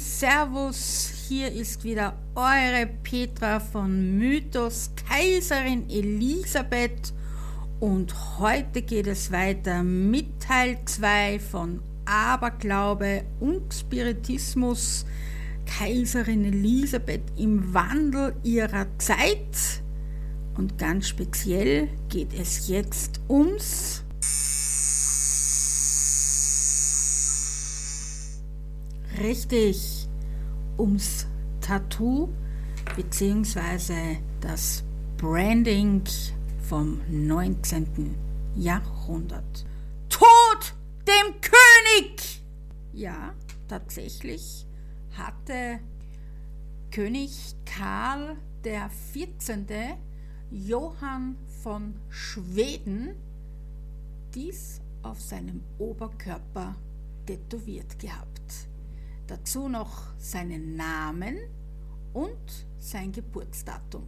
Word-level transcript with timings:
Servus, 0.00 1.12
hier 1.28 1.52
ist 1.52 1.84
wieder 1.84 2.16
eure 2.34 2.88
Petra 3.02 3.60
von 3.60 4.16
Mythos 4.16 4.92
Kaiserin 5.06 5.90
Elisabeth. 5.90 7.12
Und 7.80 8.38
heute 8.38 8.80
geht 8.80 9.06
es 9.06 9.30
weiter 9.30 9.82
mit 9.82 10.40
Teil 10.40 10.78
2 10.86 11.38
von 11.38 11.82
Aberglaube 12.06 13.24
und 13.40 13.74
Spiritismus. 13.74 15.04
Kaiserin 15.66 16.46
Elisabeth 16.46 17.24
im 17.36 17.74
Wandel 17.74 18.34
ihrer 18.42 18.86
Zeit. 18.96 19.82
Und 20.56 20.78
ganz 20.78 21.08
speziell 21.08 21.88
geht 22.08 22.32
es 22.32 22.68
jetzt 22.68 23.20
ums 23.28 23.99
richtig 29.20 30.08
ums 30.78 31.26
Tattoo 31.60 32.30
bzw. 32.96 34.18
das 34.40 34.82
Branding 35.18 36.02
vom 36.68 37.00
19. 37.08 38.16
Jahrhundert. 38.56 39.66
Tod 40.08 40.74
dem 41.06 41.34
König! 41.40 42.42
Ja, 42.92 43.34
tatsächlich 43.68 44.66
hatte 45.12 45.80
König 46.90 47.54
Karl 47.66 48.36
der 48.64 48.90
14. 49.12 49.66
Johann 50.50 51.36
von 51.62 51.94
Schweden 52.08 53.14
dies 54.34 54.80
auf 55.02 55.20
seinem 55.20 55.62
Oberkörper 55.78 56.74
tätowiert 57.26 57.98
gehabt. 57.98 58.69
Dazu 59.30 59.68
noch 59.68 60.02
seinen 60.18 60.74
Namen 60.74 61.36
und 62.12 62.66
sein 62.80 63.12
Geburtsdatum. 63.12 64.02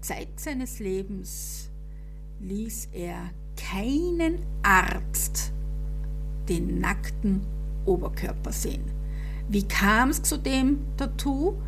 Zeit 0.00 0.40
seines 0.40 0.80
Lebens 0.80 1.70
ließ 2.40 2.88
er 2.90 3.30
keinen 3.56 4.40
Arzt 4.64 5.52
den 6.48 6.80
nackten 6.80 7.46
Oberkörper 7.84 8.50
sehen. 8.50 8.82
Wie 9.48 9.62
kam 9.62 10.08
es 10.10 10.22
zu 10.22 10.36
dem 10.36 10.80
Tattoo? 10.96 11.62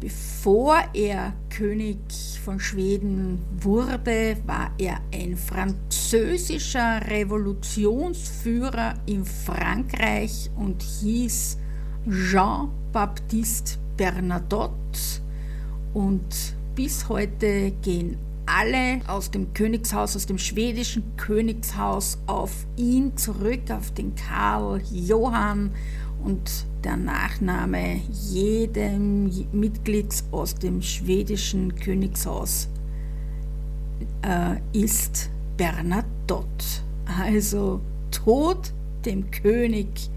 Bevor 0.00 0.82
er 0.94 1.32
König 1.48 2.00
von 2.44 2.58
Schweden 2.58 3.38
wurde, 3.60 4.36
war 4.46 4.72
er 4.78 5.00
ein 5.12 5.36
französischer 5.36 7.06
Revolutionsführer 7.06 8.94
in 9.06 9.24
Frankreich 9.24 10.50
und 10.56 10.82
hieß 10.82 11.58
Jean-Baptiste 12.08 13.78
Bernadotte 13.96 14.74
und 15.94 16.54
bis 16.74 17.08
heute 17.08 17.70
gehen 17.82 18.16
alle 18.46 19.00
aus 19.06 19.30
dem 19.30 19.54
Königshaus, 19.54 20.16
aus 20.16 20.26
dem 20.26 20.38
schwedischen 20.38 21.16
Königshaus 21.16 22.18
auf 22.26 22.66
ihn 22.76 23.16
zurück, 23.16 23.70
auf 23.70 23.92
den 23.92 24.14
Karl 24.14 24.82
Johann 24.92 25.70
und 26.22 26.66
der 26.82 26.96
Nachname 26.96 28.00
jedem 28.10 29.30
Mitglieds 29.52 30.24
aus 30.30 30.54
dem 30.54 30.82
schwedischen 30.82 31.74
Königshaus 31.76 32.68
äh, 34.22 34.56
ist 34.78 35.30
Bernadotte. 35.56 36.46
Also 37.18 37.80
Tod 38.10 38.72
dem 39.04 39.30
König 39.30 40.10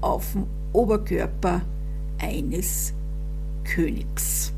auf 0.00 0.32
dem 0.32 0.46
Oberkörper 0.72 1.62
eines 2.18 2.92
Königs. 3.64 4.52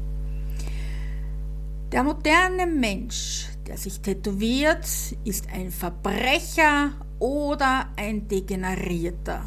Der 1.93 2.05
moderne 2.05 2.67
Mensch, 2.67 3.49
der 3.67 3.77
sich 3.77 4.01
tätowiert, 4.01 4.87
ist 5.25 5.47
ein 5.53 5.71
Verbrecher 5.71 6.93
oder 7.19 7.89
ein 7.97 8.29
Degenerierter. 8.29 9.43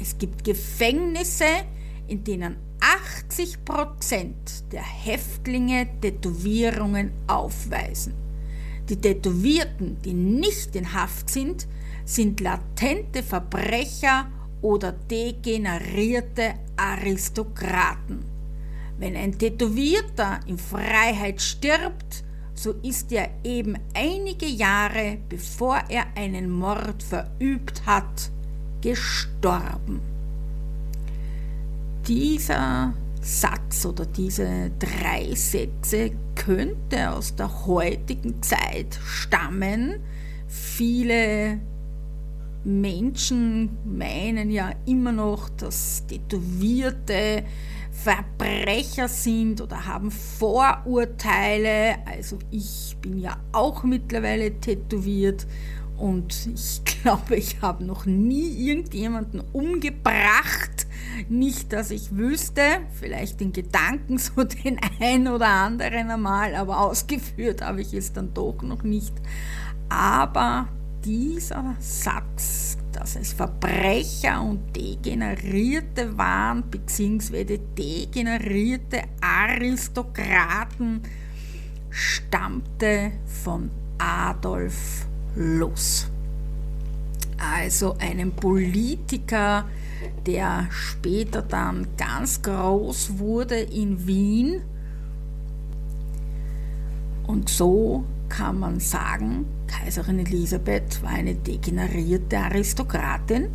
Es 0.00 0.16
gibt 0.16 0.44
Gefängnisse, 0.44 1.44
in 2.06 2.24
denen 2.24 2.56
80 2.80 3.64
Prozent 3.64 4.72
der 4.72 4.82
Häftlinge 4.82 5.88
Tätowierungen 6.00 7.12
aufweisen. 7.26 8.14
Die 8.88 8.96
Tätowierten, 8.96 10.00
die 10.02 10.14
nicht 10.14 10.74
in 10.74 10.92
Haft 10.92 11.30
sind, 11.30 11.68
sind 12.04 12.40
latente 12.40 13.22
Verbrecher 13.22 14.26
oder 14.62 14.92
degenerierte 14.92 16.54
Aristokraten. 16.76 18.24
Wenn 18.98 19.16
ein 19.16 19.38
Tätowierter 19.38 20.40
in 20.46 20.58
Freiheit 20.58 21.40
stirbt, 21.40 22.24
so 22.54 22.74
ist 22.82 23.10
er 23.12 23.30
eben 23.42 23.78
einige 23.94 24.46
Jahre 24.46 25.16
bevor 25.28 25.82
er 25.88 26.04
einen 26.14 26.50
Mord 26.50 27.02
verübt 27.02 27.86
hat, 27.86 28.30
gestorben. 28.82 30.00
Dieser 32.06 32.92
Satz 33.22 33.84
oder 33.86 34.04
diese 34.04 34.70
drei 34.78 35.34
Sätze 35.34 36.10
könnte 36.34 37.10
aus 37.10 37.34
der 37.36 37.66
heutigen 37.66 38.42
Zeit 38.42 38.98
stammen. 39.04 40.00
Viele 40.48 41.60
Menschen 42.64 43.78
meinen 43.84 44.50
ja 44.50 44.72
immer 44.86 45.12
noch, 45.12 45.48
dass 45.50 46.06
Tätowierte 46.06 47.44
Verbrecher 47.90 49.08
sind 49.08 49.60
oder 49.60 49.86
haben 49.86 50.10
Vorurteile. 50.10 51.96
Also 52.06 52.38
ich 52.50 52.96
bin 53.00 53.18
ja 53.18 53.36
auch 53.52 53.82
mittlerweile 53.82 54.58
tätowiert 54.60 55.46
und 56.00 56.48
ich 56.54 56.82
glaube, 57.02 57.36
ich 57.36 57.60
habe 57.60 57.84
noch 57.84 58.06
nie 58.06 58.68
irgendjemanden 58.68 59.42
umgebracht. 59.52 60.86
Nicht, 61.28 61.72
dass 61.72 61.90
ich 61.90 62.16
wüsste, 62.16 62.62
vielleicht 62.92 63.40
in 63.42 63.52
Gedanken 63.52 64.18
so 64.18 64.44
den 64.44 64.80
ein 65.00 65.28
oder 65.28 65.48
anderen 65.48 66.10
einmal, 66.10 66.54
aber 66.54 66.80
ausgeführt 66.80 67.62
habe 67.62 67.82
ich 67.82 67.92
es 67.92 68.12
dann 68.12 68.32
doch 68.32 68.62
noch 68.62 68.82
nicht. 68.82 69.12
Aber 69.90 70.68
dieser 71.04 71.76
Satz, 71.78 72.76
dass 72.92 73.16
es 73.16 73.32
Verbrecher 73.32 74.42
und 74.42 74.74
Degenerierte 74.76 76.16
waren, 76.16 76.68
beziehungsweise 76.70 77.58
degenerierte 77.58 79.02
Aristokraten, 79.20 81.02
stammte 81.90 83.12
von 83.26 83.70
Adolf 83.98 85.06
Loos. 85.36 86.10
Also 87.38 87.96
einem 87.98 88.32
Politiker, 88.32 89.64
der 90.26 90.66
später 90.70 91.42
dann 91.42 91.86
ganz 91.96 92.42
groß 92.42 93.18
wurde 93.18 93.56
in 93.56 94.06
Wien. 94.06 94.60
Und 97.26 97.48
so 97.48 98.04
kann 98.30 98.58
man 98.58 98.80
sagen, 98.80 99.44
Kaiserin 99.66 100.20
Elisabeth 100.20 101.02
war 101.02 101.10
eine 101.10 101.34
degenerierte 101.34 102.38
Aristokratin. 102.38 103.50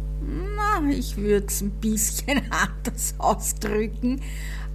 Na, 0.55 0.87
ich 0.89 1.17
würde 1.17 1.47
es 1.47 1.61
ein 1.61 1.71
bisschen 1.71 2.41
anders 2.51 3.15
ausdrücken, 3.17 4.21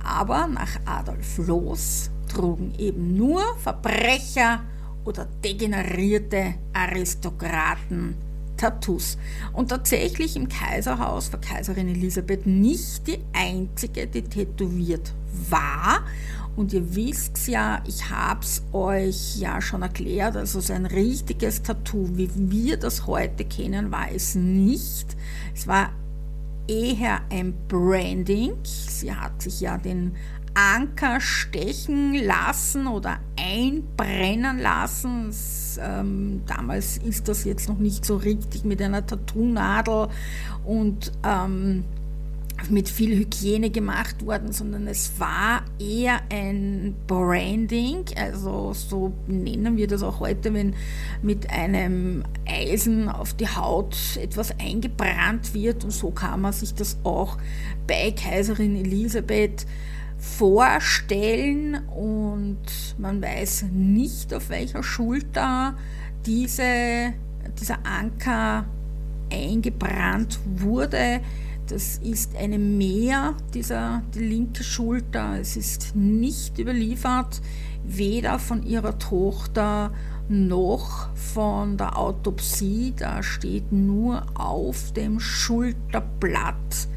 aber 0.02 0.48
nach 0.48 0.80
Adolf 0.86 1.38
Loos 1.38 2.10
trugen 2.28 2.72
eben 2.78 3.16
nur 3.16 3.42
Verbrecher 3.58 4.62
oder 5.04 5.26
degenerierte 5.44 6.54
Aristokraten 6.72 8.16
Tattoos. 8.56 9.16
Und 9.52 9.68
tatsächlich 9.68 10.36
im 10.36 10.48
Kaiserhaus 10.48 11.32
war 11.32 11.40
Kaiserin 11.40 11.88
Elisabeth 11.88 12.46
nicht 12.46 13.06
die 13.06 13.18
einzige, 13.32 14.06
die 14.06 14.22
tätowiert 14.22 15.12
war. 15.48 16.02
Und 16.56 16.72
ihr 16.72 16.94
wisst 16.94 17.48
ja, 17.48 17.82
ich 17.86 18.10
habe 18.10 18.40
es 18.40 18.62
euch 18.72 19.38
ja 19.38 19.60
schon 19.60 19.82
erklärt, 19.82 20.36
also 20.36 20.60
so 20.60 20.72
ein 20.72 20.86
richtiges 20.86 21.62
Tattoo, 21.62 22.08
wie 22.16 22.30
wir 22.34 22.76
das 22.76 23.06
heute 23.06 23.44
kennen, 23.44 23.90
war 23.90 24.10
es 24.12 24.34
nicht. 24.34 25.16
Es 25.54 25.66
war 25.66 25.90
eher 26.68 27.20
ein 27.30 27.54
Branding. 27.68 28.52
Sie 28.62 29.12
hat 29.12 29.42
sich 29.42 29.60
ja 29.60 29.78
den 29.78 30.12
Anker 30.54 31.20
stechen 31.20 32.14
lassen 32.14 32.86
oder 32.86 33.18
einbrennen 33.38 34.58
lassen. 34.58 35.32
Ähm, 35.78 36.42
damals 36.46 36.98
ist 36.98 37.28
das 37.28 37.44
jetzt 37.44 37.68
noch 37.68 37.78
nicht 37.78 38.04
so 38.04 38.16
richtig 38.16 38.64
mit 38.64 38.82
einer 38.82 39.06
Tattoo-Nadel 39.06 40.08
und 40.64 41.12
ähm, 41.24 41.84
mit 42.68 42.88
viel 42.88 43.16
Hygiene 43.16 43.70
gemacht 43.70 44.24
worden, 44.24 44.52
sondern 44.52 44.86
es 44.86 45.12
war 45.18 45.62
eher 45.78 46.20
ein 46.30 46.94
Branding, 47.06 48.04
also 48.16 48.72
so 48.74 49.12
nennen 49.26 49.76
wir 49.76 49.86
das 49.86 50.02
auch 50.02 50.20
heute, 50.20 50.52
wenn 50.52 50.74
mit 51.22 51.50
einem 51.50 52.24
Eisen 52.46 53.08
auf 53.08 53.34
die 53.34 53.48
Haut 53.48 53.96
etwas 54.20 54.52
eingebrannt 54.58 55.54
wird. 55.54 55.84
Und 55.84 55.92
so 55.92 56.10
kann 56.10 56.42
man 56.42 56.52
sich 56.52 56.74
das 56.74 56.98
auch 57.04 57.38
bei 57.86 58.12
Kaiserin 58.12 58.76
Elisabeth 58.76 59.66
vorstellen. 60.18 61.76
Und 61.88 62.58
man 62.98 63.22
weiß 63.22 63.66
nicht, 63.72 64.34
auf 64.34 64.50
welcher 64.50 64.82
Schulter 64.82 65.76
diese, 66.26 67.12
dieser 67.58 67.78
Anker 67.84 68.66
eingebrannt 69.32 70.38
wurde. 70.56 71.20
Das 71.70 71.98
ist 71.98 72.36
eine 72.36 72.58
Mehr, 72.58 73.36
dieser, 73.54 74.02
die 74.12 74.24
linke 74.24 74.64
Schulter. 74.64 75.38
Es 75.40 75.56
ist 75.56 75.94
nicht 75.94 76.58
überliefert, 76.58 77.40
weder 77.84 78.40
von 78.40 78.64
ihrer 78.64 78.98
Tochter 78.98 79.92
noch 80.28 81.14
von 81.14 81.76
der 81.76 81.96
Autopsie. 81.96 82.92
Da 82.96 83.22
steht 83.22 83.70
nur 83.70 84.26
auf 84.34 84.92
dem 84.94 85.20
Schulterblatt 85.20 86.88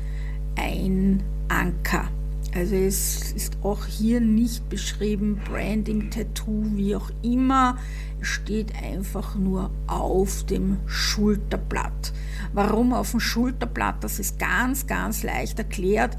ein 0.56 1.22
Anker. 1.50 2.08
Also 2.56 2.74
es 2.74 3.32
ist 3.32 3.58
auch 3.62 3.86
hier 3.86 4.22
nicht 4.22 4.70
beschrieben, 4.70 5.40
Branding, 5.48 6.10
Tattoo, 6.10 6.64
wie 6.74 6.96
auch 6.96 7.12
immer. 7.22 7.78
Es 8.20 8.28
steht 8.28 8.74
einfach 8.76 9.36
nur 9.36 9.70
auf 9.86 10.48
dem 10.48 10.78
Schulterblatt. 10.88 12.12
Warum 12.54 12.94
auf 12.94 13.12
dem 13.12 13.20
Schulterblatt? 13.20 14.04
Das 14.04 14.20
ist 14.20 14.38
ganz, 14.38 14.86
ganz 14.86 15.24
leicht 15.24 15.58
erklärt. 15.58 16.18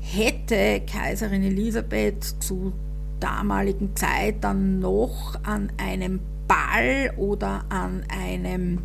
Hätte 0.00 0.82
Kaiserin 0.86 1.42
Elisabeth 1.42 2.24
zu 2.40 2.72
damaligen 3.18 3.96
Zeit 3.96 4.44
dann 4.44 4.78
noch 4.78 5.34
an 5.42 5.72
einem 5.78 6.20
Ball 6.46 7.12
oder 7.16 7.64
an 7.70 8.04
einem 8.08 8.82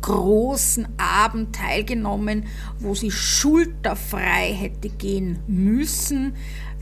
großen 0.00 0.86
Abend 0.98 1.54
teilgenommen, 1.54 2.46
wo 2.78 2.94
sie 2.94 3.10
schulterfrei 3.10 4.54
hätte 4.54 4.88
gehen 4.88 5.40
müssen. 5.48 6.34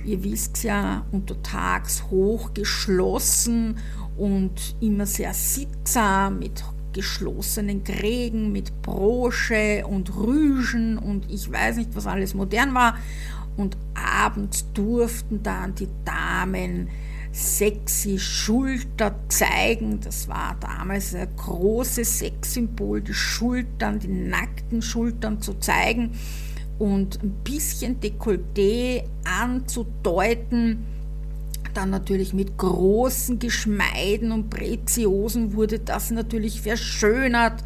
Ihr 0.04 0.22
wisst 0.22 0.62
ja, 0.62 1.04
untertags 1.10 2.04
hoch 2.10 2.52
geschlossen 2.54 3.78
und 4.16 4.76
immer 4.80 5.06
sehr 5.06 5.32
sittsam 5.34 6.38
mit 6.38 6.62
geschlossenen 6.92 7.84
Krägen, 7.84 8.52
mit 8.52 8.82
Brosche 8.82 9.86
und 9.86 10.14
Rügen 10.16 10.98
und 10.98 11.30
ich 11.30 11.50
weiß 11.50 11.76
nicht, 11.76 11.90
was 11.94 12.06
alles 12.06 12.34
modern 12.34 12.74
war. 12.74 12.96
Und 13.56 13.76
abends 13.94 14.66
durften 14.72 15.42
dann 15.42 15.74
die 15.74 15.88
Damen 16.04 16.88
sexy 17.32 18.18
Schulter 18.18 19.14
zeigen. 19.28 20.00
Das 20.00 20.28
war 20.28 20.56
damals 20.60 21.14
ein 21.14 21.28
großes 21.36 22.18
Sexsymbol, 22.18 23.00
die 23.00 23.14
Schultern, 23.14 23.98
die 23.98 24.08
nackten 24.08 24.82
Schultern 24.82 25.40
zu 25.40 25.54
zeigen 25.54 26.12
und 26.78 27.22
ein 27.22 27.30
bisschen 27.44 28.00
Dekolleté 28.00 29.04
anzudeuten. 29.24 30.84
Dann 31.74 31.90
natürlich 31.90 32.32
mit 32.32 32.58
großen 32.58 33.38
Geschmeiden 33.38 34.32
und 34.32 34.50
Preziosen 34.50 35.54
wurde 35.54 35.78
das 35.78 36.10
natürlich 36.10 36.62
verschönert 36.62 37.62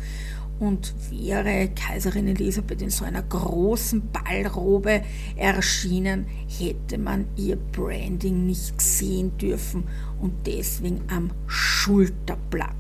und 0.62 0.94
wäre 1.10 1.70
Kaiserin 1.75 2.28
Elisabeth 2.28 2.82
in 2.82 2.90
so 2.90 3.04
einer 3.04 3.22
großen 3.22 4.02
Ballrobe 4.12 5.02
erschienen, 5.37 6.26
hätte 6.46 6.99
man 6.99 7.26
ihr 7.37 7.56
Branding 7.56 8.46
nicht 8.46 8.81
sehen 8.81 9.37
dürfen 9.38 9.84
und 10.20 10.32
deswegen 10.46 11.00
am 11.08 11.31
Schulterblatt. 11.49 12.70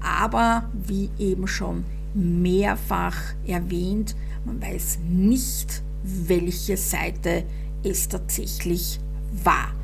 Aber 0.00 0.70
wie 0.72 1.10
eben 1.18 1.46
schon 1.46 1.84
mehrfach 2.14 3.16
erwähnt, 3.46 4.16
man 4.46 4.62
weiß 4.62 5.00
nicht, 5.06 5.82
welche 6.02 6.78
Seite 6.78 7.44
es 7.82 8.08
tatsächlich 8.08 8.98
war. 9.44 9.74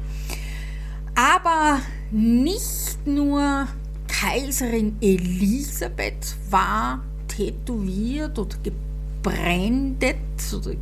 Aber 1.15 1.81
nicht 2.11 3.07
nur 3.07 3.69
Kaiserin 4.09 4.97
Elisabeth 5.01 6.37
war 6.51 7.03
tätowiert 7.29 8.39
oder 8.39 8.57
gebrandet 8.63 10.17
oder 10.55 10.75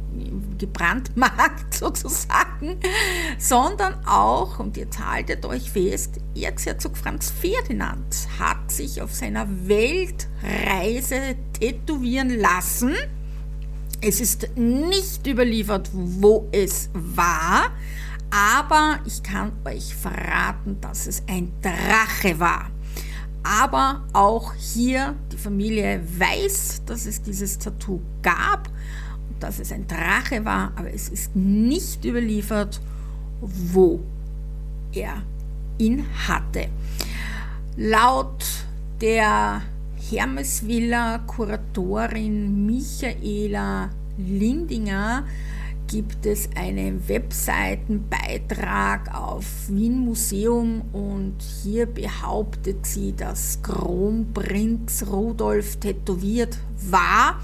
gebrandmarkt 0.59 1.75
sozusagen, 1.79 2.79
sondern 3.39 3.95
auch, 4.07 4.59
und 4.59 4.77
jetzt 4.77 4.99
haltet 4.99 5.45
euch 5.47 5.71
fest, 5.71 6.21
Erzherzog 6.35 6.97
Franz 6.97 7.31
Ferdinand 7.31 8.29
hat 8.39 8.71
sich 8.71 9.01
auf 9.01 9.15
seiner 9.15 9.47
Weltreise 9.67 11.37
tätowieren 11.59 12.31
lassen. 12.39 12.95
Es 14.03 14.21
ist 14.21 14.57
nicht 14.57 15.27
überliefert, 15.27 15.91
wo 15.93 16.49
es 16.53 16.89
war, 16.95 17.71
aber 18.31 19.01
ich 19.05 19.23
kann 19.23 19.53
euch 19.65 19.95
verraten, 19.95 20.81
dass 20.81 21.07
es 21.07 21.23
ein 21.29 21.53
Drache 21.61 22.39
war. 22.39 22.71
Aber 23.43 24.03
auch 24.13 24.55
hier, 24.55 25.15
die 25.33 25.37
Familie 25.37 26.03
weiß, 26.19 26.83
dass 26.87 27.07
es 27.07 27.23
dieses 27.23 27.59
Tattoo 27.59 28.01
gab 28.23 28.69
und 29.29 29.43
dass 29.43 29.59
es 29.59 29.73
ein 29.73 29.87
Drache 29.87 30.45
war, 30.45 30.73
aber 30.77 30.93
es 30.93 31.09
ist 31.09 31.35
nicht 31.35 32.05
überliefert, 32.05 32.81
wo 33.41 34.01
er 34.93 35.23
ihn 35.79 36.05
hatte. 36.29 36.69
Laut 37.77 38.45
der 39.01 39.63
Hermesvilla 40.11 41.19
Kuratorin 41.27 42.67
Michaela 42.67 43.91
Lindinger 44.19 45.25
gibt 45.91 46.25
es 46.25 46.49
einen 46.55 47.07
Webseitenbeitrag 47.09 49.13
auf 49.13 49.45
Wien 49.69 49.99
Museum 49.99 50.83
und 50.93 51.35
hier 51.65 51.87
behauptet 51.87 52.87
sie, 52.87 53.13
dass 53.17 53.61
Kronprinz 53.61 55.05
Rudolf 55.11 55.81
tätowiert 55.81 56.57
war. 56.89 57.41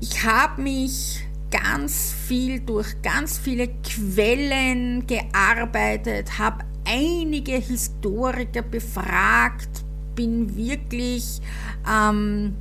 Ich 0.00 0.22
habe 0.22 0.60
mich 0.60 1.24
ganz 1.50 2.14
viel 2.28 2.60
durch 2.60 3.00
ganz 3.00 3.38
viele 3.38 3.68
Quellen 3.68 5.06
gearbeitet, 5.06 6.38
habe 6.38 6.66
einige 6.84 7.52
Historiker 7.52 8.60
befragt, 8.60 9.82
bin 10.14 10.56
wirklich 10.56 11.40
ähm, 11.90 12.54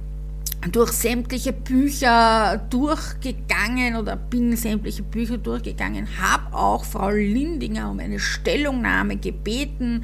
durch 0.67 0.91
sämtliche 0.91 1.53
Bücher 1.53 2.61
durchgegangen 2.69 3.95
oder 3.95 4.15
bin 4.15 4.55
sämtliche 4.57 5.03
Bücher 5.03 5.37
durchgegangen, 5.37 6.07
habe 6.21 6.53
auch 6.53 6.83
Frau 6.83 7.09
Lindinger 7.11 7.89
um 7.89 7.99
eine 7.99 8.19
Stellungnahme 8.19 9.15
gebeten. 9.15 10.03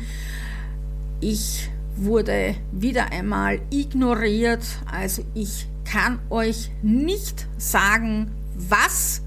Ich 1.19 1.69
wurde 1.97 2.55
wieder 2.71 3.12
einmal 3.12 3.59
ignoriert, 3.69 4.63
also 4.89 5.24
ich 5.33 5.67
kann 5.83 6.19
euch 6.29 6.71
nicht 6.81 7.47
sagen, 7.57 8.31
was 8.55 9.21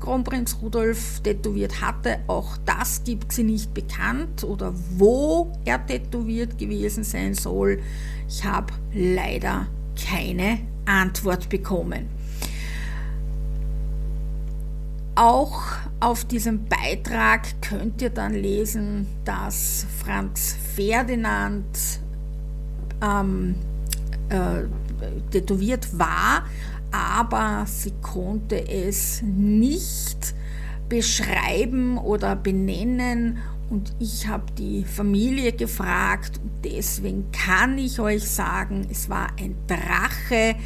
Kronprinz 0.00 0.56
Rudolf 0.62 1.20
tätowiert 1.20 1.82
hatte. 1.82 2.18
Auch 2.26 2.56
das 2.64 3.04
gibt 3.04 3.32
sie 3.32 3.44
nicht 3.44 3.74
bekannt 3.74 4.44
oder 4.44 4.72
wo 4.96 5.52
er 5.64 5.84
tätowiert 5.86 6.58
gewesen 6.58 7.04
sein 7.04 7.34
soll. 7.34 7.80
Ich 8.26 8.44
habe 8.44 8.72
leider 8.94 9.66
keine 10.08 10.58
Antwort 10.86 11.48
bekommen. 11.48 12.08
Auch 15.14 15.62
auf 16.00 16.24
diesem 16.24 16.66
Beitrag 16.66 17.60
könnt 17.60 18.00
ihr 18.00 18.10
dann 18.10 18.32
lesen, 18.32 19.06
dass 19.24 19.86
Franz 20.02 20.56
Ferdinand 20.74 22.00
ähm, 23.02 23.54
äh, 24.30 24.62
tätowiert 25.30 25.98
war, 25.98 26.44
aber 26.90 27.64
sie 27.66 27.92
konnte 28.00 28.66
es 28.68 29.22
nicht 29.22 30.34
beschreiben 30.88 31.98
oder 31.98 32.34
benennen 32.34 33.38
und 33.70 33.94
ich 34.00 34.26
habe 34.26 34.44
die 34.58 34.84
Familie 34.84 35.52
gefragt 35.52 36.40
und 36.42 36.50
deswegen 36.64 37.30
kann 37.30 37.78
ich 37.78 38.00
euch 38.00 38.28
sagen, 38.28 38.86
es 38.90 39.08
war 39.08 39.28
ein 39.38 39.54
Drache. 39.66 40.56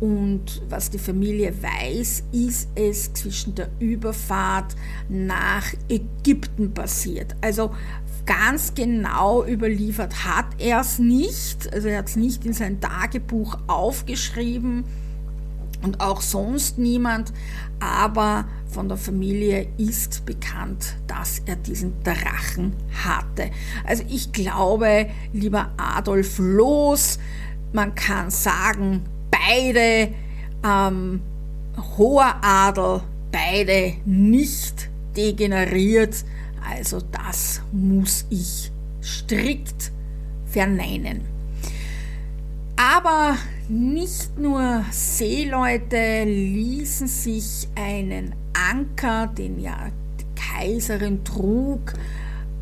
Und 0.00 0.62
was 0.68 0.90
die 0.90 0.98
Familie 0.98 1.52
weiß, 1.60 2.24
ist 2.30 2.68
es 2.76 3.12
zwischen 3.14 3.54
der 3.54 3.68
Überfahrt 3.80 4.76
nach 5.08 5.72
Ägypten 5.88 6.72
passiert. 6.72 7.34
Also 7.40 7.74
ganz 8.26 8.74
genau 8.74 9.44
überliefert 9.44 10.24
hat 10.24 10.46
er 10.58 10.80
es 10.80 10.98
nicht, 10.98 11.72
also 11.72 11.88
er 11.88 11.98
hat 11.98 12.08
es 12.08 12.16
nicht 12.16 12.44
in 12.44 12.52
sein 12.52 12.80
Tagebuch 12.80 13.58
aufgeschrieben, 13.66 14.84
und 15.82 16.00
auch 16.00 16.20
sonst 16.20 16.78
niemand, 16.78 17.32
aber 17.80 18.46
von 18.70 18.88
der 18.88 18.98
Familie 18.98 19.68
ist 19.78 20.24
bekannt, 20.26 20.96
dass 21.06 21.40
er 21.46 21.56
diesen 21.56 21.94
Drachen 22.02 22.74
hatte. 23.04 23.50
Also 23.84 24.04
ich 24.08 24.32
glaube, 24.32 25.08
lieber 25.32 25.70
Adolf 25.76 26.38
Loos, 26.38 27.18
man 27.72 27.94
kann 27.94 28.30
sagen, 28.30 29.02
beide 29.30 30.12
ähm, 30.64 31.20
hoher 31.96 32.36
Adel, 32.42 33.00
beide 33.32 33.94
nicht 34.04 34.88
degeneriert. 35.16 36.24
Also 36.68 37.00
das 37.00 37.62
muss 37.72 38.26
ich 38.30 38.70
strikt 39.02 39.92
verneinen. 40.46 41.22
Aber 42.76 43.36
nicht 43.68 44.38
nur 44.38 44.84
Seeleute 44.90 46.24
ließen 46.24 47.06
sich 47.06 47.68
einen 47.74 48.34
Anker, 48.70 49.26
den 49.26 49.60
ja 49.60 49.88
die 50.18 50.24
Kaiserin 50.34 51.22
trug, 51.24 51.92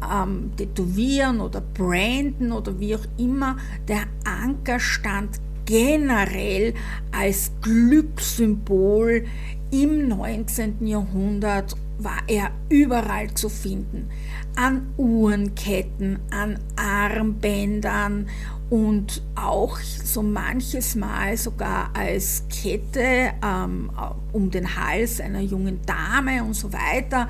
ähm, 0.02 0.50
tätowieren 0.56 1.40
oder 1.40 1.60
branden 1.60 2.52
oder 2.52 2.78
wie 2.80 2.96
auch 2.96 3.06
immer. 3.18 3.56
Der 3.88 4.02
Anker 4.24 4.80
stand 4.80 5.40
generell 5.64 6.74
als 7.12 7.52
Glückssymbol 7.62 9.24
im 9.70 10.08
19. 10.08 10.86
Jahrhundert 10.86 11.76
war 11.98 12.22
er 12.26 12.50
überall 12.68 13.32
zu 13.34 13.48
finden. 13.48 14.08
An 14.54 14.92
Uhrenketten, 14.96 16.18
an 16.30 16.58
Armbändern 16.76 18.28
und 18.70 19.22
auch 19.34 19.78
so 19.78 20.22
manches 20.22 20.94
Mal 20.94 21.36
sogar 21.36 21.90
als 21.94 22.44
Kette 22.48 23.32
ähm, 23.44 23.90
um 24.32 24.50
den 24.50 24.76
Hals 24.76 25.20
einer 25.20 25.40
jungen 25.40 25.80
Dame 25.86 26.42
und 26.42 26.54
so 26.54 26.72
weiter. 26.72 27.28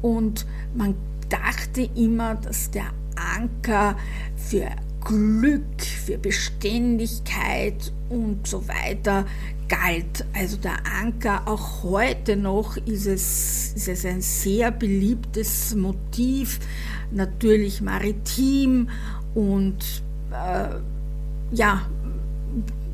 Und 0.00 0.46
man 0.74 0.94
dachte 1.28 1.88
immer, 1.94 2.34
dass 2.36 2.70
der 2.70 2.92
Anker 3.16 3.96
für 4.36 4.68
Glück, 5.04 5.82
für 6.04 6.18
Beständigkeit 6.18 7.92
und 8.08 8.46
so 8.46 8.66
weiter 8.68 9.26
galt. 9.68 10.24
Also 10.34 10.56
der 10.56 10.76
Anker, 11.00 11.42
auch 11.46 11.82
heute 11.82 12.36
noch 12.36 12.76
ist 12.76 13.06
es, 13.06 13.72
ist 13.74 13.88
es 13.88 14.04
ein 14.04 14.20
sehr 14.20 14.70
beliebtes 14.70 15.74
Motiv, 15.74 16.60
natürlich 17.10 17.80
maritim 17.80 18.88
und 19.34 20.02
äh, 20.30 20.76
ja, 21.54 21.82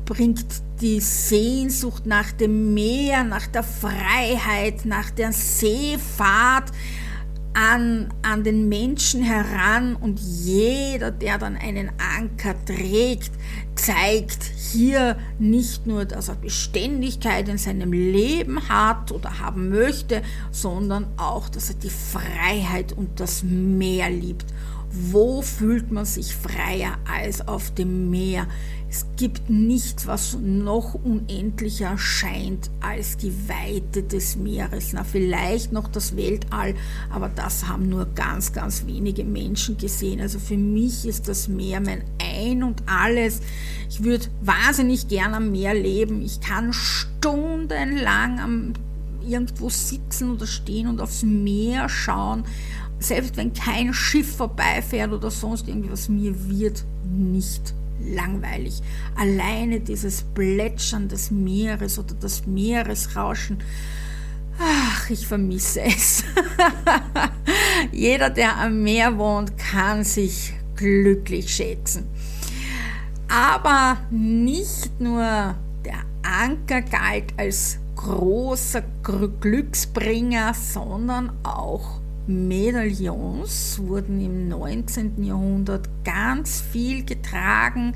bringt 0.05 0.45
die 0.81 0.99
Sehnsucht 0.99 2.05
nach 2.05 2.31
dem 2.31 2.73
Meer, 2.73 3.23
nach 3.23 3.47
der 3.47 3.63
Freiheit, 3.63 4.85
nach 4.85 5.11
der 5.11 5.33
Seefahrt 5.33 6.71
an, 7.53 8.13
an 8.21 8.43
den 8.43 8.69
Menschen 8.69 9.23
heran 9.23 9.95
und 9.95 10.19
jeder, 10.19 11.11
der 11.11 11.37
dann 11.37 11.55
einen 11.55 11.91
Anker 12.17 12.53
trägt, 12.65 13.31
zeigt 13.75 14.43
hier 14.43 15.17
nicht 15.39 15.87
nur, 15.87 16.05
dass 16.05 16.29
er 16.29 16.35
Beständigkeit 16.35 17.47
in 17.49 17.57
seinem 17.57 17.91
Leben 17.91 18.69
hat 18.69 19.11
oder 19.11 19.39
haben 19.39 19.69
möchte, 19.69 20.21
sondern 20.51 21.07
auch, 21.17 21.49
dass 21.49 21.69
er 21.69 21.75
die 21.75 21.89
Freiheit 21.89 22.93
und 22.93 23.19
das 23.19 23.43
Meer 23.43 24.09
liebt. 24.09 24.45
Wo 24.91 25.41
fühlt 25.41 25.91
man 25.91 26.05
sich 26.05 26.35
freier 26.35 26.97
als 27.05 27.47
auf 27.47 27.73
dem 27.73 28.09
Meer? 28.09 28.47
Es 28.89 29.05
gibt 29.17 29.51
nichts, 29.51 30.07
was 30.07 30.35
noch 30.41 30.95
unendlicher 30.95 31.95
scheint 31.97 32.71
als 32.81 33.17
die 33.17 33.33
Weite 33.47 34.01
des 34.01 34.35
Meeres. 34.35 34.93
Na, 34.93 35.03
vielleicht 35.03 35.71
noch 35.71 35.87
das 35.89 36.15
Weltall, 36.15 36.73
aber 37.11 37.29
das 37.29 37.67
haben 37.67 37.87
nur 37.87 38.07
ganz, 38.15 38.51
ganz 38.51 38.87
wenige 38.87 39.23
Menschen 39.23 39.77
gesehen. 39.77 40.19
Also 40.19 40.39
für 40.39 40.57
mich 40.57 41.05
ist 41.05 41.27
das 41.27 41.47
Meer 41.47 41.81
mein 41.81 42.03
Ein 42.19 42.63
und 42.63 42.81
alles. 42.87 43.41
Ich 43.89 44.03
würde 44.03 44.25
wahnsinnig 44.41 45.07
gern 45.07 45.35
am 45.35 45.51
Meer 45.51 45.75
leben. 45.75 46.23
Ich 46.23 46.41
kann 46.41 46.73
stundenlang 46.73 48.39
am 48.39 48.73
irgendwo 49.21 49.69
sitzen 49.69 50.31
oder 50.31 50.47
stehen 50.47 50.87
und 50.87 50.99
aufs 50.99 51.21
Meer 51.21 51.89
schauen 51.89 52.43
selbst 52.99 53.37
wenn 53.37 53.53
kein 53.53 53.93
Schiff 53.93 54.35
vorbeifährt 54.35 55.13
oder 55.13 55.31
sonst 55.31 55.67
irgendwas, 55.67 56.09
mir 56.09 56.49
wird 56.49 56.83
nicht 57.09 57.73
langweilig. 58.03 58.81
Alleine 59.15 59.79
dieses 59.79 60.23
Plätschern 60.33 61.07
des 61.07 61.31
Meeres 61.31 61.99
oder 61.99 62.15
das 62.19 62.45
Meeresrauschen, 62.45 63.59
ach, 64.59 65.09
ich 65.09 65.27
vermisse 65.27 65.81
es. 65.81 66.23
Jeder, 67.91 68.29
der 68.29 68.57
am 68.57 68.83
Meer 68.83 69.17
wohnt, 69.17 69.57
kann 69.57 70.03
sich 70.03 70.53
glücklich 70.75 71.53
schätzen. 71.53 72.07
Aber 73.27 73.97
nicht 74.09 74.99
nur 74.99 75.55
der 75.85 76.03
Anker 76.23 76.81
galt 76.81 77.33
als 77.37 77.79
großer 77.95 78.81
Glücksbringer, 79.41 80.53
sondern 80.53 81.31
auch 81.43 81.98
Medaillons 82.29 83.79
wurden 83.79 84.21
im 84.21 84.49
19. 84.49 85.23
Jahrhundert 85.23 85.89
ganz 86.03 86.61
viel 86.61 87.03
getragen. 87.03 87.93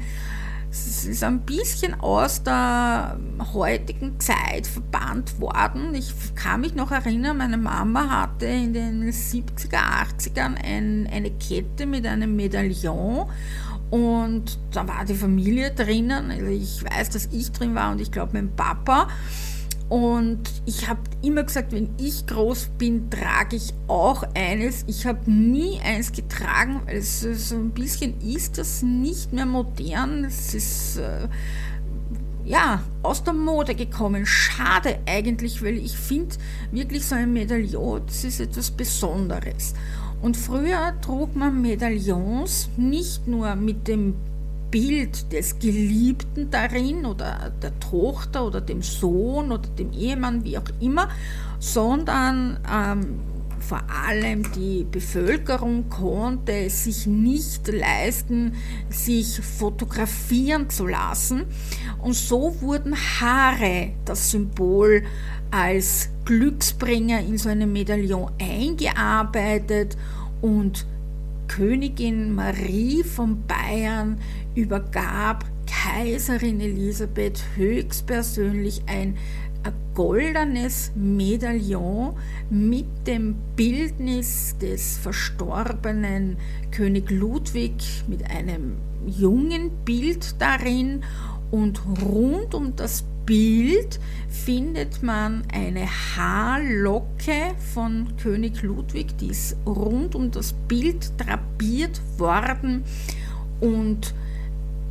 Es 0.72 1.06
ist 1.06 1.24
ein 1.24 1.42
bisschen 1.42 1.94
aus 2.00 2.42
der 2.42 3.20
heutigen 3.54 4.20
Zeit 4.20 4.66
verbannt 4.66 5.40
worden. 5.40 5.94
Ich 5.94 6.12
kann 6.34 6.62
mich 6.62 6.74
noch 6.74 6.90
erinnern, 6.90 7.38
meine 7.38 7.58
Mama 7.58 8.10
hatte 8.10 8.48
in 8.48 8.74
den 8.74 9.04
70er, 9.04 9.78
80ern 10.18 10.56
ein, 10.56 11.08
eine 11.14 11.30
Kette 11.30 11.86
mit 11.86 12.08
einem 12.08 12.36
Medaillon 12.36 13.30
und 13.92 14.58
da 14.72 14.88
war 14.88 15.06
die 15.06 15.14
Familie 15.14 15.70
drinnen. 15.70 16.32
Also 16.32 16.48
ich 16.48 16.84
weiß, 16.84 17.12
dass 17.12 17.30
ich 17.32 17.52
drin 17.52 17.76
war 17.76 17.92
und 17.92 18.02
ich 18.02 18.12
glaube 18.12 18.32
mein 18.34 18.56
Papa. 18.56 19.08
Und 19.90 20.42
ich 20.66 20.88
habe 20.88 21.02
immer 21.22 21.44
gesagt, 21.44 21.72
wenn 21.72 21.90
ich 21.98 22.26
groß 22.26 22.70
bin, 22.78 23.10
trage 23.10 23.58
ich 23.58 23.74
auch 23.88 24.24
eines. 24.34 24.84
Ich 24.88 25.06
habe 25.06 25.30
nie 25.30 25.80
eins 25.82 26.12
getragen, 26.12 26.82
weil 26.86 26.98
es 26.98 27.22
so 27.22 27.56
ein 27.56 27.72
bisschen 27.72 28.20
ist 28.22 28.58
das 28.58 28.82
nicht 28.82 29.34
mehr 29.34 29.46
modern. 29.46 30.24
Es 30.24 30.54
ist 30.54 30.98
äh, 30.98 31.28
ja 32.46 32.82
aus 33.04 33.24
der 33.24 33.34
Mode 33.34 33.76
gekommen. 33.76 34.26
Schade 34.26 35.00
eigentlich, 35.06 35.62
weil 35.62 35.78
ich 35.78 35.98
finde 35.98 36.36
wirklich 36.72 37.06
so 37.06 37.16
ein 37.16 37.34
Medaillon, 37.34 38.02
das 38.06 38.24
ist 38.24 38.40
etwas 38.40 38.72
Besonderes. 38.72 39.74
Und 40.22 40.38
früher 40.38 40.94
trug 41.02 41.36
man 41.36 41.62
Medaillons 41.62 42.70
nicht 42.78 43.28
nur 43.28 43.56
mit 43.56 43.88
dem 43.88 44.16
Bild 44.74 45.32
des 45.32 45.60
Geliebten 45.60 46.50
darin 46.50 47.06
oder 47.06 47.52
der 47.62 47.80
Tochter 47.80 48.48
oder 48.48 48.60
dem 48.60 48.82
Sohn 48.82 49.52
oder 49.52 49.70
dem 49.70 49.94
Ehemann, 49.94 50.44
wie 50.44 50.58
auch 50.58 50.64
immer, 50.80 51.10
sondern 51.60 52.58
ähm, 52.68 53.20
vor 53.60 53.84
allem 54.08 54.52
die 54.54 54.84
Bevölkerung 54.84 55.90
konnte 55.90 56.72
sich 56.72 57.06
nicht 57.06 57.68
leisten, 57.68 58.54
sich 58.90 59.42
fotografieren 59.42 60.72
zu 60.72 60.88
lassen. 60.88 61.44
Und 62.02 62.16
so 62.16 62.60
wurden 62.60 62.96
Haare 62.96 63.92
das 64.06 64.32
Symbol 64.32 65.04
als 65.52 66.10
Glücksbringer 66.26 67.20
in 67.20 67.38
so 67.38 67.50
einem 67.50 67.72
Medaillon 67.72 68.32
eingearbeitet 68.42 69.98
und 70.42 70.88
Königin 71.48 72.34
Marie 72.34 73.04
von 73.04 73.44
Bayern 73.46 74.18
übergab 74.56 75.46
Kaiserin 75.66 76.60
Elisabeth 76.62 77.44
höchstpersönlich 77.56 78.84
ein 78.88 79.18
goldenes 79.94 80.92
Medaillon 80.96 82.16
mit 82.50 82.86
dem 83.06 83.36
Bildnis 83.56 84.56
des 84.60 84.98
verstorbenen 84.98 86.38
König 86.72 87.12
Ludwig 87.12 87.74
mit 88.08 88.30
einem 88.30 88.78
jungen 89.06 89.72
Bild 89.86 90.36
darin. 90.40 91.04
Und 91.52 91.82
rund 92.02 92.56
um 92.56 92.76
das 92.76 93.04
Bild 93.26 94.00
findet 94.28 95.04
man 95.04 95.44
eine 95.54 95.86
Haarlocke 95.86 97.54
von 97.74 98.08
König 98.22 98.64
Ludwig, 98.64 99.16
die 99.20 99.28
ist 99.28 99.56
rund 99.66 100.16
um 100.16 100.32
das 100.32 100.54
Bild 100.68 101.12
drapiert 101.20 102.02
worden. 102.18 102.84
Und 103.62 104.16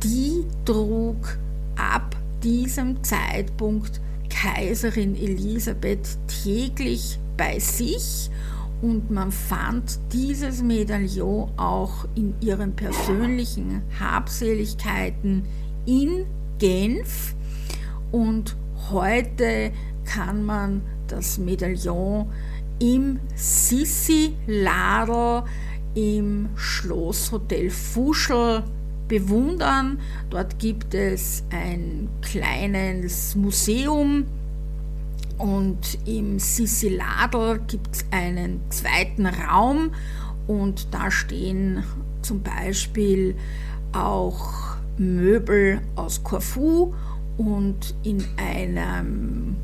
die 0.03 0.43
trug 0.65 1.37
ab 1.75 2.15
diesem 2.43 3.03
Zeitpunkt 3.03 4.01
Kaiserin 4.29 5.15
Elisabeth 5.15 6.17
täglich 6.43 7.17
bei 7.37 7.59
sich 7.59 8.29
und 8.81 9.11
man 9.11 9.31
fand 9.31 9.97
dieses 10.11 10.61
Medaillon 10.61 11.49
auch 11.55 12.05
in 12.15 12.35
ihren 12.41 12.75
persönlichen 12.75 13.81
Habseligkeiten 13.97 15.43
in 15.85 16.25
Genf. 16.59 17.33
Und 18.11 18.57
heute 18.91 19.71
kann 20.03 20.43
man 20.43 20.81
das 21.07 21.37
Medaillon 21.37 22.29
im 22.79 23.21
Sissi-Ladel 23.35 25.43
im 25.95 26.49
Schlosshotel 26.55 27.69
Fuschel 27.69 28.65
bewundern. 29.13 29.99
Dort 30.31 30.57
gibt 30.57 30.95
es 30.95 31.43
ein 31.51 32.09
kleines 32.23 33.35
Museum 33.35 34.25
und 35.37 35.99
im 36.05 36.39
Sissi-Ladel 36.39 37.59
gibt 37.67 37.95
es 37.95 38.05
einen 38.09 38.59
zweiten 38.71 39.27
Raum 39.27 39.91
und 40.47 40.87
da 40.91 41.11
stehen 41.11 41.83
zum 42.23 42.41
Beispiel 42.41 43.35
auch 43.91 44.77
Möbel 44.97 45.81
aus 45.95 46.23
Korfu 46.23 46.95
und 47.37 47.93
in 48.03 48.23
einem 48.37 49.57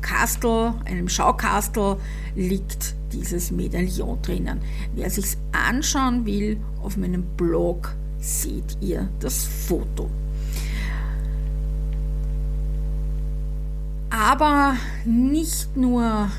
Kastel, 0.00 0.72
einem 0.86 1.08
Schaukastel 1.10 1.96
liegt 2.34 2.94
dieses 3.12 3.50
Medaillon 3.50 4.22
drinnen. 4.22 4.60
Wer 4.94 5.10
sich 5.10 5.36
anschauen 5.52 6.24
will, 6.24 6.58
auf 6.82 6.96
meinem 6.96 7.24
Blog 7.36 7.94
seht 8.26 8.76
ihr 8.80 9.08
das 9.20 9.44
Foto. 9.44 10.10
Aber 14.10 14.76
nicht 15.04 15.76
nur 15.76 16.30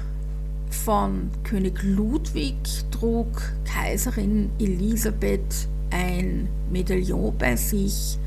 von 0.70 1.29
König 1.44 1.82
Ludwig 1.84 2.56
trug 2.91 3.27
Kaiserin 3.65 4.50
Elisabeth 4.60 5.67
ein 5.89 6.50
Medaillon 6.70 7.34
bei 7.38 7.56
sich, 7.56 8.17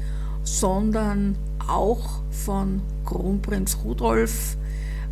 sondern 0.43 1.37
auch 1.67 2.23
von 2.31 2.81
Kronprinz 3.05 3.79
Rudolf 3.85 4.57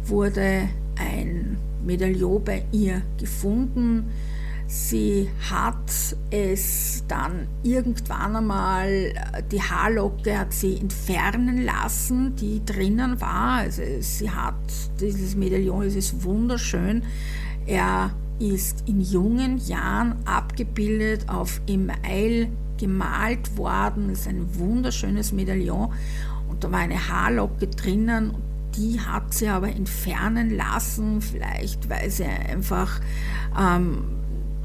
wurde 0.04 0.68
ein 0.96 1.58
Medaillon 1.84 2.42
bei 2.42 2.64
ihr 2.72 3.02
gefunden. 3.18 4.06
Sie 4.70 5.30
hat 5.50 5.90
es 6.30 7.02
dann 7.08 7.48
irgendwann 7.62 8.36
einmal, 8.36 9.14
die 9.50 9.62
Haarlocke 9.62 10.38
hat 10.38 10.52
sie 10.52 10.76
entfernen 10.76 11.64
lassen, 11.64 12.36
die 12.36 12.62
drinnen 12.66 13.18
war. 13.18 13.60
Also 13.60 13.80
sie 14.00 14.30
hat, 14.30 14.54
dieses 15.00 15.34
Medaillon, 15.36 15.84
es 15.84 15.96
ist 15.96 16.22
wunderschön. 16.22 17.02
Er 17.64 18.10
ist 18.40 18.86
in 18.86 19.00
jungen 19.00 19.56
Jahren 19.56 20.16
abgebildet, 20.26 21.30
auf 21.30 21.62
Email 21.66 22.48
gemalt 22.76 23.56
worden. 23.56 24.10
Es 24.10 24.20
ist 24.20 24.28
ein 24.28 24.54
wunderschönes 24.58 25.32
Medaillon 25.32 25.94
und 26.50 26.62
da 26.62 26.70
war 26.70 26.80
eine 26.80 27.08
Haarlocke 27.08 27.68
drinnen 27.68 28.34
die 28.76 29.00
hat 29.00 29.34
sie 29.34 29.48
aber 29.48 29.68
entfernen 29.68 30.56
lassen, 30.56 31.20
vielleicht 31.20 31.88
weil 31.88 32.10
sie 32.10 32.24
einfach 32.24 33.00
ähm, 33.58 34.17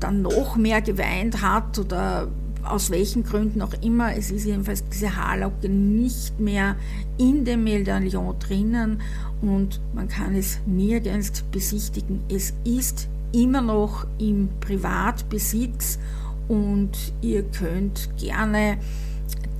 dann 0.03 0.21
noch 0.21 0.57
mehr 0.57 0.81
geweint 0.81 1.41
hat 1.41 1.79
oder 1.79 2.27
aus 2.63 2.91
welchen 2.91 3.23
Gründen 3.23 3.61
auch 3.61 3.73
immer. 3.81 4.15
Es 4.15 4.31
ist 4.31 4.45
jedenfalls 4.45 4.83
diese 4.89 5.15
Haarlocke 5.15 5.69
nicht 5.69 6.39
mehr 6.39 6.75
in 7.17 7.45
dem 7.45 7.63
Medaillon 7.63 8.35
drinnen 8.39 9.01
und 9.41 9.79
man 9.93 10.07
kann 10.07 10.35
es 10.35 10.59
nirgends 10.65 11.43
besichtigen. 11.51 12.21
Es 12.29 12.53
ist 12.63 13.07
immer 13.33 13.61
noch 13.61 14.05
im 14.19 14.49
Privatbesitz 14.59 15.99
und 16.47 16.91
ihr 17.21 17.43
könnt 17.43 18.09
gerne 18.17 18.77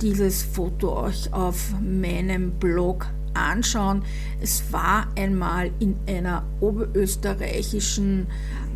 dieses 0.00 0.42
Foto 0.42 0.96
euch 1.04 1.32
auf 1.32 1.74
meinem 1.80 2.52
Blog 2.52 3.06
anschauen. 3.34 4.02
Es 4.40 4.72
war 4.72 5.08
einmal 5.16 5.70
in 5.80 5.96
einer 6.06 6.44
oberösterreichischen 6.60 8.26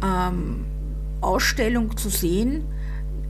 ähm, 0.03 0.65
Ausstellung 1.21 1.97
zu 1.97 2.09
sehen, 2.09 2.65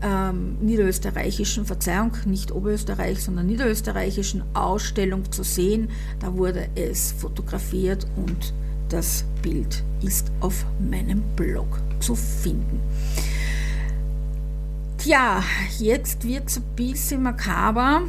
ähm, 0.03 0.57
niederösterreichischen, 0.61 1.67
Verzeihung, 1.67 2.13
nicht 2.25 2.53
Oberösterreich, 2.53 3.23
sondern 3.23 3.47
niederösterreichischen 3.47 4.43
Ausstellung 4.55 5.31
zu 5.33 5.43
sehen. 5.43 5.89
Da 6.21 6.35
wurde 6.35 6.69
es 6.75 7.13
fotografiert 7.13 8.07
und 8.17 8.53
das 8.89 9.25
Bild 9.43 9.83
ist 10.03 10.31
auf 10.41 10.65
meinem 10.79 11.23
Blog 11.37 11.81
zu 12.01 12.15
finden. 12.15 12.81
Tja, 14.99 15.43
jetzt 15.79 16.27
wird 16.27 16.49
es 16.49 16.57
ein 16.57 16.65
bisschen 16.75 17.23
makaber, 17.23 18.03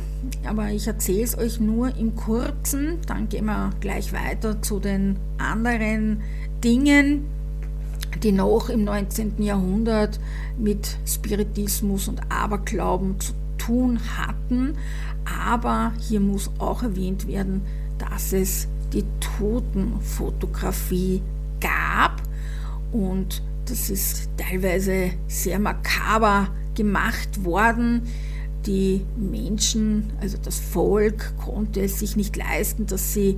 aber 0.46 0.70
ich 0.72 0.88
erzähle 0.88 1.24
es 1.24 1.38
euch 1.38 1.60
nur 1.60 1.96
im 1.96 2.16
Kurzen. 2.16 2.98
Dann 3.06 3.30
gehen 3.30 3.46
wir 3.46 3.70
gleich 3.80 4.12
weiter 4.12 4.62
zu 4.62 4.80
den 4.80 5.18
anderen 5.38 6.22
Dingen, 6.64 7.26
die 8.24 8.32
noch 8.32 8.70
im 8.70 8.84
19. 8.84 9.42
Jahrhundert 9.42 10.20
mit 10.58 10.98
Spiritismus 11.06 12.08
und 12.08 12.22
Aberglauben 12.30 13.20
zu 13.20 13.34
tun 13.58 14.00
hatten. 14.18 14.76
Aber 15.48 15.94
hier 16.00 16.20
muss 16.20 16.50
auch 16.60 16.84
erwähnt 16.84 17.28
werden, 17.28 17.62
dass 17.98 18.34
es 18.34 18.68
die 18.94 19.06
Totenfotografie 19.38 21.22
gab 21.60 22.22
und 22.92 23.44
das 23.66 23.90
ist 23.90 24.30
teilweise 24.38 25.12
sehr 25.28 25.60
makaber 25.60 26.48
gemacht 26.76 27.44
worden. 27.44 28.02
Die 28.66 29.06
Menschen, 29.16 30.12
also 30.20 30.38
das 30.42 30.60
Volk, 30.60 31.34
konnte 31.38 31.82
es 31.82 32.00
sich 32.00 32.16
nicht 32.16 32.36
leisten, 32.36 32.88
dass 32.88 33.14
sie 33.14 33.38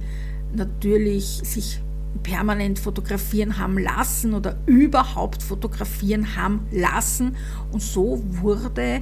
natürlich 0.54 1.42
sich 1.44 1.82
permanent 2.24 2.80
fotografieren 2.80 3.58
haben 3.58 3.78
lassen 3.78 4.34
oder 4.34 4.58
überhaupt 4.66 5.42
fotografieren 5.44 6.36
haben 6.36 6.68
lassen. 6.72 7.36
Und 7.72 7.82
so 7.82 8.22
wurde 8.30 9.02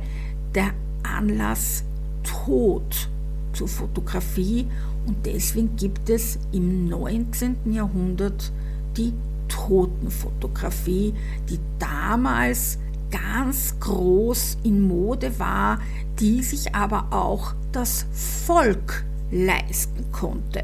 der 0.56 0.72
Anlass 1.04 1.84
Tod 2.24 3.10
zur 3.54 3.68
Fotografie 3.68 4.68
und 5.06 5.26
deswegen 5.26 5.76
gibt 5.76 6.10
es 6.10 6.38
im 6.52 6.88
19. 6.88 7.72
Jahrhundert 7.72 8.52
die 8.96 9.14
Totenfotografie, 9.48 11.14
die 11.50 11.60
damals 11.80 12.78
ganz 13.10 13.76
groß 13.80 14.60
in 14.64 14.88
Mode 14.88 15.40
war, 15.40 15.80
die 16.20 16.44
sich 16.44 16.76
aber 16.76 17.08
auch 17.12 17.54
das 17.72 18.06
Volk 18.12 19.04
leisten 19.32 20.12
konnte. 20.12 20.64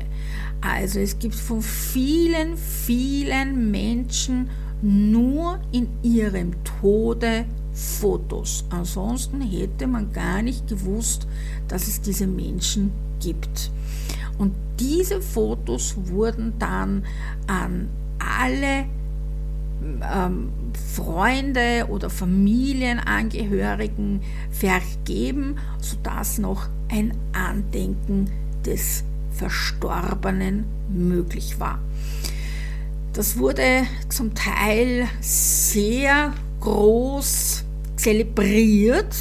Also 0.66 1.00
es 1.00 1.20
gibt 1.20 1.36
von 1.36 1.62
vielen, 1.62 2.58
vielen 2.58 3.70
Menschen 3.70 4.50
nur 4.82 5.60
in 5.72 5.88
ihrem 6.02 6.56
Tode 6.82 7.46
Fotos. 7.74 8.66
Ansonsten 8.70 9.42
hätte 9.42 9.86
man 9.86 10.12
gar 10.12 10.42
nicht 10.42 10.68
gewusst, 10.68 11.28
dass 11.68 11.88
es 11.88 12.02
diese 12.02 12.26
Menschen 12.26 12.92
gibt. 13.20 13.70
Und 14.38 14.54
diese 14.80 15.22
Fotos 15.22 15.96
wurden 16.06 16.54
dann 16.58 17.04
an 17.48 17.90
alle 18.20 18.86
ähm, 20.14 20.50
Freunde 20.94 21.88
oder 21.90 22.10
Familienangehörigen 22.10 24.22
vergeben, 24.50 25.58
sodass 25.80 26.40
noch 26.40 26.68
ein 26.90 27.14
Andenken 27.34 28.32
des 28.66 29.04
Verstorbenen 29.38 30.66
möglich 30.90 31.60
war. 31.60 31.80
Das 33.14 33.38
wurde 33.38 33.84
zum 34.10 34.36
Teil 34.36 35.08
sehr 35.22 36.34
groß 36.60 37.64
zelebriert. 37.96 39.16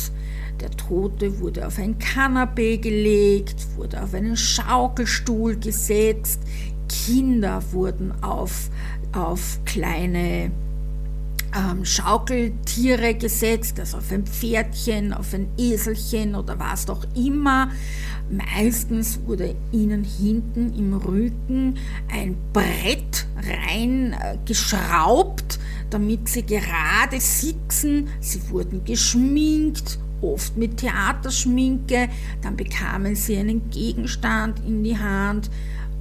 Der 0.61 0.71
Tote 0.71 1.41
wurde 1.41 1.67
auf 1.67 1.79
ein 1.79 1.99
Kanapee 1.99 2.79
gelegt, 2.79 3.67
wurde 3.77 4.03
auf 4.03 4.15
einen 4.15 4.37
Schaukelstuhl 4.37 5.57
gesetzt, 5.57 6.41
Kinder 6.89 7.63
wurden 7.73 8.13
auf 8.23 8.71
auf 9.13 9.61
kleine 9.65 10.51
ähm, 11.57 11.85
Schaukeltiere 11.85 13.15
gesetzt, 13.15 13.79
also 13.79 13.99
auf 13.99 14.11
ein 14.11 14.27
Pferdchen, 14.27 15.13
auf 15.13 15.33
ein 15.35 15.49
Eselchen 15.57 16.35
oder 16.35 16.59
was 16.59 16.87
doch 16.87 17.07
immer. 17.15 17.71
Meistens 18.31 19.21
wurde 19.27 19.55
ihnen 19.71 20.03
hinten 20.03 20.75
im 20.77 20.95
Rücken 20.95 21.77
ein 22.11 22.35
Brett 22.53 23.29
reingeschraubt, 23.37 25.57
äh, 25.57 25.59
damit 25.91 26.29
sie 26.29 26.45
gerade 26.45 27.21
sitzen. 27.21 28.09
Sie 28.21 28.51
wurden 28.51 28.85
geschminkt, 28.85 30.01
oft 30.23 30.57
mit 30.57 30.79
Theaterschminke. 30.79 32.09
Dann 32.41 32.57
bekamen 32.57 33.15
sie 33.15 33.37
einen 33.37 33.69
Gegenstand 33.71 34.61
in 34.67 34.83
die 34.83 34.99
Hand 34.99 35.51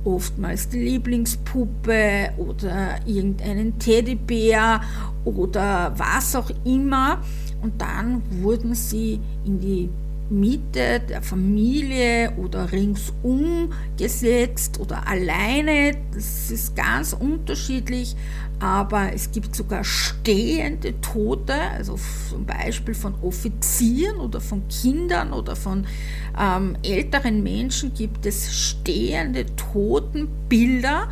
oftmals 0.05 0.69
die 0.69 0.79
Lieblingspuppe 0.79 2.31
oder 2.37 2.99
irgendeinen 3.05 3.77
Teddybär 3.79 4.81
oder 5.25 5.93
was 5.97 6.35
auch 6.35 6.49
immer. 6.65 7.21
Und 7.61 7.81
dann 7.81 8.21
wurden 8.41 8.75
sie 8.75 9.19
in 9.45 9.59
die 9.59 9.89
Mitte 10.33 10.99
der 11.07 11.21
Familie 11.21 12.33
oder 12.37 12.71
ringsum 12.71 13.71
gesetzt 13.97 14.79
oder 14.79 15.07
alleine. 15.07 15.95
Das 16.13 16.51
ist 16.51 16.75
ganz 16.75 17.13
unterschiedlich, 17.13 18.15
aber 18.59 19.13
es 19.13 19.31
gibt 19.31 19.55
sogar 19.55 19.83
stehende 19.83 20.99
Tote, 21.01 21.53
also 21.53 21.99
zum 22.29 22.45
Beispiel 22.45 22.95
von 22.95 23.13
Offizieren 23.21 24.17
oder 24.17 24.41
von 24.41 24.67
Kindern 24.67 25.33
oder 25.33 25.55
von 25.55 25.85
ähm, 26.39 26.77
älteren 26.83 27.43
Menschen 27.43 27.93
gibt 27.93 28.25
es 28.25 28.53
stehende 28.53 29.45
Totenbilder. 29.55 31.09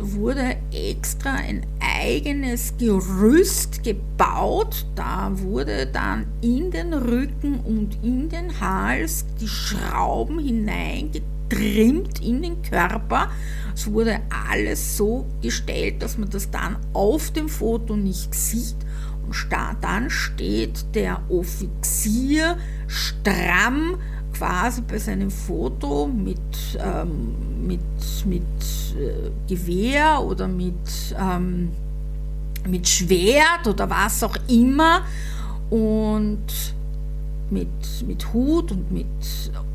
Wurde 0.00 0.56
extra 0.72 1.34
ein 1.34 1.66
eigenes 1.80 2.74
Gerüst 2.78 3.82
gebaut. 3.82 4.86
Da 4.94 5.30
wurde 5.32 5.86
dann 5.86 6.26
in 6.40 6.70
den 6.70 6.92
Rücken 6.92 7.60
und 7.60 7.98
in 8.02 8.28
den 8.28 8.60
Hals 8.60 9.24
die 9.40 9.48
Schrauben 9.48 10.38
hineingetrimmt 10.38 12.20
in 12.22 12.42
den 12.42 12.62
Körper. 12.62 13.30
Es 13.74 13.90
wurde 13.90 14.20
alles 14.50 14.96
so 14.96 15.26
gestellt, 15.42 16.02
dass 16.02 16.18
man 16.18 16.30
das 16.30 16.50
dann 16.50 16.76
auf 16.92 17.30
dem 17.30 17.48
Foto 17.48 17.96
nicht 17.96 18.34
sieht. 18.34 18.76
Und 19.26 19.34
dann 19.80 20.10
steht 20.10 20.94
der 20.94 21.22
Offizier 21.30 22.56
stramm 22.86 23.96
quasi 24.34 24.82
bei 24.82 24.98
seinem 24.98 25.30
Foto 25.30 26.06
mit, 26.06 26.38
ähm, 26.78 27.66
mit, 27.66 27.80
mit 28.26 28.42
äh, 28.98 29.30
Gewehr 29.48 30.22
oder 30.22 30.48
mit, 30.48 30.74
ähm, 31.18 31.70
mit 32.68 32.86
Schwert 32.88 33.66
oder 33.66 33.88
was 33.88 34.22
auch 34.22 34.36
immer 34.48 35.02
und 35.70 36.44
mit, 37.50 37.68
mit 38.06 38.32
Hut 38.32 38.72
und 38.72 38.90
mit 38.90 39.06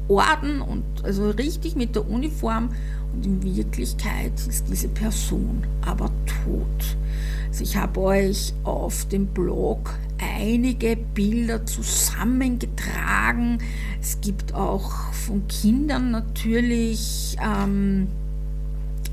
Orden 0.07 0.61
und 0.61 0.83
also 1.03 1.29
richtig 1.29 1.75
mit 1.75 1.95
der 1.95 2.09
Uniform 2.09 2.69
und 3.13 3.25
in 3.25 3.43
Wirklichkeit 3.43 4.33
ist 4.47 4.65
diese 4.69 4.87
Person 4.87 5.63
aber 5.85 6.09
tot. 6.25 6.97
Also 7.47 7.63
ich 7.63 7.75
habe 7.75 7.99
euch 7.99 8.53
auf 8.63 9.05
dem 9.05 9.27
Blog 9.27 9.91
einige 10.19 10.95
Bilder 10.95 11.65
zusammengetragen. 11.65 13.59
Es 14.01 14.19
gibt 14.21 14.53
auch 14.53 15.13
von 15.13 15.47
Kindern 15.47 16.11
natürlich 16.11 17.35
ähm, 17.41 18.07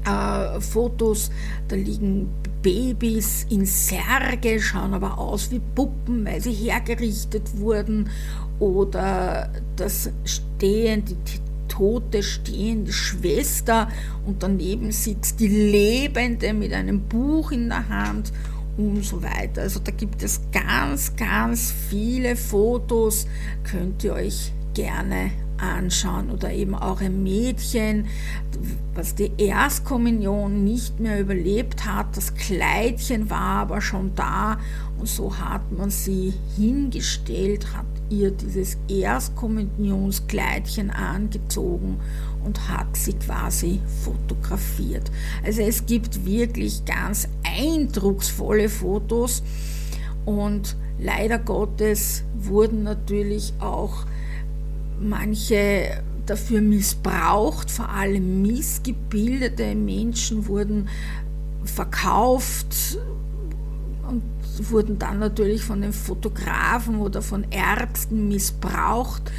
äh, 0.04 0.60
Fotos, 0.60 1.30
da 1.68 1.76
liegen 1.76 2.28
Babys 2.62 3.46
in 3.50 3.66
Särge, 3.66 4.60
schauen 4.60 4.94
aber 4.94 5.18
aus 5.18 5.50
wie 5.50 5.60
Puppen, 5.60 6.24
weil 6.24 6.40
sie 6.40 6.52
hergerichtet 6.52 7.58
wurden. 7.58 8.10
Oder 8.58 9.50
das 9.76 10.10
Stehen, 10.24 11.04
die 11.04 11.14
tote 11.68 12.22
stehende 12.22 12.92
Schwester 12.92 13.88
und 14.26 14.42
daneben 14.42 14.92
sitzt 14.92 15.40
die 15.40 15.48
Lebende 15.48 16.54
mit 16.54 16.72
einem 16.72 17.00
Buch 17.00 17.52
in 17.52 17.68
der 17.68 17.88
Hand 17.88 18.32
und 18.76 19.04
so 19.04 19.22
weiter. 19.22 19.62
Also 19.62 19.80
da 19.80 19.92
gibt 19.92 20.22
es 20.22 20.40
ganz, 20.52 21.16
ganz 21.16 21.72
viele 21.88 22.36
Fotos, 22.36 23.26
könnt 23.64 24.04
ihr 24.04 24.14
euch 24.14 24.52
gerne 24.74 25.30
anschauen 25.58 26.30
oder 26.30 26.52
eben 26.52 26.74
auch 26.74 27.00
ein 27.00 27.22
Mädchen, 27.22 28.06
was 28.94 29.14
die 29.14 29.30
Erstkommunion 29.38 30.64
nicht 30.64 31.00
mehr 31.00 31.20
überlebt 31.20 31.86
hat. 31.86 32.16
Das 32.16 32.34
Kleidchen 32.34 33.30
war 33.30 33.60
aber 33.60 33.80
schon 33.80 34.14
da 34.14 34.58
und 34.98 35.08
so 35.08 35.38
hat 35.38 35.72
man 35.72 35.90
sie 35.90 36.34
hingestellt, 36.56 37.74
hat 37.74 37.86
ihr 38.10 38.30
dieses 38.30 38.76
Erstkommunionskleidchen 38.88 40.90
angezogen 40.90 42.00
und 42.44 42.68
hat 42.68 42.96
sie 42.96 43.14
quasi 43.14 43.80
fotografiert. 44.04 45.10
Also 45.44 45.62
es 45.62 45.86
gibt 45.86 46.24
wirklich 46.24 46.84
ganz 46.84 47.28
eindrucksvolle 47.44 48.68
Fotos 48.68 49.42
und 50.24 50.76
leider 50.98 51.38
Gottes 51.38 52.22
wurden 52.34 52.84
natürlich 52.84 53.52
auch 53.60 54.06
manche 55.00 56.02
dafür 56.26 56.60
missbraucht, 56.60 57.70
vor 57.70 57.88
allem 57.88 58.42
missgebildete 58.42 59.74
Menschen 59.74 60.46
wurden 60.46 60.88
verkauft 61.64 62.98
wurden 64.70 64.98
dann 64.98 65.18
natürlich 65.18 65.62
von 65.62 65.80
den 65.82 65.92
Fotografen 65.92 66.96
oder 66.96 67.22
von 67.22 67.44
Ärzten 67.50 68.28
missbraucht. 68.28 69.32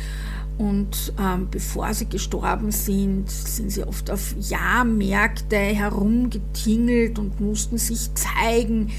Und 0.57 1.13
ähm, 1.19 1.47
bevor 1.51 1.93
sie 1.93 2.09
gestorben 2.09 2.71
sind, 2.71 3.29
sind 3.29 3.69
sie 3.69 3.83
oft 3.83 4.09
auf 4.09 4.33
Jahrmärkte 4.39 5.55
herumgetingelt 5.55 7.19
und 7.19 7.39
mussten 7.39 7.77
sich 7.77 8.09
zeigen. 8.15 8.89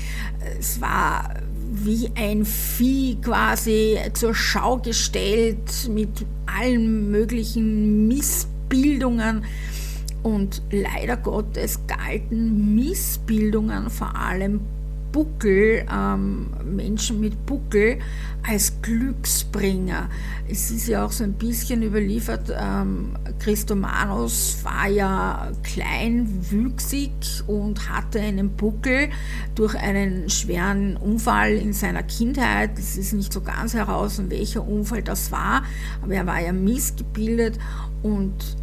Es 0.58 0.80
war 0.80 1.34
wie 1.70 2.10
ein 2.14 2.44
Vieh 2.44 3.16
quasi 3.20 3.98
zur 4.14 4.34
Schau 4.34 4.78
gestellt 4.78 5.88
mit 5.90 6.24
allen 6.46 7.10
möglichen 7.10 8.06
Missbildungen. 8.06 9.44
Und 10.22 10.62
leider 10.70 11.16
Gottes 11.16 11.80
galten 11.86 12.74
Missbildungen 12.74 13.90
vor 13.90 14.16
allem 14.16 14.60
Buckel, 15.12 15.86
ähm, 15.92 16.48
Menschen 16.64 17.20
mit 17.20 17.46
Buckel 17.46 17.98
als 18.46 18.80
Glücksbringer. 18.82 20.08
Es 20.48 20.70
ist 20.70 20.88
ja 20.88 21.04
auch 21.04 21.12
so 21.12 21.24
ein 21.24 21.34
bisschen 21.34 21.82
überliefert, 21.82 22.52
ähm, 22.56 23.16
Christomanus 23.38 24.58
war 24.62 24.88
ja 24.88 25.50
kleinwüchsig 25.62 27.12
und 27.46 27.88
hatte 27.88 28.20
einen 28.20 28.50
Buckel 28.50 29.10
durch 29.54 29.74
einen 29.74 30.30
schweren 30.30 30.96
Unfall 30.96 31.52
in 31.52 31.72
seiner 31.72 32.02
Kindheit. 32.02 32.78
Es 32.78 32.96
ist 32.96 33.12
nicht 33.12 33.32
so 33.32 33.40
ganz 33.40 33.74
heraus, 33.74 34.20
welcher 34.28 34.66
Unfall 34.66 35.02
das 35.02 35.32
war, 35.32 35.62
aber 36.02 36.14
er 36.14 36.26
war 36.26 36.40
ja 36.40 36.52
missgebildet 36.52 37.58
und 38.02 38.57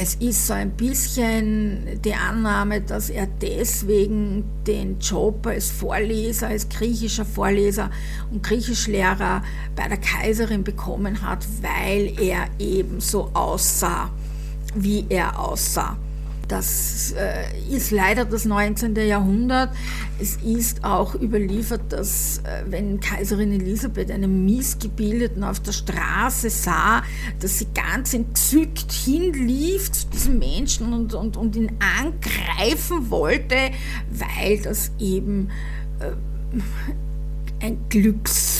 es 0.00 0.14
ist 0.14 0.46
so 0.46 0.52
ein 0.52 0.70
bisschen 0.70 2.00
die 2.04 2.14
Annahme, 2.14 2.80
dass 2.80 3.10
er 3.10 3.26
deswegen 3.26 4.44
den 4.64 5.00
Job 5.00 5.44
als 5.44 5.72
Vorleser, 5.72 6.46
als 6.46 6.68
griechischer 6.68 7.24
Vorleser 7.24 7.90
und 8.30 8.44
Griechischlehrer 8.44 9.42
bei 9.74 9.88
der 9.88 9.96
Kaiserin 9.96 10.62
bekommen 10.62 11.20
hat, 11.20 11.44
weil 11.62 12.14
er 12.20 12.46
eben 12.60 13.00
so 13.00 13.28
aussah, 13.34 14.10
wie 14.76 15.04
er 15.08 15.36
aussah. 15.36 15.96
Das 16.48 17.12
äh, 17.12 17.44
ist 17.70 17.90
leider 17.90 18.24
das 18.24 18.46
19. 18.46 18.96
Jahrhundert. 18.96 19.70
Es 20.18 20.36
ist 20.36 20.82
auch 20.82 21.14
überliefert, 21.14 21.82
dass 21.90 22.38
äh, 22.38 22.62
wenn 22.66 23.00
Kaiserin 23.00 23.52
Elisabeth 23.52 24.10
einen 24.10 24.46
Missgebildeten 24.46 25.44
auf 25.44 25.60
der 25.60 25.72
Straße 25.72 26.48
sah, 26.48 27.02
dass 27.40 27.58
sie 27.58 27.66
ganz 27.74 28.14
entzückt 28.14 28.90
hinlief 28.90 29.92
zu 29.92 30.06
diesem 30.08 30.38
Menschen 30.38 30.94
und, 30.94 31.12
und, 31.12 31.36
und 31.36 31.54
ihn 31.54 31.70
angreifen 32.00 33.10
wollte, 33.10 33.70
weil 34.10 34.62
das 34.62 34.90
eben 34.98 35.50
äh, 36.00 36.12
ein 37.60 37.78
Glücks 37.90 38.57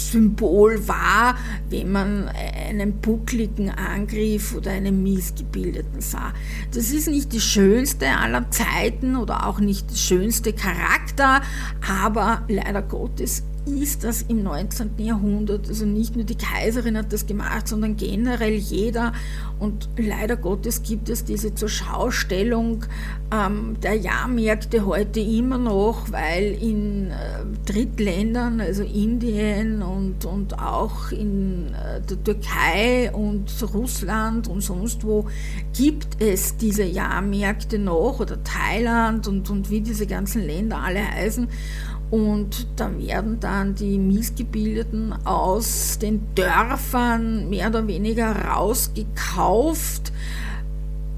Symbol 0.00 0.86
war, 0.88 1.36
wenn 1.68 1.92
man 1.92 2.28
einen 2.28 3.00
buckligen 3.00 3.70
Angriff 3.70 4.54
oder 4.54 4.70
einen 4.72 5.02
Missgebildeten 5.02 6.00
sah. 6.00 6.32
Das 6.72 6.90
ist 6.90 7.08
nicht 7.08 7.32
die 7.32 7.40
schönste 7.40 8.08
aller 8.08 8.50
Zeiten 8.50 9.16
oder 9.16 9.46
auch 9.46 9.60
nicht 9.60 9.90
der 9.90 9.96
schönste 9.96 10.52
Charakter, 10.52 11.42
aber 11.86 12.42
leider 12.48 12.82
Gottes 12.82 13.42
ist 13.64 14.02
das 14.02 14.22
im 14.22 14.42
19. 14.42 14.92
Jahrhundert. 14.98 15.68
Also 15.68 15.86
nicht 15.86 16.16
nur 16.16 16.24
die 16.24 16.36
Kaiserin 16.36 16.96
hat 16.98 17.12
das 17.12 17.26
gemacht, 17.26 17.68
sondern 17.68 17.96
generell 17.96 18.54
jeder. 18.54 19.12
Und 19.58 19.88
leider 19.96 20.36
Gottes 20.36 20.82
gibt 20.82 21.08
es 21.08 21.24
diese 21.24 21.54
Zurschaustellung 21.54 22.84
ähm, 23.32 23.76
der 23.80 23.94
Jahrmärkte 23.94 24.84
heute 24.84 25.20
immer 25.20 25.58
noch, 25.58 26.10
weil 26.10 26.56
in 26.60 27.10
äh, 27.10 27.44
Drittländern, 27.64 28.60
also 28.60 28.82
Indien 28.82 29.82
und, 29.82 30.24
und 30.24 30.58
auch 30.58 31.12
in 31.12 31.72
äh, 31.74 32.00
der 32.00 32.22
Türkei 32.24 33.12
und 33.12 33.50
Russland 33.72 34.48
und 34.48 34.60
sonst 34.60 35.04
wo, 35.04 35.26
gibt 35.76 36.20
es 36.20 36.56
diese 36.56 36.84
Jahrmärkte 36.84 37.78
noch 37.78 38.20
oder 38.20 38.42
Thailand 38.42 39.28
und, 39.28 39.48
und 39.48 39.70
wie 39.70 39.80
diese 39.80 40.06
ganzen 40.06 40.42
Länder 40.44 40.78
alle 40.78 41.00
heißen. 41.08 41.48
Und 42.12 42.66
da 42.76 42.90
werden 42.98 43.40
dann 43.40 43.74
die 43.74 43.96
Missgebildeten 43.96 45.14
aus 45.24 45.98
den 45.98 46.20
Dörfern 46.34 47.48
mehr 47.48 47.68
oder 47.68 47.86
weniger 47.86 48.36
rausgekauft. 48.36 50.12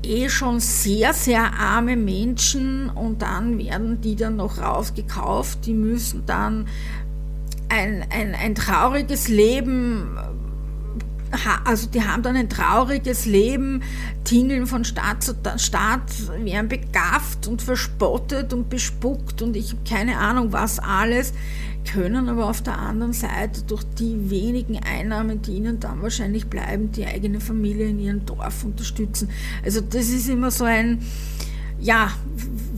Eh 0.04 0.28
schon 0.28 0.60
sehr, 0.60 1.12
sehr 1.12 1.52
arme 1.52 1.96
Menschen 1.96 2.90
und 2.90 3.22
dann 3.22 3.58
werden 3.58 4.02
die 4.02 4.14
dann 4.14 4.36
noch 4.36 4.58
rausgekauft. 4.58 5.66
Die 5.66 5.74
müssen 5.74 6.22
dann 6.26 6.68
ein, 7.68 8.06
ein, 8.10 8.36
ein 8.36 8.54
trauriges 8.54 9.26
Leben 9.26 10.16
also 11.64 11.88
die 11.88 12.02
haben 12.02 12.22
dann 12.22 12.36
ein 12.36 12.48
trauriges 12.48 13.26
Leben, 13.26 13.82
tingeln 14.24 14.66
von 14.66 14.84
Stadt 14.84 15.22
zu 15.22 15.34
Stadt, 15.56 16.12
werden 16.38 16.68
begafft 16.68 17.46
und 17.46 17.62
verspottet 17.62 18.52
und 18.52 18.68
bespuckt 18.70 19.42
und 19.42 19.56
ich 19.56 19.70
habe 19.70 19.80
keine 19.88 20.18
Ahnung 20.18 20.52
was 20.52 20.78
alles, 20.78 21.32
können 21.90 22.28
aber 22.28 22.48
auf 22.48 22.62
der 22.62 22.78
anderen 22.78 23.12
Seite 23.12 23.62
durch 23.62 23.84
die 23.98 24.30
wenigen 24.30 24.78
Einnahmen, 24.82 25.42
die 25.42 25.52
ihnen 25.56 25.80
dann 25.80 26.02
wahrscheinlich 26.02 26.46
bleiben, 26.46 26.92
die 26.92 27.06
eigene 27.06 27.40
Familie 27.40 27.88
in 27.88 27.98
ihrem 27.98 28.26
Dorf 28.26 28.64
unterstützen. 28.64 29.28
Also 29.64 29.80
das 29.80 30.08
ist 30.08 30.28
immer 30.28 30.50
so 30.50 30.64
ein, 30.64 31.02
ja, 31.80 32.10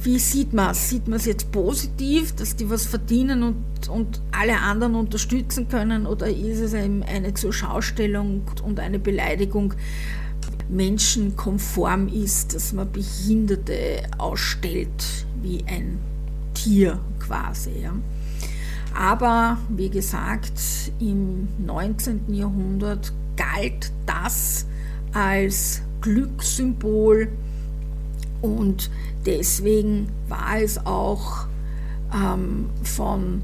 wie 0.03 0.19
sieht 0.19 0.53
man 0.53 0.71
es? 0.71 0.90
Sieht 0.90 1.07
man 1.07 1.19
es 1.19 1.27
jetzt 1.27 1.53
positiv, 1.53 2.35
dass 2.35 2.57
die 2.57 2.69
was 2.69 2.87
verdienen 2.87 3.42
und, 3.42 3.57
und 3.88 4.20
alle 4.33 4.61
anderen 4.61 4.94
unterstützen 4.94 5.68
können 5.68 6.07
oder 6.07 6.29
ist 6.29 6.61
es 6.61 6.75
eine 6.75 7.35
Zurschaustellung 7.35 8.42
und 8.64 8.81
eine 8.81 8.99
Beleidigung 8.99 9.75
menschenkonform 10.68 12.09
ist, 12.09 12.55
dass 12.55 12.72
man 12.72 12.90
Behinderte 12.90 14.03
ausstellt 14.18 15.27
wie 15.42 15.64
ein 15.66 15.99
Tier 16.55 16.99
quasi. 17.20 17.83
Ja? 17.83 17.92
Aber 18.94 19.59
wie 19.68 19.90
gesagt, 19.90 20.61
im 20.99 21.49
19. 21.59 22.33
Jahrhundert 22.33 23.12
galt 23.37 23.92
das 24.07 24.66
als 25.12 25.83
Glückssymbol 26.01 27.29
und 28.40 28.90
deswegen 29.25 30.09
war 30.29 30.61
es 30.61 30.85
auch 30.87 31.46
ähm, 32.14 32.70
von 32.83 33.42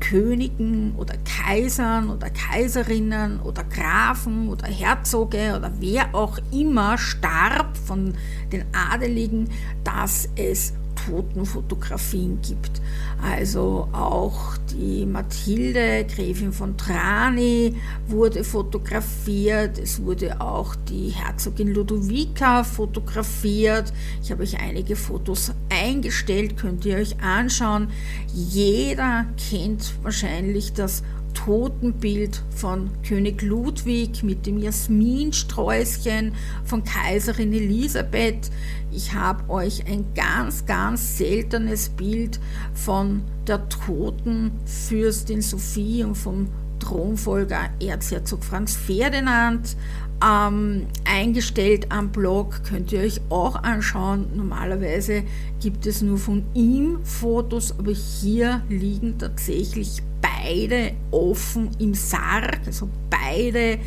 Königen 0.00 0.94
oder 0.96 1.14
Kaisern 1.18 2.10
oder 2.10 2.30
Kaiserinnen 2.30 3.40
oder 3.40 3.64
Grafen 3.64 4.48
oder 4.48 4.66
Herzoge 4.66 5.54
oder 5.56 5.70
wer 5.78 6.14
auch 6.14 6.38
immer 6.50 6.98
starb 6.98 7.76
von 7.76 8.14
den 8.52 8.64
Adeligen, 8.74 9.48
dass 9.84 10.28
es 10.36 10.72
Totenfotografien 11.10 12.38
gibt. 12.40 12.80
Also 13.22 13.88
auch 13.92 14.56
die 14.72 15.04
Mathilde, 15.04 16.06
Gräfin 16.06 16.52
von 16.52 16.76
Trani, 16.76 17.74
wurde 18.06 18.44
fotografiert. 18.44 19.78
Es 19.78 20.02
wurde 20.02 20.40
auch 20.40 20.74
die 20.74 21.08
Herzogin 21.08 21.74
Ludovica 21.74 22.64
fotografiert. 22.64 23.92
Ich 24.22 24.30
habe 24.30 24.42
euch 24.42 24.58
einige 24.60 24.96
Fotos 24.96 25.52
eingestellt, 25.68 26.56
könnt 26.56 26.84
ihr 26.84 26.96
euch 26.96 27.20
anschauen. 27.20 27.88
Jeder 28.32 29.26
kennt 29.50 29.92
wahrscheinlich 30.02 30.72
das 30.72 31.02
Totenbild 31.34 32.42
von 32.54 32.90
König 33.06 33.42
Ludwig 33.42 34.22
mit 34.22 34.46
dem 34.46 34.58
Jasminsträußchen 34.58 36.32
von 36.64 36.84
Kaiserin 36.84 37.52
Elisabeth. 37.52 38.50
Ich 38.92 39.14
habe 39.14 39.48
euch 39.50 39.86
ein 39.86 40.04
ganz, 40.14 40.66
ganz 40.66 41.18
seltenes 41.18 41.88
Bild 41.90 42.40
von 42.74 43.22
der 43.46 43.68
toten 43.68 44.52
Fürstin 44.64 45.42
Sophie 45.42 46.04
und 46.04 46.16
vom 46.16 46.48
Thronfolger 46.80 47.70
Erzherzog 47.80 48.42
Franz 48.42 48.74
Ferdinand 48.74 49.76
ähm, 50.24 50.86
eingestellt 51.04 51.86
am 51.90 52.10
Blog, 52.10 52.62
könnt 52.64 52.92
ihr 52.92 53.00
euch 53.00 53.20
auch 53.30 53.56
anschauen. 53.62 54.26
Normalerweise 54.34 55.22
gibt 55.60 55.86
es 55.86 56.02
nur 56.02 56.18
von 56.18 56.44
ihm 56.54 56.98
Fotos, 57.04 57.74
aber 57.78 57.92
hier 57.92 58.62
liegen 58.68 59.18
tatsächlich 59.18 60.02
beide 60.42 60.92
offen 61.10 61.70
im 61.78 61.94
Sarg, 61.94 62.60
also 62.66 62.88
beide 63.08 63.78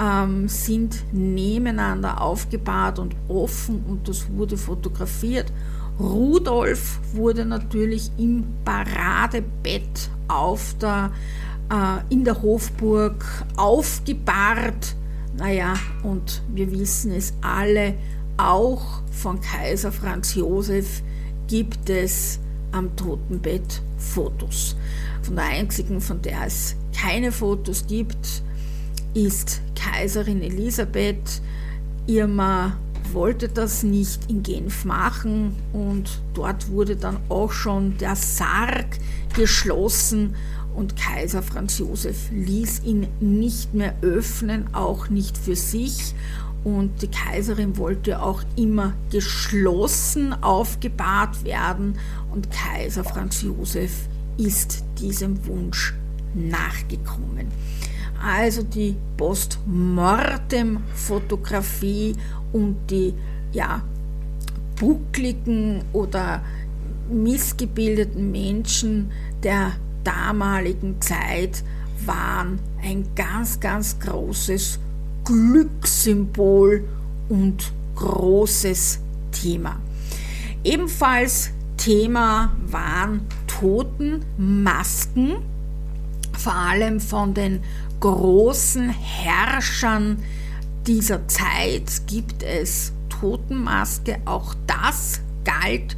ähm, 0.00 0.48
sind 0.48 1.04
nebeneinander 1.12 2.20
aufgebahrt 2.20 2.98
und 2.98 3.14
offen 3.28 3.84
und 3.88 4.08
das 4.08 4.30
wurde 4.30 4.56
fotografiert. 4.56 5.52
Rudolf 5.98 7.00
wurde 7.12 7.44
natürlich 7.44 8.10
im 8.18 8.44
Paradebett 8.64 10.10
auf 10.28 10.74
der, 10.80 11.10
äh, 11.70 12.14
in 12.14 12.24
der 12.24 12.40
Hofburg 12.40 13.24
aufgebahrt. 13.56 14.94
Naja, 15.36 15.74
und 16.02 16.42
wir 16.54 16.70
wissen 16.70 17.12
es 17.12 17.32
alle, 17.40 17.94
auch 18.36 19.02
von 19.10 19.40
Kaiser 19.40 19.90
Franz 19.90 20.34
Josef 20.36 21.02
gibt 21.48 21.90
es 21.90 22.38
am 22.70 22.94
Totenbett 22.94 23.82
Fotos. 23.96 24.76
Von 25.28 25.36
der 25.36 25.44
einzigen, 25.44 26.00
von 26.00 26.22
der 26.22 26.46
es 26.46 26.74
keine 26.98 27.32
Fotos 27.32 27.86
gibt, 27.86 28.42
ist 29.12 29.60
Kaiserin 29.74 30.40
Elisabeth. 30.40 31.42
Irma 32.06 32.78
wollte 33.12 33.50
das 33.50 33.82
nicht 33.82 34.30
in 34.30 34.42
Genf 34.42 34.86
machen 34.86 35.54
und 35.74 36.22
dort 36.32 36.70
wurde 36.70 36.96
dann 36.96 37.18
auch 37.28 37.52
schon 37.52 37.98
der 37.98 38.16
Sarg 38.16 38.98
geschlossen 39.34 40.34
und 40.74 40.96
Kaiser 40.96 41.42
Franz 41.42 41.76
Josef 41.76 42.30
ließ 42.32 42.84
ihn 42.84 43.06
nicht 43.20 43.74
mehr 43.74 43.92
öffnen, 44.00 44.72
auch 44.72 45.10
nicht 45.10 45.36
für 45.36 45.56
sich. 45.56 46.14
Und 46.64 47.02
die 47.02 47.08
Kaiserin 47.08 47.76
wollte 47.76 48.22
auch 48.22 48.42
immer 48.56 48.94
geschlossen 49.10 50.32
aufgebahrt 50.42 51.44
werden 51.44 51.98
und 52.32 52.48
Kaiser 52.50 53.04
Franz 53.04 53.42
Josef 53.42 54.08
ist 54.38 54.84
diesem 54.98 55.46
Wunsch 55.46 55.94
nachgekommen. 56.34 57.46
Also 58.22 58.62
die 58.62 58.94
Postmortem-Fotografie 59.16 62.14
und 62.52 62.76
die 62.90 63.14
ja, 63.52 63.82
buckligen 64.78 65.82
oder 65.92 66.42
missgebildeten 67.10 68.30
Menschen 68.30 69.10
der 69.42 69.72
damaligen 70.04 71.00
Zeit 71.00 71.64
waren 72.04 72.58
ein 72.82 73.08
ganz, 73.14 73.60
ganz 73.60 73.98
großes 73.98 74.78
Glückssymbol 75.24 76.84
und 77.28 77.72
großes 77.96 79.00
Thema. 79.32 79.80
Ebenfalls 80.64 81.50
Thema 81.76 82.52
waren 82.66 83.22
Totenmasken, 83.58 85.36
vor 86.32 86.54
allem 86.54 87.00
von 87.00 87.34
den 87.34 87.60
großen 87.98 88.90
Herrschern 88.90 90.22
dieser 90.86 91.26
Zeit 91.26 92.06
gibt 92.06 92.44
es 92.44 92.92
Totenmaske. 93.08 94.18
Auch 94.26 94.54
das 94.68 95.20
galt 95.44 95.96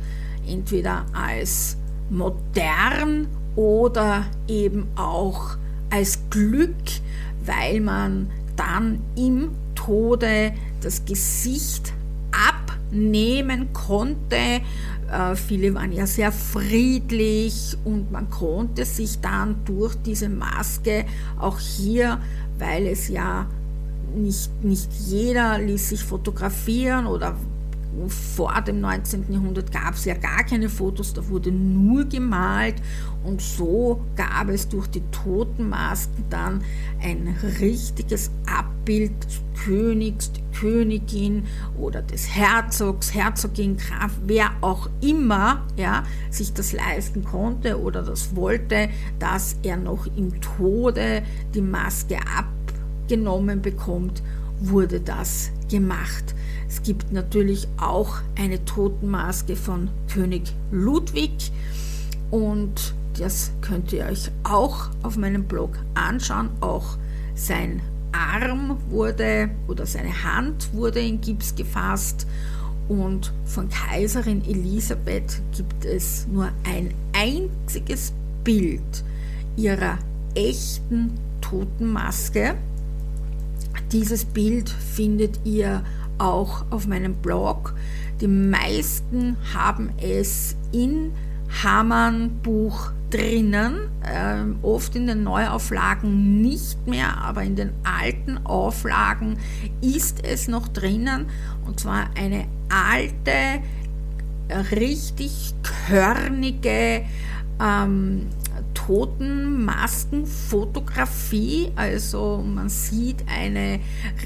entweder 0.48 1.04
als 1.12 1.76
modern 2.08 3.28
oder 3.56 4.24
eben 4.48 4.86
auch 4.96 5.56
als 5.90 6.18
Glück, 6.30 6.74
weil 7.44 7.80
man 7.80 8.30
dann 8.56 9.00
im 9.16 9.50
Tode 9.74 10.54
das 10.80 11.04
Gesicht 11.04 11.92
abnehmen 12.32 13.72
konnte. 13.74 14.62
Äh, 15.10 15.34
viele 15.34 15.74
waren 15.74 15.92
ja 15.92 16.06
sehr 16.06 16.30
friedlich 16.32 17.76
und 17.84 18.12
man 18.12 18.30
konnte 18.30 18.84
sich 18.84 19.20
dann 19.20 19.56
durch 19.64 19.96
diese 19.96 20.28
Maske 20.28 21.04
auch 21.38 21.58
hier, 21.58 22.18
weil 22.58 22.86
es 22.86 23.08
ja 23.08 23.46
nicht, 24.14 24.50
nicht 24.62 24.92
jeder 24.92 25.58
ließ 25.58 25.90
sich 25.90 26.04
fotografieren 26.04 27.06
oder 27.06 27.36
vor 28.08 28.60
dem 28.62 28.80
19. 28.80 29.32
Jahrhundert 29.32 29.72
gab 29.72 29.94
es 29.94 30.04
ja 30.04 30.14
gar 30.14 30.44
keine 30.44 30.68
Fotos, 30.68 31.12
da 31.12 31.26
wurde 31.28 31.50
nur 31.50 32.04
gemalt 32.04 32.76
und 33.24 33.42
so 33.42 34.00
gab 34.16 34.48
es 34.48 34.68
durch 34.68 34.86
die 34.88 35.02
Totenmasken 35.10 36.24
dann 36.30 36.62
ein 37.02 37.36
richtiges 37.60 38.30
Abbild 38.46 39.12
des 39.24 39.40
Königs, 39.64 40.32
der 40.32 40.42
Königin 40.58 41.44
oder 41.78 42.02
des 42.02 42.34
Herzogs, 42.34 43.14
Herzogin, 43.14 43.76
Graf, 43.76 44.12
wer 44.24 44.50
auch 44.60 44.88
immer 45.00 45.66
ja, 45.76 46.04
sich 46.30 46.52
das 46.52 46.72
leisten 46.72 47.24
konnte 47.24 47.80
oder 47.80 48.02
das 48.02 48.34
wollte, 48.36 48.88
dass 49.18 49.56
er 49.62 49.76
noch 49.76 50.06
im 50.16 50.40
Tode 50.40 51.22
die 51.54 51.60
Maske 51.60 52.18
abgenommen 52.36 53.60
bekommt, 53.60 54.22
wurde 54.60 55.00
das 55.00 55.50
gemacht. 55.70 56.34
Es 56.70 56.84
gibt 56.84 57.10
natürlich 57.10 57.66
auch 57.80 58.18
eine 58.38 58.64
Totenmaske 58.64 59.56
von 59.56 59.90
König 60.08 60.54
Ludwig 60.70 61.50
und 62.30 62.94
das 63.18 63.50
könnt 63.60 63.92
ihr 63.92 64.04
euch 64.04 64.30
auch 64.44 64.88
auf 65.02 65.16
meinem 65.16 65.42
Blog 65.42 65.70
anschauen. 65.94 66.48
Auch 66.60 66.96
sein 67.34 67.82
Arm 68.12 68.78
wurde 68.88 69.50
oder 69.66 69.84
seine 69.84 70.22
Hand 70.22 70.72
wurde 70.72 71.00
in 71.00 71.20
Gips 71.20 71.56
gefasst 71.56 72.28
und 72.88 73.32
von 73.46 73.68
Kaiserin 73.68 74.44
Elisabeth 74.44 75.42
gibt 75.56 75.84
es 75.84 76.28
nur 76.28 76.50
ein 76.64 76.94
einziges 77.12 78.12
Bild 78.44 79.02
ihrer 79.56 79.98
echten 80.36 81.18
Totenmaske 81.40 82.54
Dieses 83.90 84.24
Bild 84.24 84.68
findet 84.68 85.40
ihr 85.44 85.82
auch 86.20 86.64
auf 86.70 86.86
meinem 86.86 87.14
Blog. 87.14 87.74
Die 88.20 88.28
meisten 88.28 89.36
haben 89.54 89.90
es 89.98 90.56
in 90.72 91.12
Hamann 91.62 92.40
Buch 92.42 92.92
drinnen, 93.10 93.90
äh, 94.02 94.44
oft 94.64 94.94
in 94.94 95.06
den 95.06 95.24
Neuauflagen 95.24 96.40
nicht 96.40 96.86
mehr, 96.86 97.18
aber 97.18 97.42
in 97.42 97.56
den 97.56 97.72
alten 97.82 98.38
Auflagen 98.46 99.38
ist 99.80 100.24
es 100.24 100.46
noch 100.46 100.68
drinnen 100.68 101.26
und 101.66 101.80
zwar 101.80 102.10
eine 102.16 102.46
alte, 102.68 103.62
richtig 104.72 105.54
körnige 105.88 107.04
ähm, 107.60 108.26
Totenmaskenfotografie. 108.90 111.70
Also 111.76 112.42
man 112.44 112.68
sieht 112.68 113.24
eine 113.28 113.78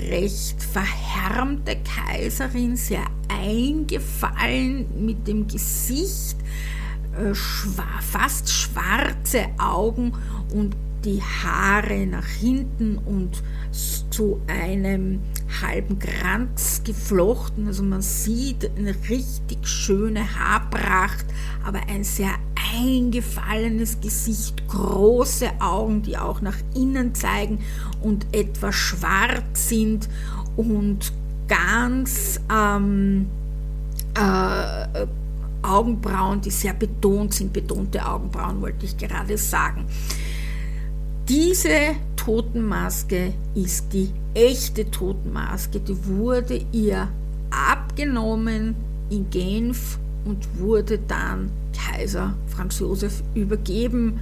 recht 0.09 0.63
verhärmte 0.63 1.77
Kaiserin, 1.85 2.79
sehr 2.79 3.05
eingefallen 3.29 4.87
mit 5.05 5.29
dem 5.29 5.47
Gesicht, 5.49 6.39
äh, 7.13 7.35
fast 7.35 8.51
schwarze 8.51 9.49
Augen 9.59 10.15
und 10.55 10.75
die 11.05 11.21
Haare 11.21 12.07
nach 12.07 12.27
hinten 12.27 12.97
und 12.97 13.43
zu 14.09 14.41
einem 14.47 15.21
halben 15.61 15.99
Kranz 15.99 16.81
geflochten. 16.85 17.67
Also 17.67 17.83
man 17.83 18.01
sieht 18.01 18.71
eine 18.79 18.95
richtig 19.11 19.69
schöne 19.69 20.39
Haarpracht, 20.39 21.27
aber 21.67 21.83
ein 21.89 22.03
sehr 22.03 22.33
eingefallenes 22.75 24.01
Gesicht, 24.01 24.67
große 24.69 25.49
Augen, 25.61 26.03
die 26.03 26.17
auch 26.17 26.41
nach 26.41 26.57
innen 26.75 27.15
zeigen 27.15 27.61
und 28.03 28.27
etwas 28.33 28.75
schwarz 28.75 29.69
sind 29.69 30.09
und 30.57 31.13
ganz 31.49 32.41
ähm, 32.53 33.27
äh, 34.15 35.07
Augenbrauen, 35.63 36.41
die 36.41 36.51
sehr 36.51 36.75
betont 36.75 37.35
sind, 37.35 37.53
betonte 37.53 38.05
Augenbrauen 38.07 38.61
wollte 38.61 38.85
ich 38.85 38.97
gerade 38.97 39.39
sagen. 39.39 39.87
Diese 41.29 41.97
Totenmaske 42.17 43.33
ist 43.55 43.93
die 43.93 44.11
echte 44.35 44.91
Totenmaske, 44.91 45.81
die 45.81 45.97
wurde 46.07 46.61
ihr 46.73 47.09
abgenommen 47.51 48.75
in 49.09 49.31
Genf 49.31 49.99
und 50.27 50.47
wurde 50.59 50.99
dann 50.99 51.51
Kaiser 51.75 52.35
Franz 52.49 52.79
Josef 52.79 53.23
übergeben. 53.35 54.21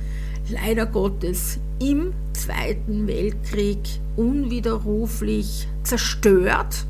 Leider 0.48 0.86
Gottes 0.86 1.58
im 1.78 2.12
Zweiten 2.32 3.06
Weltkrieg 3.06 3.78
unwiderruflich 4.16 5.68
zerstört. 5.84 6.84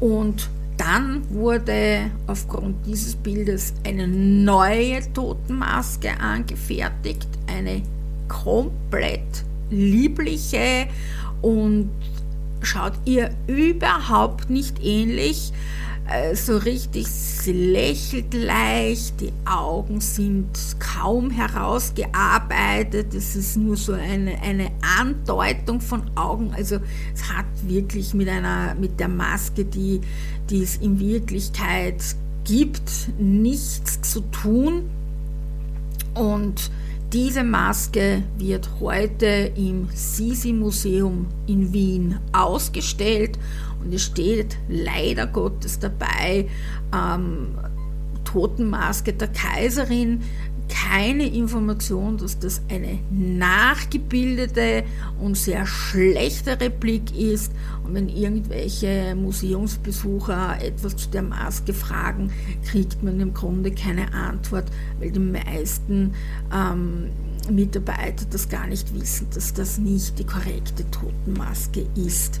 Und 0.00 0.48
dann 0.76 1.22
wurde 1.30 2.10
aufgrund 2.26 2.86
dieses 2.86 3.16
Bildes 3.16 3.74
eine 3.84 4.06
neue 4.06 5.00
Totenmaske 5.12 6.18
angefertigt, 6.20 7.28
eine 7.46 7.82
komplett 8.28 9.44
liebliche 9.70 10.86
und 11.42 11.90
schaut 12.62 12.94
ihr 13.04 13.30
überhaupt 13.46 14.50
nicht 14.50 14.82
ähnlich. 14.82 15.52
Äh, 16.08 16.34
so 16.34 16.56
richtig, 16.56 17.06
sie 17.06 17.52
lächelt 17.52 18.32
leicht, 18.32 19.20
die 19.20 19.32
Augen 19.44 20.00
sind 20.00 20.48
kaum 20.78 21.30
herausgearbeitet, 21.30 23.12
es 23.12 23.36
ist 23.36 23.58
nur 23.58 23.76
so 23.76 23.92
eine, 23.92 24.40
eine 24.40 24.70
Andeutung 24.98 25.82
von 25.82 26.02
Augen, 26.14 26.50
also 26.54 26.78
es 27.14 27.28
hat 27.30 27.44
wirklich 27.62 28.14
mit 28.14 28.26
einer, 28.26 28.74
mit 28.74 28.98
der 28.98 29.08
Maske, 29.08 29.66
die, 29.66 30.00
die 30.48 30.62
es 30.62 30.76
in 30.76 30.98
Wirklichkeit 30.98 32.02
gibt, 32.44 32.90
nichts 33.18 34.00
zu 34.00 34.20
tun. 34.30 34.88
Und 36.14 36.70
diese 37.12 37.44
Maske 37.44 38.22
wird 38.38 38.68
heute 38.80 39.52
im 39.56 39.88
Sisi-Museum 39.92 41.26
in 41.46 41.72
Wien 41.72 42.18
ausgestellt 42.32 43.38
und 43.88 43.94
es 43.94 44.02
steht 44.02 44.58
leider 44.68 45.26
Gottes 45.26 45.78
dabei, 45.78 46.46
ähm, 46.94 47.54
Totenmaske 48.22 49.14
der 49.14 49.28
Kaiserin, 49.28 50.20
keine 50.68 51.26
Information, 51.26 52.18
dass 52.18 52.38
das 52.38 52.60
eine 52.68 52.98
nachgebildete 53.10 54.84
und 55.18 55.38
sehr 55.38 55.64
schlechte 55.64 56.60
Replik 56.60 57.16
ist. 57.16 57.50
Und 57.82 57.94
wenn 57.94 58.10
irgendwelche 58.10 59.14
Museumsbesucher 59.16 60.62
etwas 60.62 60.94
zu 60.98 61.08
der 61.08 61.22
Maske 61.22 61.72
fragen, 61.72 62.30
kriegt 62.66 63.02
man 63.02 63.18
im 63.20 63.32
Grunde 63.32 63.70
keine 63.70 64.12
Antwort, 64.12 64.66
weil 65.00 65.10
die 65.10 65.18
meisten 65.18 66.12
ähm, 66.54 67.08
Mitarbeiter 67.50 68.24
das 68.30 68.48
gar 68.48 68.66
nicht 68.66 68.94
wissen, 68.94 69.28
dass 69.34 69.52
das 69.52 69.78
nicht 69.78 70.18
die 70.18 70.24
korrekte 70.24 70.88
Totenmaske 70.90 71.86
ist. 71.94 72.40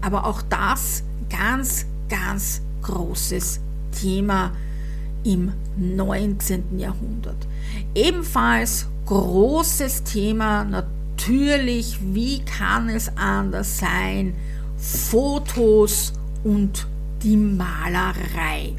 Aber 0.00 0.26
auch 0.26 0.42
das 0.42 1.02
ganz, 1.30 1.86
ganz 2.08 2.60
großes 2.82 3.60
Thema 4.00 4.52
im 5.24 5.52
19. 5.76 6.78
Jahrhundert. 6.78 7.46
Ebenfalls 7.94 8.86
großes 9.06 10.04
Thema 10.04 10.64
natürlich, 10.64 11.98
wie 12.14 12.40
kann 12.44 12.88
es 12.88 13.10
anders 13.16 13.78
sein, 13.78 14.34
Fotos 14.76 16.12
und 16.44 16.86
die 17.22 17.36
Malerei. 17.36 18.74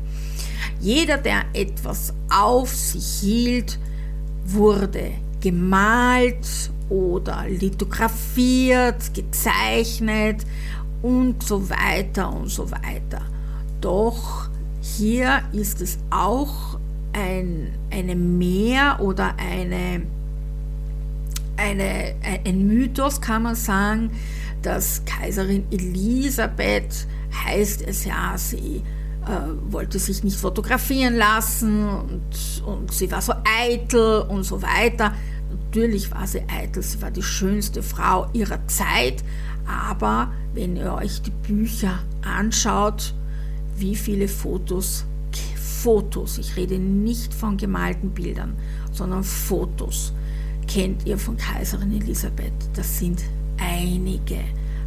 Jeder, 0.79 1.17
der 1.17 1.43
etwas 1.53 2.13
auf 2.29 2.73
sich 2.73 3.19
hielt, 3.21 3.79
wurde 4.45 5.11
gemalt 5.41 6.71
oder 6.89 7.45
lithografiert, 7.47 9.13
gezeichnet 9.13 10.45
und 11.01 11.43
so 11.43 11.69
weiter 11.69 12.33
und 12.33 12.49
so 12.49 12.69
weiter. 12.71 13.21
Doch 13.81 14.49
hier 14.81 15.41
ist 15.53 15.81
es 15.81 15.97
auch 16.09 16.77
ein, 17.13 17.73
eine 17.91 18.15
Mehr 18.15 18.99
oder 19.01 19.35
eine, 19.37 20.01
eine, 21.57 22.15
ein 22.45 22.67
Mythos, 22.67 23.21
kann 23.21 23.43
man 23.43 23.55
sagen, 23.55 24.11
dass 24.61 25.03
Kaiserin 25.05 25.65
Elisabeth 25.71 27.07
heißt 27.45 27.81
es 27.81 28.05
ja, 28.05 28.33
sie 28.37 28.83
äh, 29.29 29.71
wollte 29.71 29.99
sich 29.99 30.23
nicht 30.23 30.37
fotografieren 30.37 31.15
lassen 31.15 31.87
und, 31.87 32.63
und 32.65 32.91
sie 32.91 33.11
war 33.11 33.21
so 33.21 33.33
eitel 33.61 34.21
und 34.27 34.43
so 34.43 34.61
weiter. 34.63 35.13
Natürlich 35.51 36.11
war 36.11 36.25
sie 36.25 36.41
eitel, 36.47 36.81
sie 36.81 36.99
war 37.01 37.11
die 37.11 37.21
schönste 37.21 37.83
Frau 37.83 38.27
ihrer 38.33 38.67
Zeit, 38.67 39.23
aber 39.67 40.31
wenn 40.53 40.75
ihr 40.75 40.93
euch 40.93 41.21
die 41.21 41.29
Bücher 41.29 41.99
anschaut, 42.23 43.13
wie 43.77 43.95
viele 43.95 44.27
Fotos, 44.27 45.05
Fotos, 45.55 46.39
ich 46.39 46.57
rede 46.57 46.79
nicht 46.79 47.31
von 47.31 47.55
gemalten 47.55 48.09
Bildern, 48.09 48.55
sondern 48.91 49.23
Fotos, 49.23 50.11
kennt 50.67 51.05
ihr 51.05 51.19
von 51.19 51.37
Kaiserin 51.37 52.01
Elisabeth? 52.01 52.51
Das 52.73 52.97
sind 52.97 53.21
einige. 53.57 54.39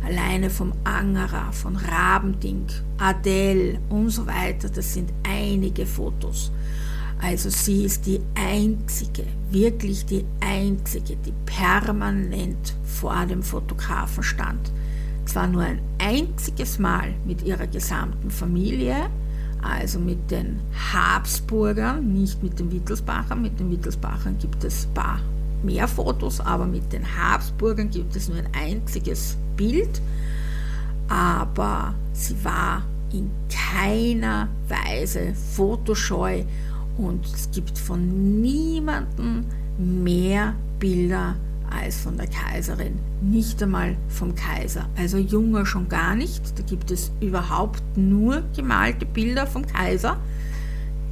Alleine 0.04 0.50
vom 0.50 0.72
Angerer, 0.84 1.52
von 1.52 1.76
Rabending, 1.76 2.66
Adele 2.98 3.78
und 3.88 4.10
so 4.10 4.26
weiter, 4.26 4.68
das 4.68 4.94
sind 4.94 5.12
einige 5.26 5.86
Fotos. 5.86 6.50
Also 7.20 7.50
sie 7.50 7.84
ist 7.84 8.04
die 8.06 8.20
einzige, 8.34 9.24
wirklich 9.50 10.04
die 10.06 10.24
einzige, 10.40 11.16
die 11.16 11.32
permanent 11.46 12.74
vor 12.84 13.26
dem 13.26 13.42
Fotografen 13.42 14.24
stand 14.24 14.72
zwar 15.24 15.46
nur 15.46 15.62
ein 15.62 15.80
einziges 15.98 16.78
Mal 16.78 17.14
mit 17.24 17.42
ihrer 17.42 17.66
gesamten 17.66 18.30
Familie, 18.30 19.08
also 19.62 19.98
mit 19.98 20.30
den 20.30 20.60
Habsburgern, 20.92 22.12
nicht 22.12 22.42
mit 22.42 22.58
den 22.58 22.70
Wittelsbachern. 22.72 23.40
Mit 23.40 23.58
den 23.60 23.70
Wittelsbachern 23.70 24.36
gibt 24.38 24.64
es 24.64 24.86
ein 24.86 24.94
paar 24.94 25.20
mehr 25.62 25.86
Fotos, 25.86 26.40
aber 26.40 26.66
mit 26.66 26.92
den 26.92 27.04
Habsburgern 27.16 27.88
gibt 27.90 28.16
es 28.16 28.28
nur 28.28 28.38
ein 28.38 28.48
einziges 28.52 29.36
Bild. 29.56 30.00
Aber 31.08 31.94
sie 32.12 32.36
war 32.44 32.82
in 33.12 33.30
keiner 33.50 34.48
Weise 34.68 35.34
fotoscheu 35.34 36.42
und 36.96 37.24
es 37.26 37.50
gibt 37.50 37.78
von 37.78 38.40
niemandem 38.40 39.44
mehr 39.78 40.54
Bilder 40.78 41.36
als 41.70 42.00
von 42.00 42.16
der 42.16 42.26
Kaiserin, 42.26 42.98
nicht 43.22 43.62
einmal 43.62 43.96
vom 44.08 44.34
Kaiser. 44.34 44.88
Also 44.96 45.16
Junger 45.16 45.64
schon 45.64 45.88
gar 45.88 46.14
nicht. 46.14 46.58
Da 46.58 46.62
gibt 46.62 46.90
es 46.90 47.10
überhaupt 47.20 47.82
nur 47.96 48.42
gemalte 48.54 49.06
Bilder 49.06 49.46
vom 49.46 49.66
Kaiser. 49.66 50.18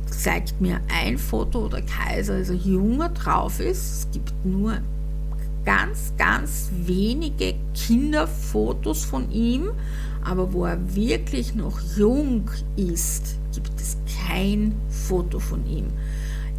Zeigt 0.07 0.61
mir 0.61 0.81
ein 0.93 1.17
Foto, 1.17 1.65
wo 1.65 1.69
der 1.69 1.83
Kaiser, 1.83 2.35
also 2.35 2.53
Junger 2.53 3.09
drauf 3.11 3.59
ist. 3.61 4.01
Es 4.01 4.09
gibt 4.13 4.33
nur 4.45 4.79
ganz, 5.65 6.13
ganz 6.17 6.71
wenige 6.73 7.55
Kinderfotos 7.75 9.05
von 9.05 9.31
ihm, 9.31 9.71
aber 10.25 10.53
wo 10.53 10.65
er 10.65 10.95
wirklich 10.95 11.55
noch 11.55 11.81
jung 11.97 12.51
ist, 12.77 13.37
gibt 13.55 13.81
es 13.81 13.97
kein 14.27 14.75
Foto 14.89 15.39
von 15.39 15.67
ihm. 15.67 15.87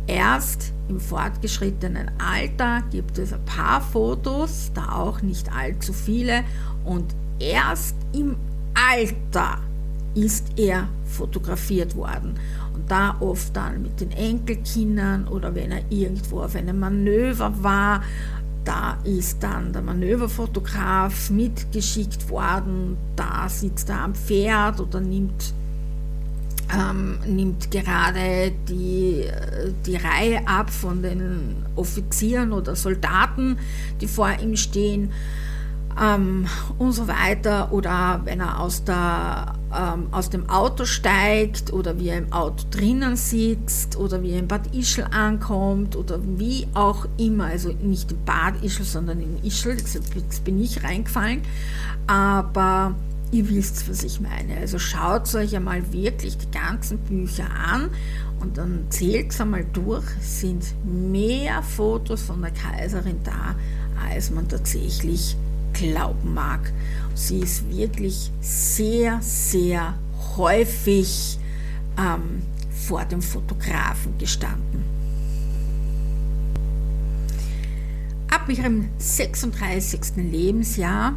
Erst 0.08 0.74
im 0.90 1.00
fortgeschrittenen 1.00 2.12
Alter 2.20 2.84
gibt 2.92 3.18
es 3.18 3.32
ein 3.32 3.46
paar 3.46 3.82
Fotos, 3.82 4.72
da 4.74 4.94
auch 4.94 5.22
nicht 5.22 5.54
allzu 5.54 5.94
viele, 5.94 6.44
und 6.84 7.16
erst 7.40 7.96
im 8.14 8.36
Alter 8.74 9.60
ist 10.16 10.48
er 10.58 10.90
fotografiert 11.06 11.96
worden. 11.96 12.36
Und 12.74 12.90
da 12.90 13.16
oft 13.20 13.56
dann 13.56 13.82
mit 13.82 14.02
den 14.02 14.12
Enkelkindern 14.12 15.28
oder 15.28 15.56
wenn 15.56 15.72
er 15.72 15.84
irgendwo 15.90 16.42
auf 16.42 16.56
einem 16.56 16.80
Manöver 16.80 17.64
war, 17.64 18.02
da 18.64 18.98
ist 19.04 19.42
dann 19.42 19.74
der 19.74 19.82
Manöverfotograf 19.82 21.30
mitgeschickt 21.30 22.30
worden, 22.30 22.98
da 23.16 23.50
sitzt 23.50 23.90
er 23.90 24.02
am 24.02 24.16
Pferd 24.16 24.80
oder 24.80 25.00
nimmt 25.00 25.54
ähm, 26.74 27.20
nimmt 27.26 27.70
gerade 27.70 28.52
die, 28.70 29.26
die 29.86 29.96
Reihe 29.96 30.48
ab 30.48 30.70
von 30.70 31.02
den 31.02 31.66
Offizieren 31.76 32.54
oder 32.54 32.76
Soldaten, 32.76 33.58
die 34.00 34.08
vor 34.08 34.32
ihm 34.42 34.56
stehen 34.56 35.12
ähm, 36.02 36.48
und 36.78 36.94
so 36.94 37.08
weiter. 37.08 37.72
Oder 37.72 38.22
wenn 38.24 38.40
er 38.40 38.60
aus, 38.60 38.84
der, 38.84 39.54
ähm, 39.76 40.08
aus 40.12 40.30
dem 40.30 40.50
Auto 40.50 40.86
steigt 40.86 41.72
oder 41.74 41.98
wie 42.00 42.10
er 42.10 42.18
im 42.18 42.32
Auto 42.32 42.64
drinnen 42.72 43.16
sitzt 43.16 43.98
oder 43.98 44.22
wie 44.22 44.32
er 44.32 44.40
in 44.40 44.48
Bad 44.48 44.76
Ischl 44.76 45.06
ankommt 45.12 45.96
oder 45.96 46.20
wie 46.38 46.68
auch 46.74 47.06
immer. 47.18 47.46
Also 47.46 47.70
nicht 47.70 48.12
in 48.12 48.24
Bad 48.26 48.64
Ischl, 48.64 48.84
sondern 48.84 49.22
in 49.22 49.44
Ischl, 49.44 49.78
jetzt 49.78 50.44
bin 50.44 50.62
ich 50.62 50.84
reingefallen. 50.84 51.42
Aber 52.08 52.96
Ihr 53.32 53.48
wisst, 53.48 53.90
was 53.90 54.04
ich 54.04 54.20
meine. 54.20 54.58
Also 54.60 54.78
schaut 54.78 55.34
euch 55.36 55.56
einmal 55.56 55.94
wirklich 55.94 56.38
die 56.38 56.52
ganzen 56.52 56.98
Bücher 56.98 57.46
an 57.50 57.90
und 58.42 58.58
dann 58.58 58.86
zählt 58.90 59.40
einmal 59.40 59.64
durch. 59.72 60.04
Es 60.20 60.42
sind 60.42 60.66
mehr 60.84 61.64
Fotos 61.64 62.24
von 62.24 62.42
der 62.42 62.52
Kaiserin 62.52 63.22
da, 63.24 63.56
als 64.06 64.32
man 64.32 64.50
tatsächlich 64.50 65.38
glauben 65.74 66.34
mag. 66.34 66.72
Sie 67.16 67.40
ist 67.40 67.70
wirklich 67.70 68.32
sehr, 68.42 69.20
sehr 69.22 69.96
häufig 70.38 71.38
ähm, 71.98 72.42
vor 72.70 73.06
dem 73.06 73.22
Fotografen 73.22 74.18
gestanden. 74.18 74.84
Ab 78.30 78.50
ihrem 78.50 78.90
36. 78.98 80.16
Lebensjahr 80.16 81.14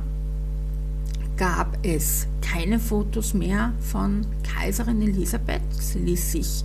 gab 1.36 1.78
es 1.82 2.26
keine 2.40 2.78
Fotos 2.78 3.34
mehr 3.34 3.72
von 3.80 4.26
Kaiserin 4.42 5.00
Elisabeth. 5.02 5.62
Sie 5.72 6.00
ließ 6.00 6.32
sich 6.32 6.64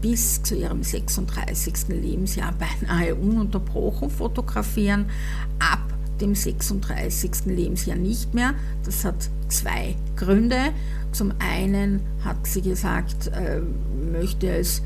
bis 0.00 0.42
zu 0.42 0.54
ihrem 0.54 0.82
36. 0.82 1.88
Lebensjahr 1.88 2.52
beinahe 2.52 3.14
ununterbrochen 3.14 4.10
fotografieren, 4.10 5.06
ab 5.58 5.97
dem 6.20 6.34
36. 6.34 7.46
Lebensjahr 7.46 7.96
nicht 7.96 8.34
mehr. 8.34 8.54
Das 8.84 9.04
hat 9.04 9.30
zwei 9.48 9.96
Gründe. 10.16 10.72
Zum 11.12 11.32
einen 11.38 12.00
hat 12.24 12.46
sie 12.46 12.62
gesagt, 12.62 13.28
äh, 13.28 13.60
möchte 14.12 14.52
als 14.52 14.82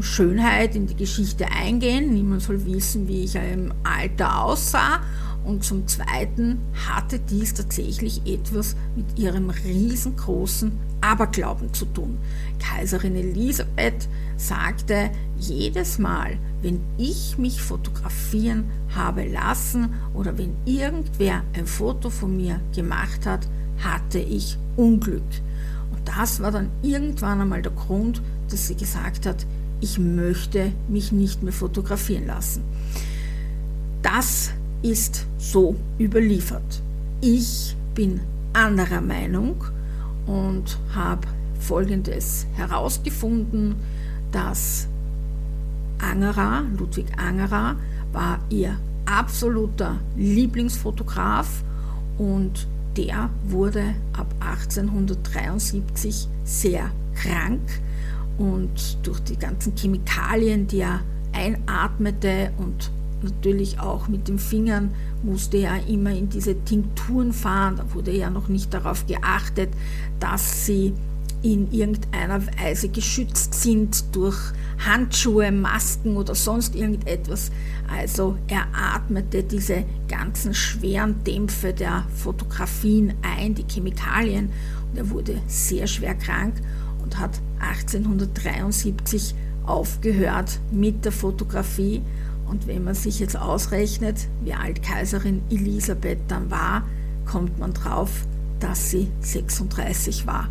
Schönheit 0.00 0.76
in 0.76 0.86
die 0.86 0.96
Geschichte 0.96 1.46
eingehen. 1.50 2.14
Niemand 2.14 2.42
soll 2.42 2.64
wissen, 2.64 3.08
wie 3.08 3.24
ich 3.24 3.34
im 3.34 3.72
Alter 3.82 4.42
aussah. 4.42 5.00
Und 5.44 5.64
zum 5.64 5.86
Zweiten 5.86 6.58
hatte 6.88 7.18
dies 7.18 7.54
tatsächlich 7.54 8.22
etwas 8.26 8.76
mit 8.94 9.18
ihrem 9.18 9.50
riesengroßen 9.50 10.72
Aberglauben 11.00 11.72
zu 11.72 11.86
tun. 11.86 12.18
Kaiserin 12.58 13.16
Elisabeth 13.16 14.08
sagte 14.36 15.10
jedes 15.38 15.98
Mal, 15.98 16.38
wenn 16.62 16.80
ich 16.98 17.38
mich 17.38 17.62
fotografieren 17.62 18.64
habe 18.94 19.24
lassen 19.24 19.94
oder 20.14 20.36
wenn 20.36 20.54
irgendwer 20.64 21.42
ein 21.54 21.66
Foto 21.66 22.10
von 22.10 22.36
mir 22.36 22.60
gemacht 22.74 23.26
hat, 23.26 23.48
hatte 23.82 24.18
ich 24.18 24.58
Unglück. 24.76 25.22
Und 25.92 26.08
das 26.16 26.40
war 26.40 26.50
dann 26.50 26.70
irgendwann 26.82 27.40
einmal 27.40 27.62
der 27.62 27.72
Grund, 27.72 28.20
dass 28.50 28.68
sie 28.68 28.76
gesagt 28.76 29.26
hat, 29.26 29.46
ich 29.80 29.98
möchte 29.98 30.72
mich 30.88 31.12
nicht 31.12 31.42
mehr 31.42 31.52
fotografieren 31.52 32.26
lassen. 32.26 32.62
Das 34.02 34.50
ist 34.82 35.26
so 35.38 35.76
überliefert. 35.98 36.82
Ich 37.20 37.76
bin 37.94 38.20
anderer 38.52 39.00
Meinung 39.00 39.64
und 40.26 40.78
habe 40.94 41.26
Folgendes 41.58 42.46
herausgefunden, 42.54 43.76
dass 44.32 44.88
Angerer, 45.98 46.62
Ludwig 46.76 47.06
Angerer, 47.18 47.76
war 48.12 48.38
ihr 48.48 48.78
absoluter 49.04 49.98
Lieblingsfotograf 50.16 51.62
und 52.18 52.66
der 52.96 53.30
wurde 53.44 53.94
ab 54.12 54.34
1873 54.40 56.28
sehr 56.44 56.90
krank 57.14 57.60
und 58.38 58.98
durch 59.06 59.20
die 59.20 59.36
ganzen 59.36 59.76
Chemikalien, 59.76 60.66
die 60.66 60.80
er 60.80 61.00
einatmete 61.32 62.52
und 62.58 62.90
natürlich 63.22 63.78
auch 63.80 64.08
mit 64.08 64.28
den 64.28 64.38
Fingern 64.38 64.92
musste 65.22 65.58
er 65.58 65.86
immer 65.86 66.10
in 66.10 66.28
diese 66.28 66.58
Tinkturen 66.64 67.32
fahren. 67.32 67.76
Da 67.76 67.94
wurde 67.94 68.12
ja 68.12 68.30
noch 68.30 68.48
nicht 68.48 68.72
darauf 68.72 69.06
geachtet, 69.06 69.70
dass 70.18 70.66
sie 70.66 70.94
in 71.42 71.72
irgendeiner 71.72 72.46
Weise 72.58 72.88
geschützt 72.88 73.54
sind 73.54 74.04
durch 74.14 74.36
Handschuhe, 74.84 75.50
Masken 75.52 76.16
oder 76.16 76.34
sonst 76.34 76.74
irgendetwas. 76.74 77.50
Also 77.88 78.36
er 78.48 78.66
atmete 78.72 79.42
diese 79.42 79.84
ganzen 80.08 80.54
schweren 80.54 81.22
Dämpfe 81.24 81.72
der 81.72 82.04
Fotografien 82.14 83.14
ein, 83.22 83.54
die 83.54 83.64
Chemikalien, 83.64 84.50
und 84.90 84.98
er 84.98 85.10
wurde 85.10 85.40
sehr 85.46 85.86
schwer 85.86 86.14
krank 86.14 86.54
und 87.02 87.18
hat 87.18 87.40
1873 87.60 89.34
aufgehört 89.64 90.58
mit 90.72 91.04
der 91.04 91.12
Fotografie 91.12 92.02
und 92.50 92.66
wenn 92.66 92.82
man 92.82 92.94
sich 92.94 93.20
jetzt 93.20 93.38
ausrechnet, 93.38 94.26
wie 94.42 94.54
alt 94.54 94.82
Kaiserin 94.82 95.40
Elisabeth 95.50 96.18
dann 96.26 96.50
war, 96.50 96.82
kommt 97.24 97.58
man 97.60 97.72
drauf, 97.72 98.10
dass 98.58 98.90
sie 98.90 99.08
36 99.20 100.26
war. 100.26 100.48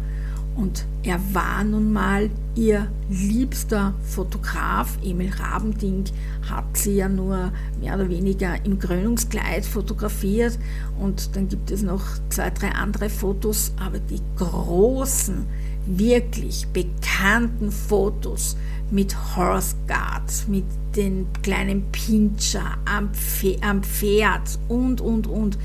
Und 0.55 0.85
er 1.03 1.19
war 1.33 1.63
nun 1.63 1.93
mal 1.93 2.29
ihr 2.55 2.87
liebster 3.09 3.93
Fotograf. 4.03 4.97
Emil 5.03 5.31
Rabending 5.31 6.05
hat 6.49 6.65
sie 6.73 6.95
ja 6.95 7.07
nur 7.07 7.51
mehr 7.79 7.95
oder 7.95 8.09
weniger 8.09 8.65
im 8.65 8.79
Krönungskleid 8.79 9.65
fotografiert. 9.65 10.57
Und 10.99 11.35
dann 11.35 11.47
gibt 11.47 11.69
es 11.71 11.81
noch 11.81 12.03
zwei, 12.29 12.49
drei 12.49 12.71
andere 12.71 13.09
Fotos. 13.09 13.73
Aber 13.79 13.99
die 13.99 14.21
großen, 14.37 15.45
wirklich 15.85 16.67
bekannten 16.67 17.71
Fotos 17.71 18.57
mit 18.91 19.15
Horse 19.35 19.75
Guard, 19.87 20.47
mit 20.47 20.65
den 20.95 21.27
kleinen 21.43 21.83
Pinscher 21.91 22.77
am, 22.85 23.11
Pferd 23.13 24.59
und, 24.67 25.01
und, 25.01 25.27
und, 25.27 25.57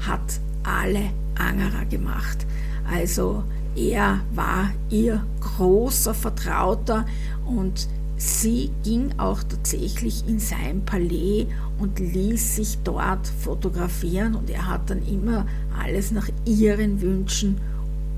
hat 0.00 0.40
alle 0.64 1.10
Angerer 1.38 1.84
gemacht. 1.84 2.46
Also 2.90 3.44
er 3.76 4.20
war 4.34 4.70
ihr 4.90 5.24
großer 5.40 6.14
Vertrauter 6.14 7.06
und 7.46 7.88
sie 8.16 8.70
ging 8.84 9.12
auch 9.18 9.42
tatsächlich 9.42 10.26
in 10.28 10.38
sein 10.38 10.84
Palais 10.84 11.46
und 11.78 11.98
ließ 11.98 12.56
sich 12.56 12.78
dort 12.84 13.26
fotografieren 13.26 14.34
und 14.34 14.50
er 14.50 14.68
hat 14.68 14.90
dann 14.90 15.06
immer 15.06 15.46
alles 15.80 16.10
nach 16.12 16.28
ihren 16.44 17.00
Wünschen 17.00 17.60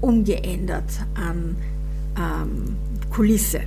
umgeändert 0.01 0.91
an 1.15 1.57
ähm, 2.17 2.77
Kulisse. 3.11 3.61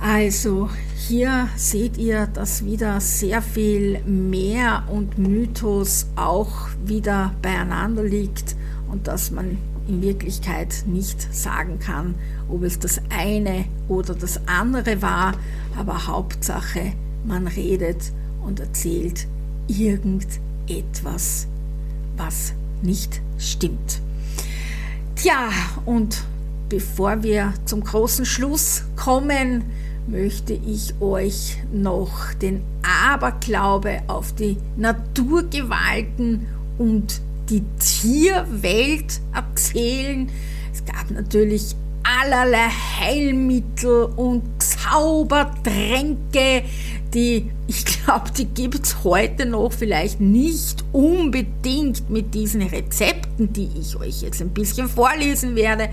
Also 0.00 0.70
hier 0.96 1.48
seht 1.56 1.98
ihr, 1.98 2.26
dass 2.26 2.64
wieder 2.64 3.00
sehr 3.00 3.42
viel 3.42 4.00
mehr 4.04 4.84
und 4.88 5.18
Mythos 5.18 6.06
auch 6.16 6.70
wieder 6.82 7.34
beieinander 7.42 8.02
liegt 8.02 8.56
und 8.90 9.06
dass 9.06 9.30
man 9.30 9.58
in 9.86 10.00
Wirklichkeit 10.00 10.84
nicht 10.86 11.34
sagen 11.34 11.78
kann, 11.80 12.14
ob 12.48 12.62
es 12.62 12.78
das 12.78 13.02
eine 13.10 13.66
oder 13.88 14.14
das 14.14 14.40
andere 14.46 15.02
war, 15.02 15.34
aber 15.76 16.06
Hauptsache, 16.06 16.92
man 17.26 17.46
redet 17.46 18.12
und 18.42 18.58
erzählt 18.58 19.26
irgendetwas, 19.68 21.46
was 22.16 22.54
nicht 22.82 23.20
stimmt. 23.36 24.00
Tja, 25.16 25.50
und 25.84 26.22
bevor 26.70 27.22
wir 27.22 27.52
zum 27.66 27.84
großen 27.84 28.24
Schluss 28.24 28.84
kommen, 28.96 29.64
möchte 30.06 30.54
ich 30.54 30.94
euch 31.00 31.58
noch 31.72 32.32
den 32.34 32.62
Aberglaube 32.82 34.02
auf 34.06 34.32
die 34.34 34.56
Naturgewalten 34.76 36.46
und 36.78 37.20
die 37.48 37.62
Tierwelt 37.78 39.20
erzählen. 39.34 40.30
Es 40.72 40.84
gab 40.84 41.10
natürlich 41.10 41.74
allerlei 42.02 42.68
Heilmittel 43.00 44.04
und 44.16 44.42
Zaubertränke, 44.62 46.64
die, 47.12 47.50
ich 47.66 47.84
glaube, 47.84 48.30
die 48.36 48.46
gibt 48.46 48.86
es 48.86 49.04
heute 49.04 49.46
noch 49.46 49.72
vielleicht 49.72 50.20
nicht 50.20 50.84
unbedingt 50.92 52.08
mit 52.08 52.34
diesen 52.34 52.62
Rezepten, 52.62 53.52
die 53.52 53.68
ich 53.78 53.96
euch 53.96 54.22
jetzt 54.22 54.40
ein 54.40 54.50
bisschen 54.50 54.88
vorlesen 54.88 55.56
werde, 55.56 55.90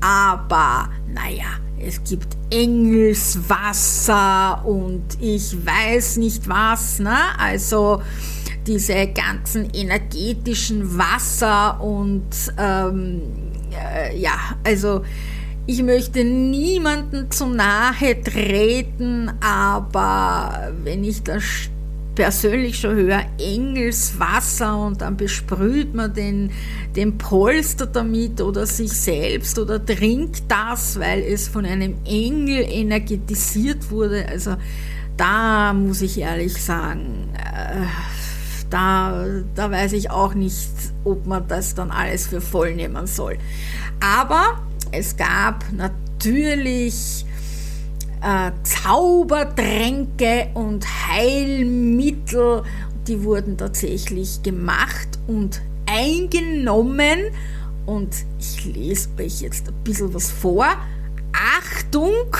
aber 0.00 0.88
naja, 1.12 1.58
es 1.84 2.04
gibt 2.04 2.28
Engelswasser 2.50 4.64
und 4.64 5.02
ich 5.20 5.66
weiß 5.66 6.18
nicht 6.18 6.48
was, 6.48 7.00
ne? 7.00 7.16
Also 7.38 8.00
diese 8.66 9.08
ganzen 9.08 9.68
energetischen 9.74 10.96
Wasser 10.96 11.80
und 11.80 12.30
ähm, 12.58 13.22
äh, 13.72 14.16
ja, 14.16 14.38
also 14.64 15.02
ich 15.66 15.82
möchte 15.82 16.24
niemanden 16.24 17.30
zu 17.30 17.46
nahe 17.46 18.22
treten, 18.22 19.30
aber 19.40 20.72
wenn 20.82 21.04
ich 21.04 21.22
das 21.22 21.42
persönlich 22.14 22.78
schon 22.78 22.94
höre, 22.96 23.24
Engelswasser 23.38 24.78
und 24.78 25.00
dann 25.00 25.16
besprüht 25.16 25.94
man 25.94 26.12
den, 26.12 26.50
den 26.94 27.16
Polster 27.18 27.86
damit 27.86 28.40
oder 28.40 28.66
sich 28.66 28.92
selbst 28.92 29.58
oder 29.58 29.84
trinkt 29.84 30.44
das, 30.48 30.98
weil 30.98 31.22
es 31.22 31.48
von 31.48 31.64
einem 31.64 31.96
Engel 32.04 32.66
energetisiert 32.68 33.90
wurde. 33.90 34.28
Also 34.28 34.56
da 35.16 35.72
muss 35.72 36.02
ich 36.02 36.18
ehrlich 36.18 36.62
sagen, 36.62 37.28
äh, 37.34 37.86
da, 38.68 39.26
da 39.54 39.70
weiß 39.70 39.92
ich 39.92 40.10
auch 40.10 40.34
nicht, 40.34 40.70
ob 41.04 41.26
man 41.26 41.46
das 41.48 41.74
dann 41.74 41.90
alles 41.90 42.26
für 42.26 42.40
voll 42.40 42.74
nehmen 42.74 43.06
soll. 43.06 43.38
Aber 44.00 44.62
es 44.90 45.16
gab 45.16 45.64
natürlich 45.72 47.24
äh, 48.22 48.52
Zaubertränke 48.62 50.48
und 50.54 50.86
Heilmittel, 51.08 52.62
die 53.06 53.22
wurden 53.24 53.58
tatsächlich 53.58 54.42
gemacht 54.42 55.18
und 55.26 55.60
eingenommen. 55.86 57.18
Und 57.84 58.14
ich 58.38 58.64
lese 58.64 59.08
euch 59.18 59.40
jetzt 59.40 59.68
ein 59.68 59.74
bisschen 59.82 60.14
was 60.14 60.30
vor. 60.30 60.66
Achtung, 61.32 62.36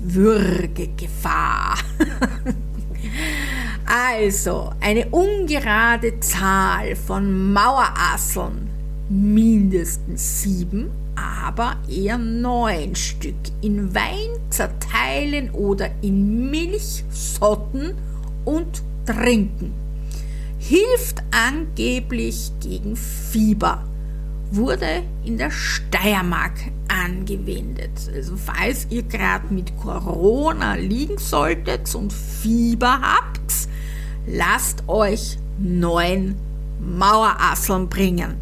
Würgegefahr. 0.00 1.76
also, 3.86 4.70
eine 4.80 5.06
ungerade 5.10 6.18
Zahl 6.20 6.96
von 6.96 7.52
Mauerasseln, 7.52 8.68
mindestens 9.10 10.42
sieben, 10.42 10.90
aber 11.22 11.76
eher 11.88 12.18
neun 12.18 12.94
Stück 12.94 13.36
in 13.60 13.94
Wein 13.94 14.30
zerteilen 14.50 15.50
oder 15.50 15.90
in 16.02 16.50
Milch 16.50 17.04
sotten 17.10 17.94
und 18.44 18.82
trinken. 19.06 19.72
Hilft 20.58 21.22
angeblich 21.30 22.50
gegen 22.60 22.96
Fieber. 22.96 23.84
Wurde 24.50 25.02
in 25.24 25.38
der 25.38 25.50
Steiermark 25.50 26.52
angewendet. 26.88 27.90
Also 28.14 28.36
falls 28.36 28.86
ihr 28.90 29.02
gerade 29.02 29.52
mit 29.52 29.76
Corona 29.78 30.74
liegen 30.74 31.18
solltet 31.18 31.94
und 31.94 32.12
Fieber 32.12 33.00
habt, 33.00 33.68
lasst 34.26 34.84
euch 34.88 35.38
neun 35.58 36.36
Mauerasseln 36.80 37.88
bringen. 37.88 38.36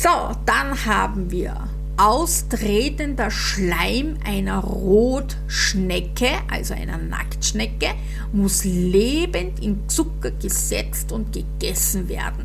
So, 0.00 0.08
dann 0.46 0.86
haben 0.86 1.28
wir 1.32 1.56
austretender 1.96 3.32
Schleim 3.32 4.16
einer 4.24 4.60
Rotschnecke, 4.60 6.28
also 6.48 6.74
einer 6.74 6.98
Nacktschnecke, 6.98 7.88
muss 8.32 8.62
lebend 8.62 9.60
in 9.60 9.88
Zucker 9.88 10.30
gesetzt 10.30 11.10
und 11.10 11.32
gegessen 11.32 12.08
werden. 12.08 12.44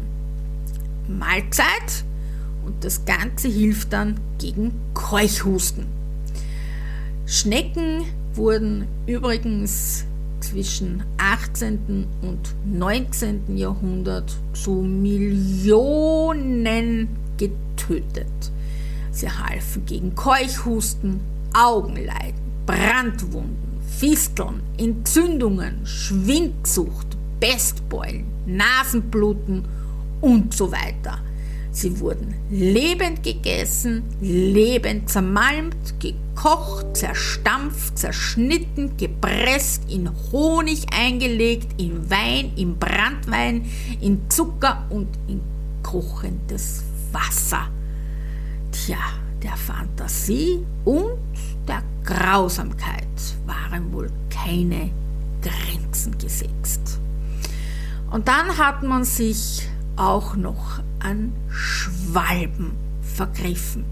Mahlzeit 1.08 2.04
und 2.66 2.84
das 2.84 3.06
Ganze 3.06 3.49
hilft 3.49 3.93
dann 3.93 4.20
gegen 4.39 4.74
Keuchhusten. 4.95 5.86
Schnecken 7.28 8.06
wurden 8.34 8.88
übrigens 9.06 10.06
zwischen 10.39 11.04
18. 11.20 12.08
und 12.24 12.39
19. 12.66 13.56
Jahrhundert 13.56 14.36
zu 14.54 14.72
Millionen 14.82 15.84
getötet. 17.88 18.51
Sie 19.11 19.29
halfen 19.29 19.86
gegen 19.86 20.15
Keuchhusten, 20.15 21.19
Augenleiden, 21.53 22.41
Brandwunden, 22.65 23.79
Fisteln, 23.99 24.61
Entzündungen, 24.77 25.86
Schwindsucht, 25.86 27.17
Pestbeulen, 27.39 28.25
Nasenbluten 28.45 29.65
und 30.21 30.53
so 30.53 30.71
weiter. 30.71 31.19
Sie 31.71 31.99
wurden 31.99 32.36
lebend 32.51 33.23
gegessen, 33.23 34.03
lebend 34.21 35.09
zermalmt, 35.09 35.99
gekocht, 35.99 36.95
zerstampft, 36.95 37.97
zerschnitten, 37.97 38.95
gepresst, 38.97 39.91
in 39.91 40.09
Honig 40.31 40.86
eingelegt, 40.93 41.81
in 41.81 42.09
Wein, 42.09 42.53
in 42.55 42.77
Brandwein, 42.77 43.65
in 44.01 44.29
Zucker 44.29 44.86
und 44.89 45.07
in 45.27 45.41
kochendes 45.81 46.84
Wasser. 47.14 47.68
Tja, 48.72 48.97
der 49.41 49.55
Fantasie 49.55 50.66
und 50.84 51.18
der 51.68 51.84
Grausamkeit 52.03 53.07
waren 53.45 53.93
wohl 53.93 54.11
keine 54.30 54.91
Grenzen 55.41 56.18
gesetzt. 56.18 56.99
Und 58.11 58.28
dann 58.28 58.57
hat 58.57 58.84
man 58.84 59.03
sich 59.03 59.68
auch 59.95 60.36
noch 60.36 60.80
an 60.99 61.34
Schwalben 61.49 62.72
vergriffen. 63.01 63.86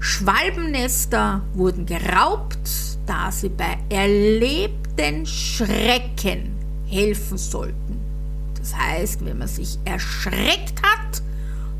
Schwalbennester 0.00 1.42
wurden 1.54 1.86
geraubt, 1.86 2.58
da 3.06 3.32
sie 3.32 3.48
bei 3.48 3.78
erlebten 3.88 5.26
Schrecken 5.26 6.54
helfen 6.86 7.38
sollten. 7.38 8.00
Das 8.58 8.76
heißt, 8.76 9.24
wenn 9.24 9.38
man 9.38 9.48
sich 9.48 9.78
erschreckt 9.84 10.82
hat, 10.82 11.17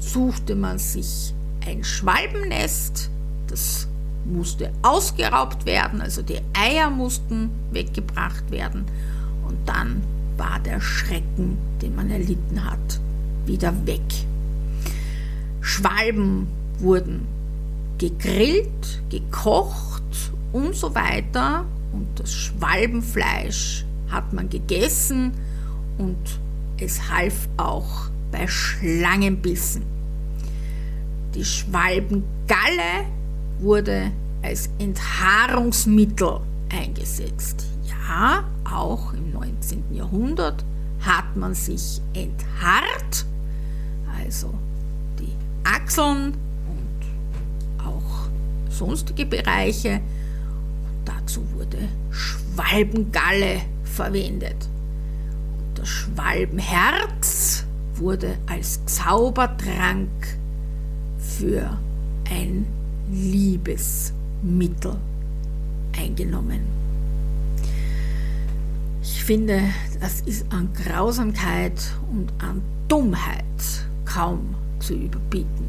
suchte 0.09 0.55
man 0.55 0.79
sich 0.79 1.35
ein 1.67 1.85
Schwalbennest, 1.85 3.11
das 3.49 3.89
musste 4.25 4.73
ausgeraubt 4.83 5.67
werden, 5.67 6.01
also 6.01 6.23
die 6.23 6.41
Eier 6.53 6.91
mussten 6.91 7.51
weggebracht 7.73 8.51
werden. 8.51 8.85
Und 9.47 9.57
dann 9.67 10.03
war 10.37 10.61
der 10.61 10.81
Schrecken, 10.81 11.59
den 11.83 11.97
man 11.97 12.11
erlitten 12.11 12.65
hat, 12.65 13.01
wieder 13.47 13.75
weg. 13.87 14.03
Schwalben 15.61 16.49
wurden 16.79 17.27
gegrillt, 17.99 19.03
gekocht 19.11 20.03
und 20.53 20.75
so 20.75 20.95
weiter. 20.95 21.65
Und 21.93 22.07
das 22.17 22.33
Schwalbenfleisch 22.33 23.85
hat 24.11 24.33
man 24.33 24.49
gegessen. 24.49 25.33
Und 25.99 26.39
es 26.79 27.11
half 27.11 27.49
auch 27.57 28.09
bei 28.31 28.47
Schlangenbissen. 28.47 29.98
Die 31.39 31.45
Schwalbengalle 31.45 33.07
wurde 33.61 34.11
als 34.43 34.69
Enthaarungsmittel 34.81 36.41
eingesetzt. 36.69 37.65
Ja, 37.87 38.43
auch 38.69 39.13
im 39.13 39.31
19. 39.31 39.85
Jahrhundert 39.93 40.65
hat 40.99 41.37
man 41.37 41.55
sich 41.55 42.01
enthaart, 42.13 43.25
also 44.21 44.53
die 45.21 45.33
Achseln 45.63 46.35
und 46.67 47.87
auch 47.87 48.29
sonstige 48.69 49.25
Bereiche. 49.25 50.01
Und 50.01 51.09
dazu 51.09 51.41
wurde 51.53 51.89
Schwalbengalle 52.11 53.61
verwendet. 53.85 54.69
Und 55.61 55.79
das 55.79 55.87
Schwalbenherz 55.87 57.65
wurde 57.95 58.39
als 58.49 58.85
Zaubertrank 58.87 60.38
für 61.39 61.79
ein 62.31 62.67
Liebesmittel 63.13 64.97
eingenommen. 65.97 66.61
Ich 69.03 69.23
finde, 69.23 69.63
das 70.01 70.21
ist 70.23 70.47
an 70.53 70.69
Grausamkeit 70.75 71.81
und 72.11 72.33
an 72.43 72.61
Dummheit 72.89 73.45
kaum 74.05 74.55
zu 74.81 74.95
überbieten. 74.95 75.67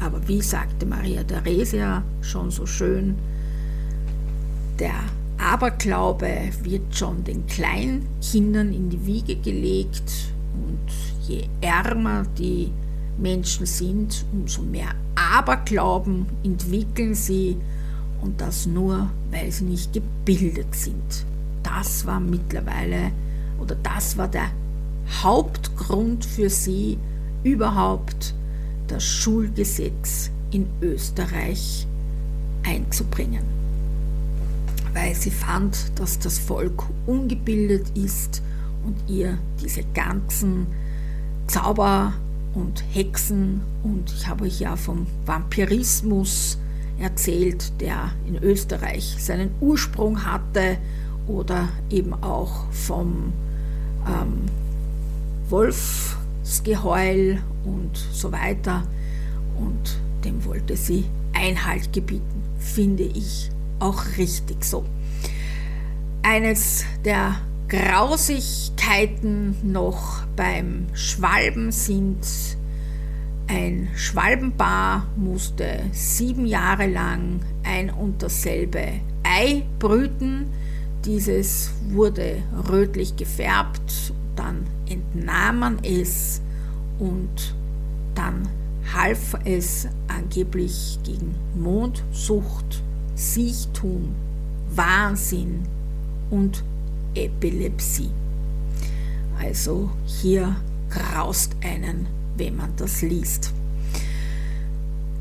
Aber 0.00 0.26
wie 0.26 0.42
sagte 0.42 0.86
Maria 0.86 1.22
Theresia 1.22 2.02
schon 2.20 2.50
so 2.50 2.66
schön, 2.66 3.14
der 4.80 4.94
Aberglaube 5.38 6.50
wird 6.62 6.94
schon 6.94 7.22
den 7.22 7.46
Kleinkindern 7.46 8.72
in 8.72 8.90
die 8.90 9.06
Wiege 9.06 9.36
gelegt 9.36 10.32
und 10.54 11.28
je 11.28 11.44
ärmer 11.60 12.24
die 12.36 12.72
Menschen 13.18 13.66
sind, 13.66 14.24
umso 14.32 14.62
mehr 14.62 14.94
Aberglauben 15.14 16.26
entwickeln 16.42 17.14
sie 17.14 17.56
und 18.20 18.40
das 18.40 18.66
nur, 18.66 19.10
weil 19.30 19.50
sie 19.50 19.64
nicht 19.64 19.92
gebildet 19.92 20.74
sind. 20.74 21.26
Das 21.62 22.06
war 22.06 22.20
mittlerweile 22.20 23.12
oder 23.60 23.76
das 23.76 24.16
war 24.16 24.28
der 24.28 24.50
Hauptgrund 25.22 26.24
für 26.24 26.48
sie, 26.48 26.98
überhaupt 27.44 28.34
das 28.88 29.04
Schulgesetz 29.04 30.30
in 30.50 30.68
Österreich 30.80 31.86
einzubringen. 32.64 33.44
Weil 34.92 35.14
sie 35.14 35.30
fand, 35.30 35.98
dass 35.98 36.18
das 36.18 36.38
Volk 36.38 36.84
ungebildet 37.06 37.86
ist 37.94 38.42
und 38.84 38.96
ihr 39.08 39.38
diese 39.60 39.82
ganzen 39.94 40.66
Zauber 41.46 42.12
und 42.54 42.84
Hexen 42.92 43.62
und 43.82 44.12
ich 44.12 44.28
habe 44.28 44.44
euch 44.44 44.60
ja 44.60 44.76
vom 44.76 45.06
Vampirismus 45.26 46.58
erzählt, 46.98 47.80
der 47.80 48.12
in 48.26 48.36
Österreich 48.36 49.16
seinen 49.18 49.50
Ursprung 49.60 50.24
hatte 50.24 50.76
oder 51.26 51.68
eben 51.90 52.14
auch 52.14 52.70
vom 52.70 53.32
ähm, 54.06 54.42
Wolfsgeheul 55.48 57.42
und 57.64 57.96
so 57.96 58.32
weiter. 58.32 58.84
Und 59.58 59.98
dem 60.24 60.44
wollte 60.44 60.76
sie 60.76 61.04
Einhalt 61.32 61.92
gebieten, 61.92 62.42
finde 62.58 63.04
ich 63.04 63.50
auch 63.78 64.04
richtig 64.16 64.64
so. 64.64 64.84
Eines 66.22 66.84
der 67.04 67.36
Grausigkeiten 67.72 69.56
noch 69.62 70.26
beim 70.36 70.88
Schwalben 70.92 71.72
sind, 71.72 72.18
ein 73.46 73.88
Schwalbenpaar 73.94 75.06
musste 75.16 75.80
sieben 75.90 76.44
Jahre 76.44 76.86
lang 76.86 77.40
ein 77.62 77.88
und 77.88 78.22
dasselbe 78.22 79.00
Ei 79.22 79.62
brüten. 79.78 80.48
Dieses 81.06 81.70
wurde 81.88 82.42
rötlich 82.68 83.16
gefärbt, 83.16 84.12
dann 84.36 84.66
entnahm 84.86 85.60
man 85.60 85.78
es 85.82 86.42
und 86.98 87.54
dann 88.14 88.50
half 88.92 89.34
es 89.44 89.88
angeblich 90.08 90.98
gegen 91.04 91.34
Mondsucht, 91.54 92.82
Siechtum, 93.14 94.14
Wahnsinn 94.74 95.62
und 96.28 96.62
Epilepsie. 97.14 98.10
Also 99.40 99.90
hier 100.06 100.56
graust 100.90 101.56
einen, 101.62 102.06
wenn 102.36 102.56
man 102.56 102.72
das 102.76 103.02
liest. 103.02 103.52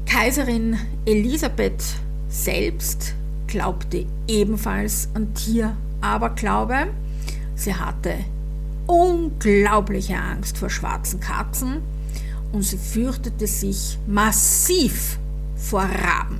Kaiserin 0.06 0.78
Elisabeth 1.06 1.84
selbst 2.30 3.14
glaubte 3.48 4.06
ebenfalls 4.28 5.10
an 5.14 5.34
Tieraberglaube. 5.34 6.88
Sie 7.56 7.74
hatte 7.74 8.16
unglaubliche 8.88 10.18
Angst 10.18 10.58
vor 10.58 10.70
schwarzen 10.70 11.20
Katzen 11.20 11.82
und 12.52 12.64
sie 12.64 12.78
fürchtete 12.78 13.48
sich 13.48 13.98
massiv 14.08 15.18
vor 15.56 15.84
Raben. 15.84 16.40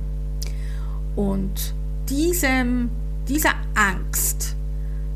Und 1.16 1.74
diesem, 2.08 2.90
dieser 3.28 3.54
Angst 3.74 4.54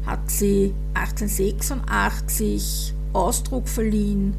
hat 0.06 0.30
sie 0.30 0.72
1886 0.94 2.94
Ausdruck 3.12 3.68
verliehen 3.68 4.34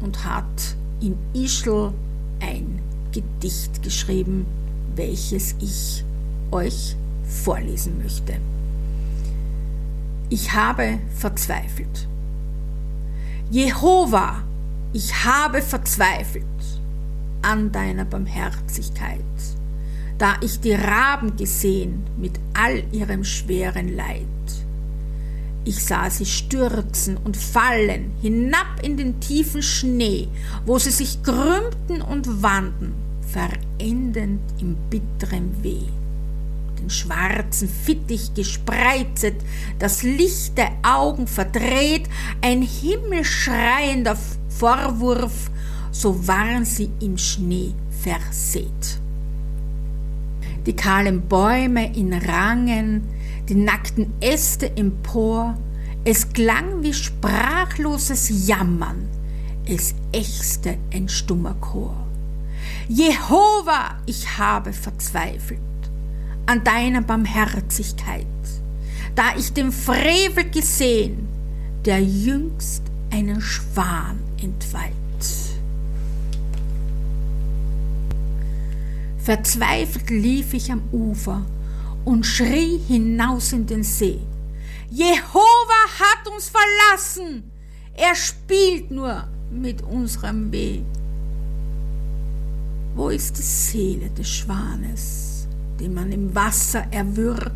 und 0.00 0.24
hat 0.24 0.76
in 1.00 1.16
Ischl 1.32 1.92
ein 2.40 2.80
Gedicht 3.12 3.82
geschrieben, 3.82 4.46
welches 4.94 5.54
ich 5.60 6.04
euch 6.50 6.96
vorlesen 7.24 7.98
möchte. 8.02 8.38
Ich 10.28 10.52
habe 10.52 10.98
verzweifelt. 11.14 12.06
Jehova, 13.50 14.42
ich 14.92 15.24
habe 15.24 15.62
verzweifelt 15.62 16.44
an 17.40 17.72
deiner 17.72 18.04
Barmherzigkeit, 18.04 19.22
da 20.18 20.36
ich 20.42 20.60
die 20.60 20.74
Raben 20.74 21.36
gesehen 21.36 22.04
mit 22.18 22.38
all 22.52 22.82
ihrem 22.92 23.24
schweren 23.24 23.96
Leid. 23.96 24.26
Ich 25.68 25.84
sah 25.84 26.08
sie 26.08 26.24
stürzen 26.24 27.18
und 27.18 27.36
fallen 27.36 28.12
hinab 28.22 28.82
in 28.82 28.96
den 28.96 29.20
tiefen 29.20 29.62
Schnee, 29.62 30.28
wo 30.64 30.78
sie 30.78 30.90
sich 30.90 31.22
krümmten 31.22 32.00
und 32.00 32.42
wanden, 32.42 32.94
verendend 33.30 34.40
im 34.62 34.76
bitteren 34.88 35.62
Weh. 35.62 35.84
Den 36.80 36.88
schwarzen 36.88 37.68
Fittich 37.68 38.32
gespreizet, 38.32 39.34
das 39.78 40.02
Licht 40.02 40.56
der 40.56 40.72
Augen 40.82 41.26
verdreht, 41.26 42.08
ein 42.40 42.62
himmelschreiender 42.62 44.16
Vorwurf, 44.48 45.50
so 45.90 46.26
waren 46.26 46.64
sie 46.64 46.88
im 47.00 47.18
Schnee 47.18 47.74
verseht. 47.90 49.00
Die 50.64 50.74
kahlen 50.74 51.20
Bäume 51.28 51.94
in 51.94 52.14
Rangen, 52.14 53.17
die 53.48 53.54
nackten 53.54 54.12
Äste 54.20 54.76
empor, 54.76 55.56
es 56.04 56.32
klang 56.32 56.82
wie 56.82 56.92
sprachloses 56.92 58.46
Jammern, 58.46 59.08
es 59.66 59.94
ächzte 60.12 60.76
ein 60.92 61.08
stummer 61.08 61.54
Chor. 61.54 62.06
Jehova, 62.88 63.98
ich 64.06 64.38
habe 64.38 64.72
verzweifelt 64.72 65.60
an 66.46 66.64
deiner 66.64 67.02
Barmherzigkeit, 67.02 68.26
da 69.14 69.34
ich 69.36 69.52
den 69.52 69.72
Frevel 69.72 70.48
gesehen, 70.50 71.28
der 71.84 72.02
jüngst 72.02 72.82
einen 73.10 73.40
Schwan 73.40 74.18
entweiht. 74.42 74.92
Verzweifelt 79.18 80.08
lief 80.08 80.54
ich 80.54 80.72
am 80.72 80.82
Ufer 80.90 81.44
und 82.04 82.24
schrie 82.24 82.78
hinaus 82.78 83.52
in 83.52 83.66
den 83.66 83.82
See. 83.82 84.20
Jehova 84.90 85.82
hat 85.98 86.32
uns 86.32 86.50
verlassen. 86.50 87.50
Er 87.94 88.14
spielt 88.14 88.90
nur 88.90 89.28
mit 89.50 89.82
unserem 89.82 90.50
Weh. 90.50 90.80
Wo 92.94 93.10
ist 93.10 93.36
die 93.38 93.42
Seele 93.42 94.08
des 94.10 94.28
Schwanes, 94.28 95.46
den 95.78 95.94
man 95.94 96.10
im 96.10 96.34
Wasser 96.34 96.84
erwürgt? 96.90 97.52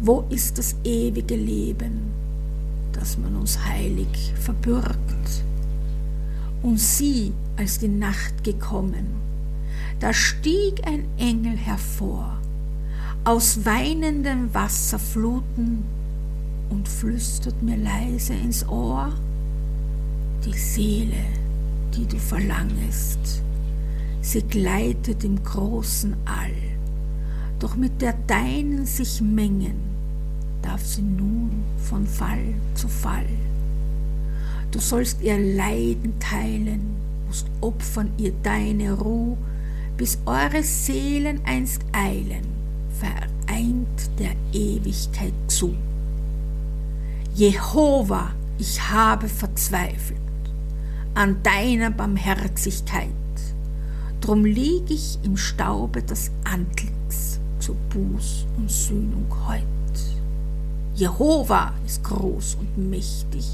Wo 0.00 0.24
ist 0.28 0.58
das 0.58 0.76
ewige 0.84 1.36
Leben, 1.36 2.12
das 2.92 3.16
man 3.16 3.34
uns 3.36 3.64
heilig 3.64 4.34
verbürgt? 4.40 5.44
Und 6.62 6.78
sieh, 6.78 7.32
als 7.56 7.78
die 7.78 7.88
Nacht 7.88 8.44
gekommen, 8.44 9.06
da 9.98 10.12
stieg 10.12 10.86
ein 10.86 11.06
Engel 11.16 11.56
hervor 11.56 12.41
aus 13.24 13.64
weinenden 13.64 14.52
Wasserfluten 14.52 15.84
und 16.70 16.88
flüstert 16.88 17.62
mir 17.62 17.76
leise 17.76 18.34
ins 18.34 18.66
Ohr, 18.68 19.12
die 20.44 20.58
Seele, 20.58 21.24
die 21.94 22.04
du 22.06 22.18
verlangest, 22.18 23.42
sie 24.22 24.42
gleitet 24.42 25.22
im 25.22 25.40
großen 25.40 26.16
All, 26.24 26.50
doch 27.60 27.76
mit 27.76 28.02
der 28.02 28.14
deinen 28.26 28.86
sich 28.86 29.20
mengen, 29.20 29.76
darf 30.60 30.84
sie 30.84 31.02
nun 31.02 31.62
von 31.76 32.04
Fall 32.08 32.54
zu 32.74 32.88
Fall. 32.88 33.26
Du 34.72 34.80
sollst 34.80 35.22
ihr 35.22 35.38
Leiden 35.38 36.18
teilen, 36.18 36.96
musst 37.28 37.46
opfern 37.60 38.10
ihr 38.18 38.32
deine 38.42 38.94
Ruh, 38.94 39.36
bis 39.96 40.18
eure 40.26 40.64
Seelen 40.64 41.40
einst 41.44 41.82
eilen 41.92 42.51
vereint 43.02 44.10
der 44.18 44.32
Ewigkeit 44.52 45.34
zu. 45.48 45.74
Jehova, 47.34 48.30
ich 48.58 48.80
habe 48.90 49.28
verzweifelt 49.28 50.20
an 51.14 51.42
deiner 51.42 51.90
Barmherzigkeit, 51.90 53.08
drum 54.20 54.44
lieg 54.44 54.88
ich 54.88 55.18
im 55.24 55.36
Staube 55.36 56.02
das 56.02 56.30
Antlitz 56.44 57.40
zur 57.58 57.74
Buß 57.90 58.46
und 58.56 58.70
Sühnung 58.70 59.26
heut. 59.48 59.62
Jehova 60.94 61.72
ist 61.84 62.04
groß 62.04 62.58
und 62.60 62.90
mächtig, 62.90 63.48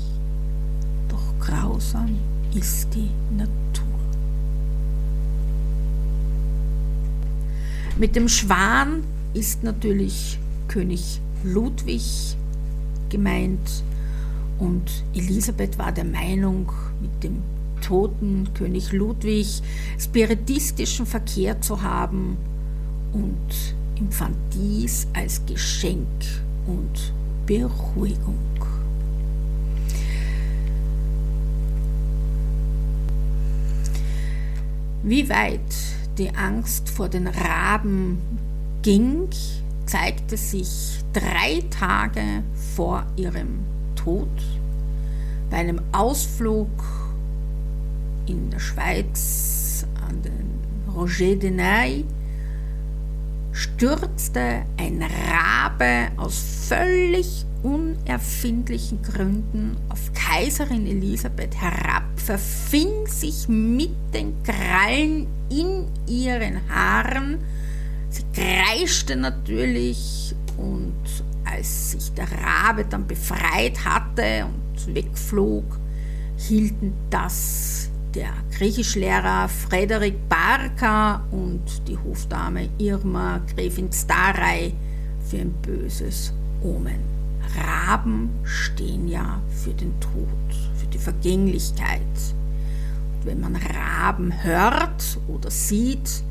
doch 1.09 1.39
grausam 1.41 2.19
ist 2.55 2.89
die 2.95 3.11
Natur. 3.35 3.49
Mit 7.97 8.15
dem 8.15 8.29
Schwan 8.29 9.03
ist 9.35 9.63
natürlich 9.63 10.39
König 10.69 11.21
Ludwig 11.45 12.37
gemeint 13.09 13.83
und 14.59 15.05
Elisabeth 15.15 15.79
war 15.79 15.93
der 15.93 16.05
Meinung, 16.05 16.73
mit 17.01 17.23
dem 17.23 17.43
toten 17.81 18.49
König 18.55 18.93
Ludwig 18.93 19.63
spiritistischen 19.99 21.07
Verkehr 21.07 21.61
zu 21.61 21.83
haben 21.83 22.37
und 23.13 23.75
empfand 23.99 24.37
dies 24.53 25.07
als 25.15 25.45
Geschenk 25.47 26.07
und 26.67 27.13
Beruhigung. 27.47 28.39
Wie 35.03 35.29
weit 35.29 35.61
die 36.19 36.35
Angst 36.35 36.91
vor 36.91 37.09
den 37.09 37.29
Raben 37.29 38.19
ging, 38.83 39.29
zeigte 39.87 40.37
sich 40.37 40.99
drei 41.13 41.63
Tage 41.71 42.43
vor 42.75 43.05
ihrem 43.17 43.61
Tod 43.95 44.29
bei 45.51 45.59
einem 45.59 45.81
Ausflug 45.93 46.69
in 48.27 48.51
der 48.51 48.61
Schweiz 48.61 49.87
an 50.07 50.23
den 50.23 50.95
Roger 50.95 51.37
de 51.37 51.51
Ney 51.51 52.05
stürzte 53.53 54.63
ein 54.77 55.03
Rabe 55.03 56.09
aus 56.17 56.39
völlig 56.69 57.45
unerfindlichen 57.63 59.03
Gründen 59.03 59.77
auf 59.89 60.13
Kaiserin 60.13 60.87
Elisabeth 60.87 61.61
herab, 61.61 62.05
verfing 62.17 63.07
sich 63.07 63.49
mit 63.49 63.91
den 64.15 64.35
Krallen 64.45 65.27
in 65.51 65.87
ihren 66.07 66.61
Haaren. 66.69 67.39
Sie 68.11 68.25
kreischte 68.33 69.17
natürlich 69.17 70.35
und 70.57 70.95
als 71.45 71.93
sich 71.93 72.13
der 72.13 72.29
Rabe 72.31 72.85
dann 72.85 73.07
befreit 73.07 73.85
hatte 73.85 74.47
und 74.47 74.95
wegflog, 74.95 75.79
hielten 76.37 76.93
das 77.11 77.91
der 78.15 78.33
Griechischlehrer 78.57 79.49
Frederik 79.49 80.29
Barker 80.29 81.23
und 81.31 81.63
die 81.87 81.99
Hofdame 81.99 82.69
Irma 82.79 83.41
Gräfin 83.55 83.93
Starey 83.93 84.75
für 85.29 85.39
ein 85.39 85.53
böses 85.63 86.33
Omen. 86.63 87.01
Raben 87.57 88.31
stehen 88.45 89.09
ja 89.09 89.41
für 89.49 89.73
den 89.73 89.99
Tod, 90.01 90.29
für 90.77 90.87
die 90.87 90.99
Vergänglichkeit. 90.99 92.01
Und 92.01 93.27
wenn 93.27 93.41
man 93.41 93.57
Raben 93.57 94.33
hört 94.43 95.19
oder 95.29 95.51
sieht, 95.51 96.23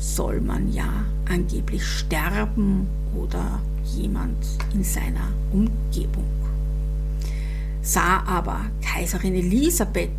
soll 0.00 0.40
man 0.40 0.72
ja 0.72 1.04
angeblich 1.28 1.84
sterben 1.84 2.88
oder 3.14 3.60
jemand 3.84 4.36
in 4.72 4.82
seiner 4.82 5.28
Umgebung. 5.52 6.24
Sah 7.82 8.22
aber 8.26 8.66
Kaiserin 8.82 9.34
Elisabeth 9.34 10.10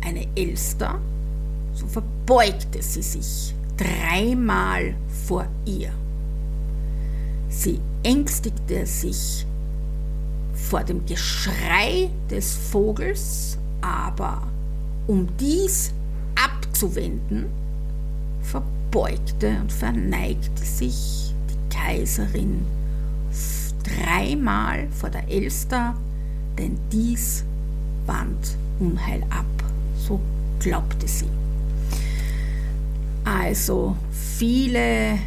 eine 0.00 0.26
Elster, 0.36 0.98
so 1.74 1.86
verbeugte 1.86 2.82
sie 2.82 3.02
sich 3.02 3.54
dreimal 3.76 4.94
vor 5.26 5.46
ihr. 5.64 5.92
Sie 7.48 7.80
ängstigte 8.04 8.86
sich 8.86 9.44
vor 10.52 10.84
dem 10.84 11.04
Geschrei 11.06 12.10
des 12.30 12.54
Vogels, 12.54 13.58
aber 13.80 14.42
um 15.08 15.26
dies 15.38 15.92
abzuwenden, 16.36 17.46
verbeugte 18.42 18.79
und 18.92 19.72
verneigte 19.72 20.64
sich 20.64 21.32
die 21.48 21.74
Kaiserin 21.76 22.66
dreimal 23.84 24.88
vor 24.90 25.10
der 25.10 25.28
Elster, 25.28 25.94
denn 26.58 26.78
dies 26.92 27.44
wand 28.06 28.56
Unheil 28.80 29.22
ab, 29.30 29.46
so 29.96 30.20
glaubte 30.58 31.06
sie. 31.06 31.28
Also 33.24 33.96
viele 34.10 35.18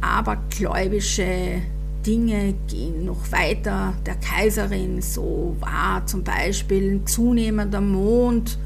abergläubische 0.00 1.60
Dinge 2.06 2.54
gehen 2.68 3.04
noch 3.04 3.32
weiter. 3.32 3.94
Der 4.06 4.14
Kaiserin, 4.14 5.02
so 5.02 5.56
war 5.60 6.06
zum 6.06 6.22
Beispiel 6.22 6.94
ein 6.94 7.06
zunehmender 7.06 7.80
Mond, 7.80 8.58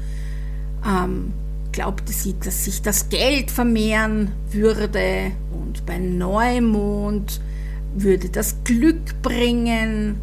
ähm, 0.85 1.33
glaubte 1.71 2.11
sie, 2.11 2.35
dass 2.43 2.65
sich 2.65 2.81
das 2.81 3.09
Geld 3.09 3.51
vermehren 3.51 4.31
würde 4.51 5.31
und 5.51 5.85
bei 5.85 5.97
Neumond 5.97 7.41
würde 7.93 8.29
das 8.29 8.55
Glück 8.63 9.21
bringen 9.21 10.17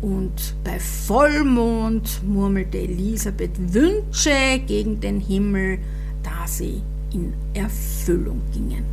und 0.00 0.54
bei 0.64 0.78
Vollmond 0.80 2.22
murmelte 2.26 2.78
Elisabeth 2.78 3.72
Wünsche 3.72 4.60
gegen 4.66 5.00
den 5.00 5.20
Himmel, 5.20 5.78
da 6.22 6.46
sie 6.46 6.82
in 7.12 7.32
Erfüllung 7.54 8.40
gingen. 8.52 8.84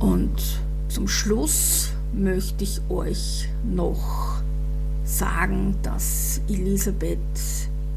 Und 0.00 0.60
zum 0.88 1.06
Schluss 1.06 1.92
möchte 2.12 2.64
ich 2.64 2.80
euch 2.88 3.48
noch 3.64 4.40
sagen, 5.04 5.76
dass 5.82 6.40
Elisabeth 6.48 7.18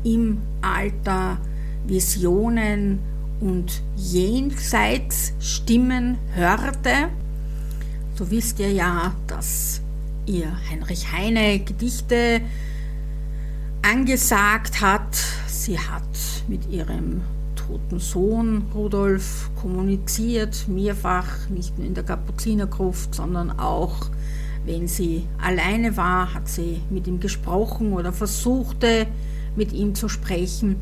im 0.03 0.39
Alter 0.61 1.39
Visionen 1.85 2.99
und 3.39 3.83
Jenseitsstimmen 3.95 6.17
hörte. 6.33 7.09
So 8.15 8.31
wisst 8.31 8.59
ihr 8.59 8.71
ja, 8.71 9.13
dass 9.27 9.83
ihr 10.25 10.51
Heinrich 10.69 11.11
Heine 11.11 11.59
Gedichte 11.59 12.41
angesagt 13.81 14.81
hat. 14.81 15.15
Sie 15.47 15.79
hat 15.79 16.03
mit 16.47 16.69
ihrem 16.69 17.21
toten 17.55 17.99
Sohn 17.99 18.65
Rudolf 18.73 19.49
kommuniziert, 19.59 20.67
mehrfach, 20.67 21.49
nicht 21.49 21.77
nur 21.77 21.87
in 21.87 21.93
der 21.93 22.03
Kapuzinergruft, 22.03 23.15
sondern 23.15 23.51
auch, 23.59 24.09
wenn 24.65 24.87
sie 24.87 25.25
alleine 25.41 25.97
war, 25.97 26.33
hat 26.33 26.47
sie 26.47 26.81
mit 26.89 27.07
ihm 27.07 27.19
gesprochen 27.19 27.91
oder 27.93 28.13
versuchte 28.13 29.07
mit 29.55 29.73
ihm 29.73 29.95
zu 29.95 30.09
sprechen. 30.09 30.77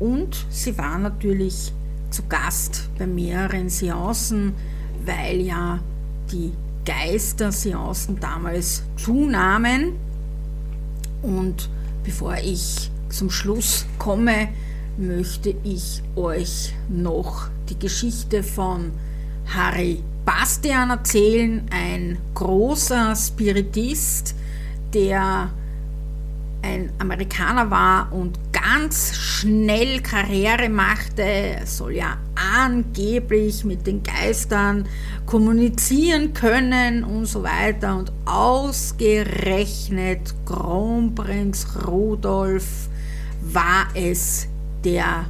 Und 0.00 0.46
sie 0.48 0.76
war 0.76 0.98
natürlich 0.98 1.72
zu 2.10 2.22
Gast 2.28 2.88
bei 2.98 3.06
mehreren 3.06 3.68
Seancen, 3.68 4.54
weil 5.04 5.42
ja 5.42 5.78
die 6.32 6.52
Geisterseancen 6.84 8.18
damals 8.18 8.82
zunahmen. 8.96 9.92
Und 11.22 11.68
bevor 12.02 12.36
ich 12.36 12.90
zum 13.10 13.30
Schluss 13.30 13.86
komme, 13.98 14.48
möchte 14.96 15.54
ich 15.64 16.02
euch 16.16 16.74
noch 16.88 17.48
die 17.68 17.78
Geschichte 17.78 18.42
von 18.42 18.92
Harry 19.46 20.02
Bastian 20.24 20.90
erzählen, 20.90 21.66
ein 21.70 22.18
großer 22.34 23.14
Spiritist, 23.16 24.34
der 24.94 25.50
ein 26.62 26.90
Amerikaner 26.98 27.70
war 27.70 28.12
und 28.12 28.38
ganz 28.52 29.14
schnell 29.14 30.00
Karriere 30.00 30.68
machte. 30.68 31.60
Soll 31.64 31.96
ja 31.96 32.18
angeblich 32.34 33.64
mit 33.64 33.86
den 33.86 34.02
Geistern 34.02 34.86
kommunizieren 35.26 36.34
können 36.34 37.04
und 37.04 37.26
so 37.26 37.42
weiter. 37.42 37.96
Und 37.96 38.12
ausgerechnet 38.24 40.34
Kronprinz 40.44 41.66
Rudolf 41.86 42.88
war 43.42 43.86
es, 43.94 44.48
der 44.84 45.26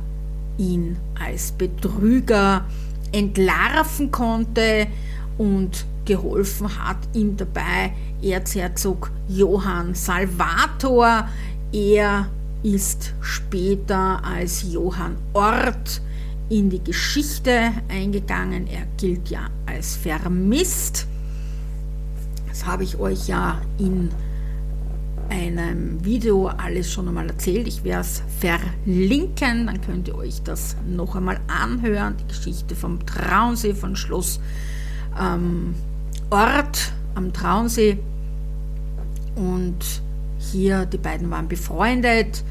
ihn 0.58 0.96
als 1.18 1.52
Betrüger 1.52 2.64
entlarven 3.12 4.10
konnte 4.10 4.86
und 5.38 5.86
geholfen 6.04 6.68
hat 6.84 6.98
ihm 7.14 7.36
dabei 7.36 7.92
Erzherzog 8.22 9.10
Johann 9.28 9.94
Salvator. 9.94 11.28
Er 11.72 12.28
ist 12.62 13.14
später 13.20 14.22
als 14.24 14.64
Johann 14.72 15.16
Ort 15.32 16.02
in 16.48 16.68
die 16.68 16.82
Geschichte 16.82 17.72
eingegangen. 17.88 18.66
Er 18.66 18.86
gilt 18.96 19.30
ja 19.30 19.48
als 19.66 19.96
vermisst. 19.96 21.06
Das 22.48 22.66
habe 22.66 22.84
ich 22.84 22.98
euch 22.98 23.28
ja 23.28 23.60
in 23.78 24.10
einem 25.30 26.04
Video 26.04 26.48
alles 26.48 26.92
schon 26.92 27.08
einmal 27.08 27.28
erzählt. 27.28 27.68
Ich 27.68 27.84
werde 27.84 28.00
es 28.00 28.22
verlinken, 28.40 29.66
dann 29.66 29.80
könnt 29.80 30.08
ihr 30.08 30.16
euch 30.16 30.42
das 30.42 30.76
noch 30.86 31.14
einmal 31.14 31.40
anhören. 31.46 32.16
Die 32.18 32.26
Geschichte 32.26 32.74
vom 32.74 33.06
Traunsee, 33.06 33.74
von 33.74 33.94
Schloss 33.94 34.40
ähm, 35.18 35.74
Ort 36.30 36.92
am 37.14 37.32
Traunsee. 37.32 37.98
Und 39.36 40.02
hier, 40.38 40.86
die 40.86 40.98
beiden 40.98 41.30
waren 41.30 41.48
befreundet 41.48 42.42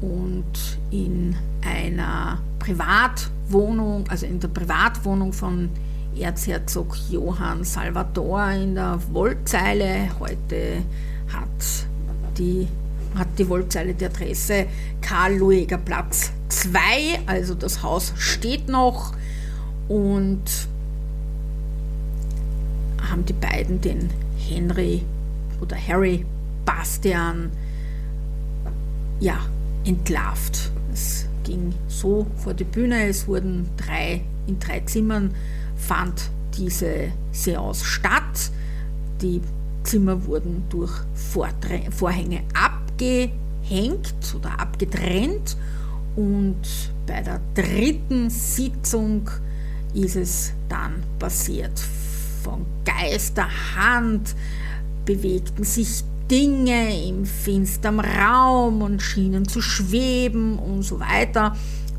und 0.00 0.78
in 0.90 1.36
einer 1.64 2.38
Privatwohnung, 2.58 4.04
also 4.08 4.26
in 4.26 4.40
der 4.40 4.48
Privatwohnung 4.48 5.32
von 5.32 5.70
Erzherzog 6.18 6.96
Johann 7.10 7.64
Salvator 7.64 8.50
in 8.50 8.74
der 8.74 8.98
Wollzeile. 9.12 10.08
Heute 10.18 10.82
hat 11.32 11.86
die, 12.36 12.66
hat 13.16 13.28
die 13.38 13.48
Wollzeile 13.48 13.94
die 13.94 14.06
Adresse 14.06 14.66
Karl-Lueger 15.00 15.78
Platz 15.78 16.32
2, 16.48 16.80
also 17.26 17.54
das 17.54 17.82
Haus 17.82 18.12
steht 18.16 18.68
noch 18.68 19.12
und 19.88 20.42
haben 23.00 23.24
die 23.24 23.32
beiden 23.32 23.80
den 23.80 24.10
Henry 24.36 25.02
oder 25.60 25.76
Harry 25.76 26.24
Bastian 26.64 27.50
ja, 29.20 29.38
entlarvt. 29.84 30.70
Es 30.92 31.26
ging 31.44 31.74
so 31.88 32.26
vor 32.36 32.54
die 32.54 32.64
Bühne, 32.64 33.08
es 33.08 33.26
wurden 33.26 33.68
drei, 33.76 34.22
in 34.46 34.58
drei 34.58 34.80
Zimmern 34.80 35.34
fand 35.76 36.30
diese 36.56 37.12
Seance 37.32 37.84
statt. 37.84 38.50
Die 39.22 39.40
Zimmer 39.82 40.24
wurden 40.26 40.64
durch 40.68 40.92
Vorhänge 41.14 42.42
abgehängt 42.54 44.14
oder 44.36 44.58
abgetrennt 44.60 45.56
und 46.16 46.56
bei 47.06 47.22
der 47.22 47.40
dritten 47.54 48.28
Sitzung 48.28 49.30
ist 49.94 50.16
es 50.16 50.52
dann 50.68 51.02
passiert. 51.18 51.80
Von 52.48 52.64
Geisterhand 52.86 54.34
bewegten 55.04 55.64
sich 55.64 56.02
Dinge 56.30 57.06
im 57.06 57.26
finsteren 57.26 58.00
Raum 58.00 58.80
und 58.80 59.02
schienen 59.02 59.46
zu 59.46 59.60
schweben 59.60 60.58
und 60.58 60.82
so 60.82 60.98
weiter. 60.98 61.54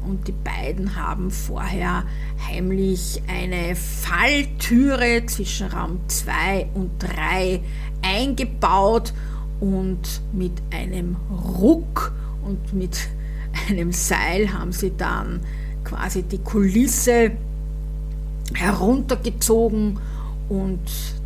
Und 0.07 0.27
die 0.27 0.31
beiden 0.31 0.95
haben 0.95 1.29
vorher 1.29 2.03
heimlich 2.47 3.21
eine 3.27 3.75
Falltüre 3.75 5.23
zwischen 5.27 5.67
Raum 5.67 5.99
2 6.07 6.69
und 6.73 6.89
3 6.97 7.61
eingebaut 8.01 9.13
und 9.59 10.21
mit 10.33 10.53
einem 10.71 11.15
Ruck 11.59 12.11
und 12.43 12.73
mit 12.73 13.07
einem 13.69 13.91
Seil 13.91 14.51
haben 14.51 14.71
sie 14.71 14.97
dann 14.97 15.41
quasi 15.83 16.23
die 16.23 16.39
Kulisse 16.39 17.33
heruntergezogen 18.55 19.99
und 20.49 20.81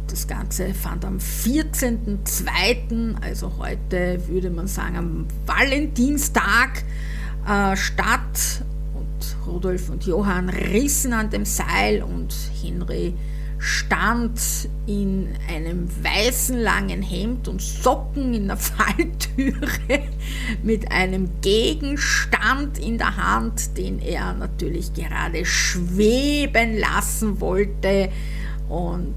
das 0.08 0.28
Ganze 0.28 0.74
fand 0.74 1.06
am 1.06 1.18
14.02., 1.18 3.16
also 3.22 3.52
heute 3.58 4.22
würde 4.28 4.50
man 4.50 4.68
sagen 4.68 4.98
am 4.98 5.26
Valentinstag, 5.46 6.84
äh, 7.48 7.76
statt. 7.76 8.64
Und 8.94 9.36
Rudolf 9.48 9.90
und 9.90 10.06
Johann 10.06 10.50
rissen 10.50 11.14
an 11.14 11.30
dem 11.30 11.46
Seil 11.46 12.04
und 12.04 12.36
Henry 12.62 13.16
stand 13.64 14.40
in 14.88 15.30
einem 15.50 15.88
weißen 16.04 16.60
langen 16.60 17.02
Hemd 17.02 17.48
und 17.48 17.62
Socken 17.62 18.34
in 18.34 18.48
der 18.48 18.58
Falltüre 19.38 20.04
mit 20.62 20.92
einem 20.92 21.30
Gegenstand 21.42 22.78
in 22.78 22.98
der 22.98 23.16
Hand, 23.16 23.78
den 23.78 24.00
er 24.00 24.34
natürlich 24.34 24.94
gerade 24.94 25.46
schweben 25.46 26.78
lassen 26.78 27.40
wollte. 27.40 28.10
Und 28.74 29.14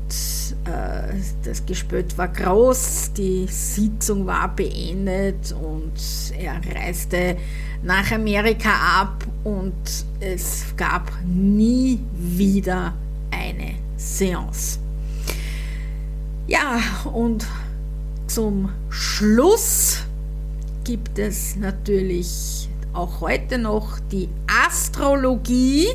äh, 0.66 1.14
das 1.42 1.64
Gespött 1.64 2.18
war 2.18 2.28
groß, 2.28 3.14
die 3.16 3.46
Sitzung 3.46 4.26
war 4.26 4.54
beendet 4.54 5.50
und 5.52 5.94
er 6.38 6.60
reiste 6.74 7.38
nach 7.82 8.12
Amerika 8.12 8.68
ab 9.00 9.26
und 9.44 9.72
es 10.20 10.66
gab 10.76 11.10
nie 11.24 12.00
wieder 12.12 12.92
eine 13.30 13.76
Seance. 13.96 14.78
Ja, 16.46 16.78
und 17.14 17.46
zum 18.26 18.68
Schluss 18.90 20.02
gibt 20.84 21.18
es 21.18 21.56
natürlich 21.56 22.68
auch 22.92 23.22
heute 23.22 23.56
noch 23.56 24.00
die 24.12 24.28
Astrologie. 24.66 25.86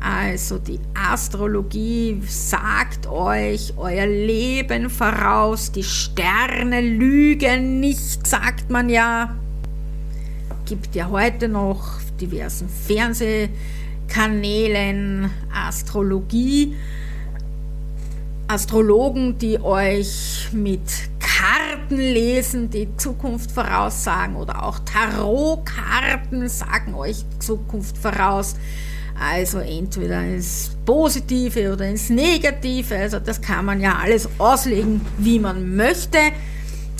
Also 0.00 0.58
die 0.58 0.80
Astrologie 0.94 2.22
sagt 2.26 3.06
euch 3.06 3.74
euer 3.76 4.06
Leben 4.06 4.88
voraus, 4.88 5.70
die 5.72 5.84
Sterne 5.84 6.80
lügen 6.80 7.80
nicht, 7.80 8.26
sagt 8.26 8.70
man 8.70 8.88
ja. 8.88 9.36
Gibt 10.64 10.94
ja 10.94 11.10
heute 11.10 11.48
noch 11.48 12.00
diversen 12.18 12.70
Fernsehkanälen 12.70 15.30
Astrologie. 15.54 16.74
Astrologen, 18.48 19.36
die 19.38 19.60
euch 19.60 20.48
mit 20.52 20.80
Kartenlesen 21.20 22.70
die 22.70 22.88
Zukunft 22.96 23.50
voraussagen 23.50 24.36
oder 24.36 24.62
auch 24.62 24.78
Tarotkarten 24.80 26.48
sagen 26.48 26.94
euch 26.94 27.26
Zukunft 27.38 27.98
voraus. 27.98 28.56
Also 29.20 29.58
entweder 29.58 30.24
ins 30.24 30.70
Positive 30.86 31.74
oder 31.74 31.86
ins 31.86 32.08
Negative. 32.08 32.96
Also 32.96 33.18
das 33.18 33.42
kann 33.42 33.66
man 33.66 33.80
ja 33.80 33.96
alles 33.96 34.26
auslegen, 34.38 35.02
wie 35.18 35.38
man 35.38 35.76
möchte. 35.76 36.16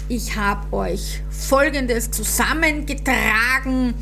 Ich 0.08 0.36
habe 0.36 0.70
euch 0.76 1.22
Folgendes 1.30 2.10
zusammengetragen. 2.10 3.94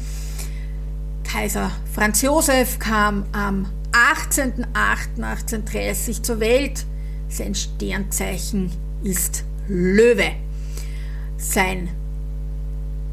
Kaiser 1.23 1.71
Franz 1.95 2.23
Josef 2.23 2.81
kam 2.81 3.25
am 3.33 3.67
18.08.1830 3.93 6.23
zur 6.23 6.41
Welt. 6.41 6.85
Sein 7.29 7.55
Sternzeichen 7.55 8.73
ist 9.05 9.45
Löwe. 9.69 10.33
Sein, 11.37 11.91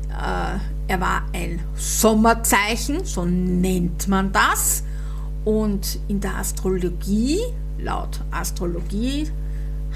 äh, 0.09 0.57
er 0.87 0.99
war 0.99 1.27
ein 1.33 1.59
Sommerzeichen, 1.75 3.05
so 3.05 3.23
nennt 3.25 4.07
man 4.07 4.31
das. 4.31 4.83
Und 5.45 5.99
in 6.07 6.19
der 6.19 6.37
Astrologie, 6.37 7.39
laut 7.77 8.19
Astrologie, 8.31 9.29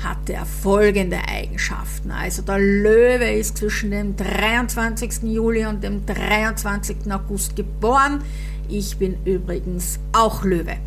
hatte 0.04 0.34
er 0.34 0.46
folgende 0.46 1.18
Eigenschaften. 1.28 2.12
Also 2.12 2.42
der 2.42 2.60
Löwe 2.60 3.32
ist 3.32 3.58
zwischen 3.58 3.92
dem 3.92 4.16
23. 4.16 5.24
Juli 5.24 5.66
und 5.66 5.84
dem 5.84 6.06
23. 6.06 7.12
August 7.12 7.56
geboren. 7.56 8.24
Ich 8.70 8.98
bin 8.98 9.18
übrigens 9.26 10.00
auch 10.14 10.44
Löwe. 10.44 10.78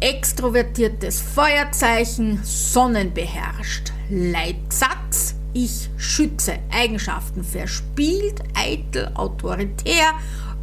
Extrovertiertes 0.00 1.20
Feuerzeichen, 1.20 2.40
sonnenbeherrscht. 2.42 3.92
Leitsatz, 4.10 5.36
ich 5.52 5.90
schütze. 5.96 6.54
Eigenschaften 6.72 7.44
verspielt, 7.44 8.42
eitel, 8.54 9.12
autoritär, 9.14 10.14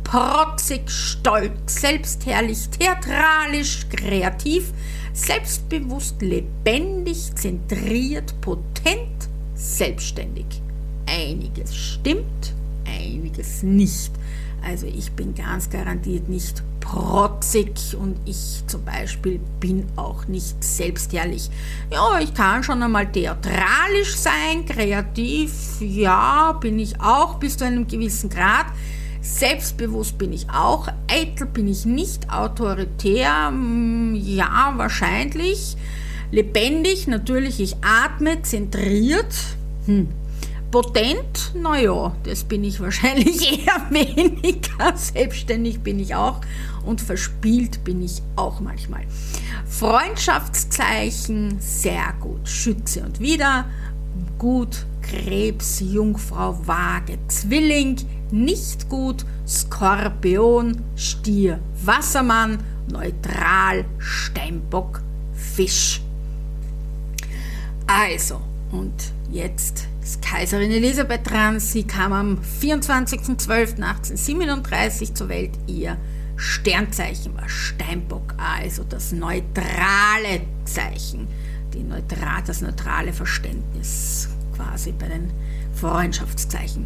protzig, 0.09 0.89
stolz, 0.89 1.81
selbstherrlich, 1.81 2.67
theatralisch, 2.69 3.85
kreativ, 3.95 4.73
selbstbewusst, 5.13 6.19
lebendig, 6.23 7.35
zentriert, 7.35 8.33
potent, 8.41 9.29
selbstständig. 9.53 10.47
Einiges 11.05 11.75
stimmt, 11.75 12.55
einiges 12.87 13.61
nicht. 13.61 14.11
Also 14.65 14.87
ich 14.87 15.11
bin 15.11 15.35
ganz 15.35 15.69
garantiert 15.69 16.27
nicht 16.27 16.63
protzig 16.79 17.95
und 17.95 18.17
ich 18.25 18.63
zum 18.65 18.83
Beispiel 18.83 19.39
bin 19.59 19.85
auch 19.95 20.27
nicht 20.27 20.63
selbstherrlich. 20.63 21.51
Ja, 21.91 22.19
ich 22.19 22.33
kann 22.33 22.63
schon 22.63 22.81
einmal 22.81 23.11
theatralisch 23.11 24.15
sein, 24.15 24.65
kreativ, 24.65 25.51
ja, 25.79 26.53
bin 26.53 26.79
ich 26.79 26.99
auch 26.99 27.35
bis 27.35 27.57
zu 27.57 27.65
einem 27.65 27.87
gewissen 27.87 28.29
Grad. 28.29 28.65
Selbstbewusst 29.21 30.17
bin 30.17 30.31
ich 30.33 30.49
auch, 30.49 30.87
eitel 31.07 31.47
bin 31.47 31.67
ich 31.67 31.85
nicht, 31.85 32.29
autoritär, 32.31 33.47
hm, 33.49 34.15
ja, 34.15 34.73
wahrscheinlich. 34.77 35.75
Lebendig, 36.31 37.07
natürlich, 37.07 37.59
ich 37.59 37.75
atme, 37.81 38.41
zentriert. 38.43 39.33
Hm. 39.85 40.09
Potent, 40.71 41.55
naja, 41.55 42.15
das 42.23 42.43
bin 42.43 42.63
ich 42.63 42.79
wahrscheinlich 42.79 43.63
eher 43.65 43.89
weniger. 43.89 44.95
Selbstständig 44.95 45.79
bin 45.79 45.99
ich 45.99 46.13
auch 46.13 46.41
und 46.85 47.01
verspielt 47.01 47.83
bin 47.83 48.03
ich 48.03 48.21
auch 48.35 48.59
manchmal. 48.59 49.01
Freundschaftszeichen, 49.65 51.59
sehr 51.59 52.13
gut. 52.19 52.47
Schütze 52.47 53.03
und 53.03 53.19
wieder, 53.19 53.65
gut. 54.37 54.85
Krebs, 55.01 55.79
Jungfrau, 55.79 56.59
Waage, 56.67 57.17
Zwilling, 57.29 57.97
nicht 58.31 58.89
gut, 58.89 59.25
Skorpion, 59.47 60.83
Stier, 60.95 61.59
Wassermann, 61.83 62.59
neutral, 62.91 63.85
Steinbock, 63.97 65.01
Fisch. 65.33 66.01
Also, 67.87 68.39
und 68.71 68.93
jetzt 69.31 69.87
ist 70.03 70.21
Kaiserin 70.21 70.69
Elisabeth 70.71 71.27
dran. 71.29 71.59
Sie 71.59 71.83
kam 71.83 72.13
am 72.13 72.37
24.12.1837 72.61 75.15
zur 75.15 75.27
Welt. 75.29 75.51
Ihr 75.67 75.97
Sternzeichen 76.35 77.35
war 77.35 77.49
Steinbock, 77.49 78.35
also 78.37 78.83
das 78.83 79.11
neutrale 79.11 80.41
Zeichen, 80.63 81.27
die 81.73 81.81
neutral, 81.83 82.43
das 82.45 82.61
neutrale 82.61 83.11
Verständnis 83.11 84.29
quasi 84.55 84.91
bei 84.93 85.07
den 85.09 85.31
Freundschaftszeichen. 85.73 86.85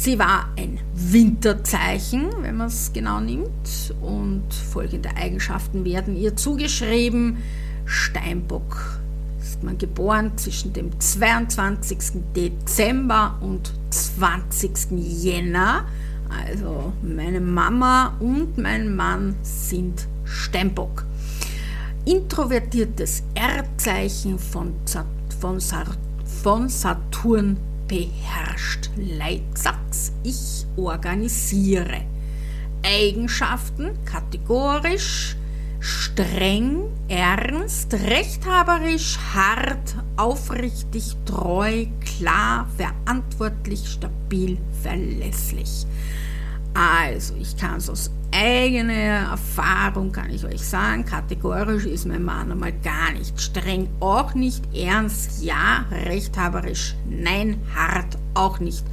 Sie 0.00 0.18
war 0.18 0.48
ein 0.56 0.80
Winterzeichen, 0.94 2.30
wenn 2.40 2.56
man 2.56 2.68
es 2.68 2.90
genau 2.94 3.20
nimmt, 3.20 3.94
und 4.00 4.44
folgende 4.72 5.14
Eigenschaften 5.14 5.84
werden 5.84 6.16
ihr 6.16 6.34
zugeschrieben. 6.34 7.36
Steinbock 7.84 8.98
ist 9.42 9.62
man 9.62 9.76
geboren 9.76 10.32
zwischen 10.38 10.72
dem 10.72 10.98
22. 10.98 11.98
Dezember 12.34 13.36
und 13.42 13.74
20. 13.90 14.90
Jänner. 14.92 15.84
Also 16.30 16.94
meine 17.02 17.42
Mama 17.42 18.16
und 18.20 18.56
mein 18.56 18.96
Mann 18.96 19.34
sind 19.42 20.08
Steinbock. 20.24 21.04
Introvertiertes 22.06 23.22
Erdzeichen 23.34 24.38
von, 24.38 24.72
von, 25.38 25.58
von 26.24 26.70
Saturn 26.70 27.58
beherrscht. 27.90 28.88
Leitsatz, 28.96 30.12
ich 30.22 30.64
organisiere. 30.76 32.02
Eigenschaften 32.84 33.90
kategorisch, 34.04 35.36
streng, 35.80 36.82
ernst, 37.08 37.92
rechthaberisch, 37.92 39.18
hart, 39.34 39.96
aufrichtig, 40.16 41.16
treu, 41.26 41.86
klar, 42.00 42.68
verantwortlich, 42.76 43.88
stabil, 43.88 44.56
verlässlich. 44.82 45.84
Also, 46.74 47.34
ich 47.40 47.56
kann 47.56 47.78
es 47.78 47.90
aus 47.90 48.12
eigener 48.32 49.30
Erfahrung, 49.30 50.12
kann 50.12 50.30
ich 50.30 50.44
euch 50.44 50.60
sagen, 50.60 51.04
kategorisch 51.04 51.84
ist 51.84 52.06
mein 52.06 52.22
Mann 52.22 52.52
einmal 52.52 52.72
gar 52.72 53.12
nicht 53.12 53.40
streng, 53.40 53.88
auch 54.00 54.34
nicht 54.34 54.64
ernst, 54.74 55.42
ja, 55.42 55.84
rechthaberisch, 55.90 56.94
nein, 57.08 57.60
hart, 57.74 58.18
auch 58.34 58.60
nicht. 58.60 58.84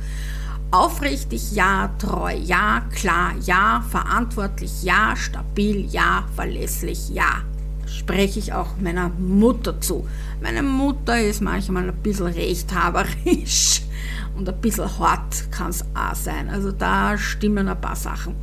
Aufrichtig 0.71 1.53
ja, 1.53 1.89
treu 1.97 2.35
ja, 2.35 2.81
klar 2.93 3.33
ja, 3.45 3.85
verantwortlich 3.89 4.83
ja, 4.83 5.15
stabil 5.15 5.85
ja, 5.89 6.25
verlässlich 6.35 7.09
ja. 7.09 7.43
Spreche 7.85 8.39
ich 8.39 8.51
auch 8.51 8.75
meiner 8.81 9.07
Mutter 9.09 9.79
zu. 9.79 10.05
Meine 10.41 10.61
Mutter 10.61 11.21
ist 11.21 11.41
manchmal 11.41 11.87
ein 11.87 11.95
bisschen 12.03 12.27
rechthaberisch 12.27 13.81
und 14.37 14.49
ein 14.49 14.59
bisschen 14.59 14.99
hart 14.99 15.49
kann 15.51 15.69
es 15.69 15.85
auch 15.95 16.15
sein. 16.15 16.49
Also 16.49 16.73
da 16.73 17.17
stimmen 17.17 17.69
ein 17.69 17.79
paar 17.79 17.95
Sachen. 17.95 18.35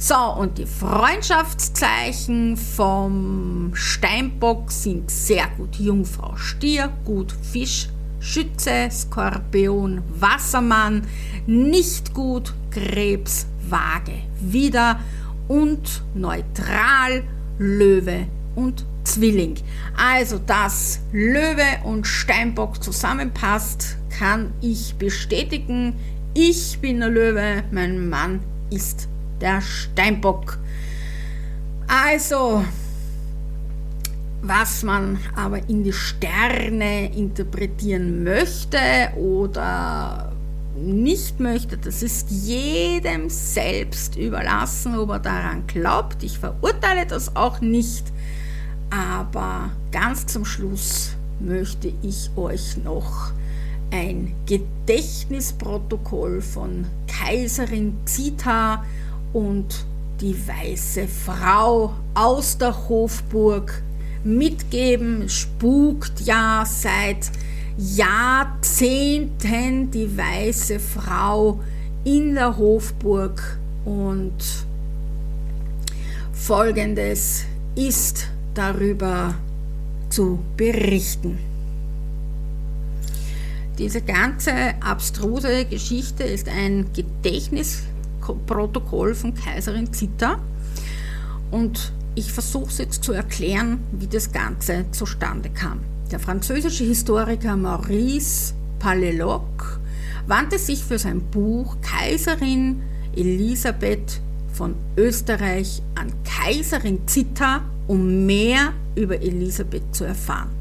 So, 0.00 0.14
und 0.14 0.58
die 0.58 0.66
Freundschaftszeichen 0.66 2.56
vom 2.56 3.72
Steinbock 3.74 4.70
sind 4.70 5.10
sehr 5.10 5.48
gut. 5.56 5.74
Jungfrau 5.74 6.36
Stier, 6.36 6.92
gut 7.04 7.34
Fisch, 7.42 7.88
Schütze, 8.20 8.88
Skorpion, 8.92 10.02
Wassermann, 10.20 11.02
nicht 11.48 12.14
gut, 12.14 12.54
Krebs, 12.70 13.48
Waage, 13.68 14.22
wieder 14.40 15.00
und 15.48 16.04
neutral, 16.14 17.24
Löwe 17.58 18.28
und 18.54 18.84
Zwilling. 19.02 19.56
Also, 19.96 20.38
dass 20.38 21.00
Löwe 21.10 21.82
und 21.82 22.06
Steinbock 22.06 22.80
zusammenpasst, 22.84 23.96
kann 24.16 24.52
ich 24.60 24.94
bestätigen. 24.94 25.94
Ich 26.34 26.78
bin 26.78 27.00
der 27.00 27.08
Löwe, 27.08 27.64
mein 27.72 28.08
Mann 28.08 28.38
ist 28.70 29.08
der 29.40 29.60
Steinbock. 29.60 30.58
Also, 31.86 32.64
was 34.42 34.82
man 34.82 35.18
aber 35.34 35.68
in 35.68 35.84
die 35.84 35.92
Sterne 35.92 37.12
interpretieren 37.14 38.22
möchte 38.22 38.78
oder 39.16 40.32
nicht 40.76 41.40
möchte, 41.40 41.76
das 41.76 42.02
ist 42.02 42.30
jedem 42.30 43.28
selbst 43.30 44.16
überlassen, 44.16 44.96
ob 44.96 45.10
er 45.10 45.18
daran 45.18 45.66
glaubt. 45.66 46.22
Ich 46.22 46.38
verurteile 46.38 47.04
das 47.06 47.34
auch 47.34 47.60
nicht, 47.60 48.04
aber 48.90 49.70
ganz 49.90 50.26
zum 50.26 50.44
Schluss 50.44 51.16
möchte 51.40 51.92
ich 52.02 52.30
euch 52.36 52.76
noch 52.76 53.32
ein 53.90 54.34
Gedächtnisprotokoll 54.46 56.42
von 56.42 56.86
Kaiserin 57.06 57.96
Zita 58.04 58.84
und 59.32 59.84
die 60.20 60.36
weiße 60.46 61.06
Frau 61.06 61.94
aus 62.14 62.58
der 62.58 62.88
Hofburg 62.88 63.82
mitgeben, 64.24 65.28
spukt 65.28 66.20
ja 66.20 66.64
seit 66.66 67.30
Jahrzehnten 67.76 69.28
die 69.90 70.16
weiße 70.16 70.80
Frau 70.80 71.60
in 72.04 72.34
der 72.34 72.56
Hofburg 72.56 73.58
und 73.84 74.34
Folgendes 76.32 77.44
ist 77.74 78.26
darüber 78.54 79.34
zu 80.08 80.38
berichten. 80.56 81.38
Diese 83.78 84.00
ganze 84.00 84.52
abstruse 84.80 85.64
Geschichte 85.66 86.24
ist 86.24 86.48
ein 86.48 86.86
Gedächtnisprotokoll 88.28 89.14
von 89.14 89.34
Kaiserin 89.34 89.92
Zita 89.92 90.38
und 91.50 91.92
ich 92.14 92.32
versuche 92.32 92.68
es 92.68 92.78
jetzt 92.78 93.04
zu 93.04 93.12
erklären, 93.12 93.80
wie 93.92 94.06
das 94.06 94.32
Ganze 94.32 94.86
zustande 94.90 95.50
kam. 95.50 95.80
Der 96.10 96.18
französische 96.18 96.84
Historiker 96.84 97.56
Maurice 97.56 98.54
Palleloc 98.78 99.80
wandte 100.26 100.58
sich 100.58 100.82
für 100.84 100.98
sein 100.98 101.20
Buch 101.30 101.76
Kaiserin 101.80 102.82
Elisabeth 103.14 104.20
von 104.52 104.74
Österreich 104.96 105.82
an 105.94 106.12
Kaiserin 106.24 107.06
Zita, 107.06 107.62
um 107.86 108.26
mehr 108.26 108.72
über 108.94 109.20
Elisabeth 109.20 109.94
zu 109.94 110.04
erfahren. 110.04 110.57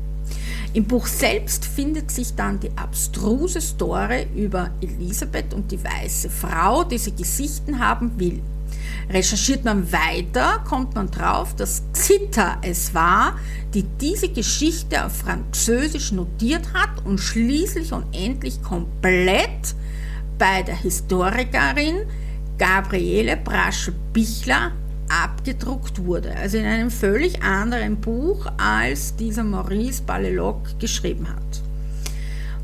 Im 0.78 0.86
Buch 0.86 1.07
selbst 1.07 1.65
findet 1.65 2.11
sich 2.11 2.36
dann 2.36 2.59
die 2.59 2.69
abstruse 2.78 3.59
Story 3.59 4.28
über 4.36 4.69
Elisabeth 4.80 5.51
und 5.55 5.71
die 5.71 5.84
weiße 5.84 6.30
Frau, 6.30 6.84
die 6.84 6.99
sie 6.99 7.15
gesichten 7.15 7.80
haben 7.80 8.11
will. 8.19 8.43
Recherchiert 9.09 9.65
man 9.65 9.91
weiter, 9.91 10.63
kommt 10.69 10.93
man 10.93 11.09
drauf, 11.09 11.55
dass 11.55 11.82
Zita 11.93 12.59
es 12.61 12.93
war, 12.93 13.39
die 13.73 13.86
diese 13.99 14.30
Geschichte 14.30 15.03
auf 15.03 15.17
Französisch 15.17 16.11
notiert 16.11 16.71
hat 16.75 17.03
und 17.07 17.17
schließlich 17.17 17.91
und 17.91 18.05
endlich 18.15 18.61
komplett 18.61 19.73
bei 20.38 20.61
der 20.61 20.75
Historikerin 20.75 22.03
Gabriele 22.59 23.36
Braschel-Bichler 23.36 24.73
abgedruckt 25.10 26.03
wurde. 26.05 26.36
Also 26.36 26.58
in 26.58 26.66
einem 26.66 26.91
völlig 26.91 27.41
anderen 27.43 27.97
Buch, 27.97 28.45
als 28.58 29.16
dieser 29.16 29.43
Maurice 29.43 30.03
Balleloc 30.03 30.80
geschrieben 30.80 31.28
hat. 31.30 31.62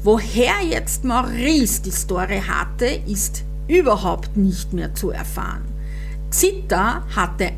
Woher 0.04 0.62
jetzt 0.62 1.04
Maurice 1.04 1.82
die 1.82 1.91
Story 1.91 2.41
hatte, 2.46 3.02
ist 3.08 3.44
überhaupt 3.68 4.36
nicht 4.36 4.74
mehr 4.74 4.94
zu 4.94 5.12
erfahren. 5.12 5.64
Zita 6.30 7.04
hatte 7.16 7.52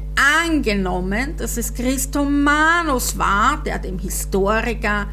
angenommen, 0.44 1.36
dass 1.38 1.58
es 1.58 1.74
Christomanus 1.74 3.18
war, 3.18 3.64
der 3.66 3.80
dem 3.80 3.98
Historiker 3.98 5.08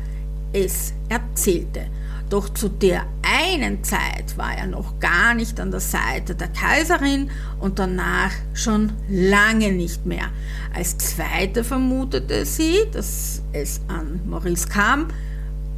es 0.53 0.93
erzählte. 1.09 1.87
Doch 2.33 2.49
zu 2.49 2.70
der 2.70 3.05
einen 3.20 3.85
Zeit 3.85 4.39
war 4.39 4.57
er 4.57 4.66
noch 4.66 4.99
gar 5.01 5.35
nicht 5.35 5.61
an 5.61 5.70
der 5.70 5.80
Seite 5.80 6.35
der 6.35 6.49
Kaiserin 6.49 7.30
und 7.61 7.78
danach 7.78 8.33
schon 8.55 8.91
lange 9.11 9.70
nicht 9.70 10.07
mehr. 10.07 10.30
Als 10.72 10.97
zweite 10.97 11.62
vermutete 11.62 12.47
sie, 12.47 12.87
dass 12.91 13.43
es 13.53 13.83
an 13.89 14.22
Maurice 14.24 14.66
kam, 14.66 15.09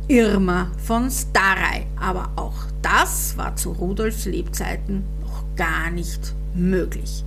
Irma 0.07 0.71
von 0.79 1.11
Starey. 1.11 1.89
Aber 1.99 2.31
auch 2.37 2.67
das 2.83 3.37
war 3.37 3.57
zu 3.57 3.73
Rudolfs 3.73 4.27
Lebzeiten 4.27 5.03
noch 5.23 5.45
gar 5.57 5.91
nicht 5.91 6.37
möglich. 6.55 7.25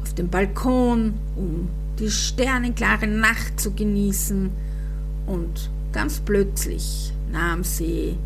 auf 0.03 0.13
den 0.13 0.29
Balkon, 0.29 1.15
um 1.35 1.67
die 1.97 2.11
sternenklare 2.11 3.07
Nacht 3.07 3.59
zu 3.59 3.73
genießen. 3.73 4.51
Und 5.25 5.71
ganz 5.91 6.19
plötzlich 6.19 7.11
nahm 7.31 7.63
sie 7.63 8.17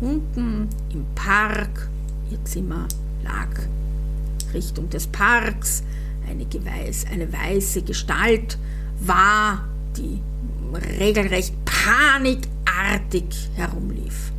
unten 0.00 0.68
im 0.92 1.06
Park, 1.14 1.88
ihr 2.32 2.44
Zimmer 2.44 2.88
lag 3.22 3.48
Richtung 4.52 4.90
des 4.90 5.06
Parks, 5.06 5.84
eine, 6.28 6.44
weiß, 6.46 7.06
eine 7.12 7.32
weiße 7.32 7.82
Gestalt 7.82 8.58
war, 8.98 9.68
die 9.96 10.20
regelrecht 10.74 11.54
panikartig 11.64 13.50
herumlief. 13.54 14.32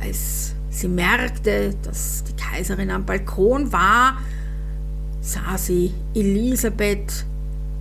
Als 0.00 0.54
sie 0.70 0.88
merkte, 0.88 1.74
dass 1.82 2.24
die 2.24 2.34
Kaiserin 2.34 2.90
am 2.90 3.04
Balkon 3.04 3.72
war, 3.72 4.18
sah 5.20 5.58
sie 5.58 5.92
Elisabeth 6.14 7.24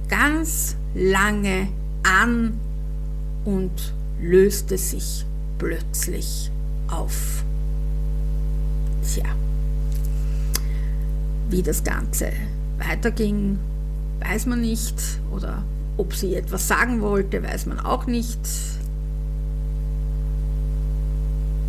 ganz 0.09 0.75
lange 0.95 1.67
an 2.03 2.59
und 3.45 3.93
löste 4.19 4.77
sich 4.77 5.25
plötzlich 5.57 6.51
auf. 6.89 7.43
Tja, 9.03 9.25
wie 11.49 11.61
das 11.61 11.83
Ganze 11.83 12.31
weiterging, 12.77 13.59
weiß 14.19 14.47
man 14.47 14.61
nicht 14.61 14.95
oder 15.31 15.63
ob 15.97 16.13
sie 16.13 16.35
etwas 16.35 16.67
sagen 16.67 17.01
wollte, 17.01 17.41
weiß 17.43 17.65
man 17.65 17.79
auch 17.79 18.05
nicht. 18.05 18.39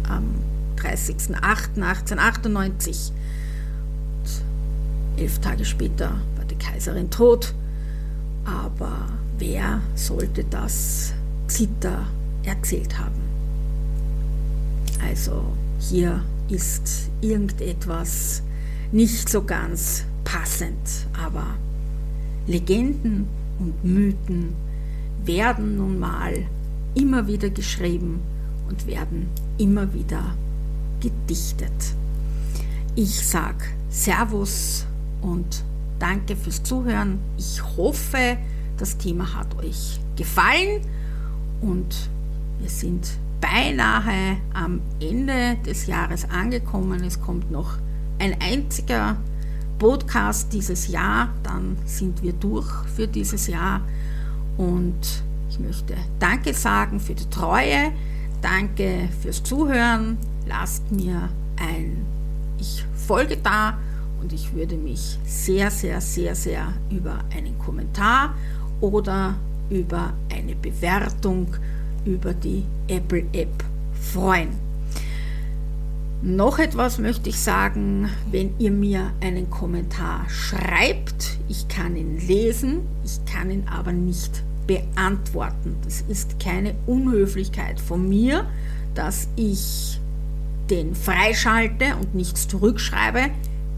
Am 0.06 0.34
30.08.1898, 0.76 3.12
elf 5.16 5.38
Tage 5.40 5.64
später, 5.64 6.10
war 6.36 6.44
die 6.44 6.56
Kaiserin 6.56 7.08
tot. 7.10 7.54
Aber 8.44 9.08
wer 9.38 9.80
sollte 9.94 10.44
das 10.44 11.14
Zita 11.48 12.06
erzählt 12.44 12.98
haben? 12.98 13.22
Also 15.06 15.44
hier 15.80 16.22
ist 16.48 17.10
irgendetwas 17.20 18.42
nicht 18.90 19.28
so 19.28 19.42
ganz 19.42 20.04
passend, 20.24 21.06
aber 21.12 21.44
Legenden 22.46 23.28
und 23.58 23.84
Mythen 23.84 24.54
werden 25.24 25.76
nun 25.76 25.98
mal 25.98 26.34
immer 26.94 27.26
wieder 27.26 27.50
geschrieben 27.50 28.20
und 28.68 28.86
werden 28.86 29.28
immer 29.58 29.92
wieder 29.92 30.34
gedichtet. 31.00 31.94
Ich 32.94 33.26
sag 33.26 33.54
Servus 33.90 34.86
und 35.22 35.64
danke 35.98 36.36
fürs 36.36 36.62
Zuhören. 36.62 37.18
Ich 37.36 37.62
hoffe, 37.76 38.36
das 38.76 38.96
Thema 38.96 39.34
hat 39.34 39.56
euch 39.58 40.00
gefallen 40.16 40.82
und 41.60 42.10
wir 42.60 42.68
sind 42.68 43.08
beinahe 43.40 44.36
am 44.52 44.80
Ende 45.00 45.56
des 45.64 45.86
Jahres 45.86 46.28
angekommen. 46.28 47.04
Es 47.04 47.20
kommt 47.20 47.50
noch 47.50 47.78
ein 48.18 48.36
einziger 48.40 49.16
Podcast 49.78 50.52
dieses 50.52 50.88
Jahr, 50.88 51.30
dann 51.42 51.76
sind 51.84 52.22
wir 52.22 52.32
durch 52.32 52.68
für 52.94 53.06
dieses 53.06 53.46
Jahr. 53.46 53.80
Und 54.56 55.22
ich 55.48 55.58
möchte 55.58 55.94
Danke 56.18 56.52
sagen 56.52 57.00
für 57.00 57.14
die 57.14 57.28
Treue, 57.30 57.92
danke 58.42 59.08
fürs 59.22 59.42
Zuhören. 59.42 60.18
Lasst 60.46 60.90
mir 60.90 61.28
ein 61.56 62.04
Ich 62.58 62.84
folge 62.94 63.36
da 63.36 63.78
und 64.20 64.32
ich 64.32 64.52
würde 64.52 64.76
mich 64.76 65.18
sehr, 65.24 65.70
sehr, 65.70 66.00
sehr, 66.00 66.34
sehr 66.34 66.74
über 66.90 67.20
einen 67.34 67.58
Kommentar 67.58 68.34
oder 68.80 69.36
über 69.70 70.12
eine 70.32 70.54
Bewertung 70.56 71.48
über 72.04 72.32
die 72.32 72.64
Apple 72.88 73.24
App 73.32 73.64
freuen. 74.00 74.67
Noch 76.20 76.58
etwas 76.58 76.98
möchte 76.98 77.28
ich 77.28 77.38
sagen, 77.38 78.10
wenn 78.32 78.52
ihr 78.58 78.72
mir 78.72 79.12
einen 79.20 79.50
Kommentar 79.50 80.28
schreibt, 80.28 81.38
ich 81.48 81.68
kann 81.68 81.94
ihn 81.94 82.18
lesen, 82.18 82.80
ich 83.04 83.24
kann 83.24 83.52
ihn 83.52 83.68
aber 83.68 83.92
nicht 83.92 84.42
beantworten. 84.66 85.76
Das 85.84 86.02
ist 86.08 86.40
keine 86.40 86.74
Unhöflichkeit 86.86 87.78
von 87.78 88.08
mir, 88.08 88.46
dass 88.96 89.28
ich 89.36 90.00
den 90.68 90.96
freischalte 90.96 91.94
und 92.00 92.16
nichts 92.16 92.48
zurückschreibe. 92.48 93.30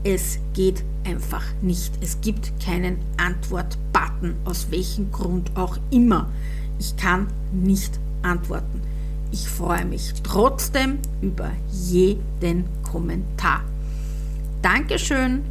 Es 0.02 0.38
geht 0.54 0.82
einfach 1.04 1.44
nicht. 1.60 1.92
Es 2.00 2.22
gibt 2.22 2.52
keinen 2.64 2.96
Antwort-Button, 3.18 4.34
aus 4.46 4.68
welchem 4.70 5.12
Grund 5.12 5.50
auch 5.56 5.76
immer. 5.90 6.30
Ich 6.78 6.96
kann 6.96 7.26
nicht 7.52 8.00
antworten. 8.22 8.79
Ich 9.32 9.48
freue 9.48 9.84
mich 9.84 10.14
trotzdem 10.22 10.98
über 11.20 11.50
jeden 11.70 12.64
Kommentar. 12.82 13.62
Dankeschön 14.62 15.44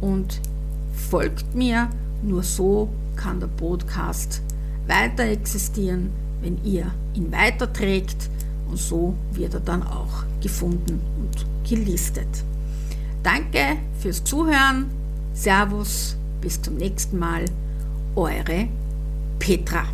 und 0.00 0.40
folgt 1.10 1.54
mir. 1.54 1.88
Nur 2.22 2.42
so 2.42 2.88
kann 3.16 3.40
der 3.40 3.46
Podcast 3.48 4.42
weiter 4.86 5.24
existieren, 5.24 6.10
wenn 6.42 6.62
ihr 6.64 6.92
ihn 7.14 7.32
weiterträgt 7.32 8.30
und 8.68 8.76
so 8.78 9.14
wird 9.32 9.54
er 9.54 9.60
dann 9.60 9.82
auch 9.82 10.24
gefunden 10.40 11.00
und 11.18 11.46
gelistet. 11.68 12.44
Danke 13.22 13.76
fürs 13.98 14.22
Zuhören. 14.24 14.90
Servus, 15.34 16.16
bis 16.40 16.60
zum 16.60 16.76
nächsten 16.76 17.18
Mal. 17.18 17.44
Eure 18.14 18.68
Petra. 19.38 19.84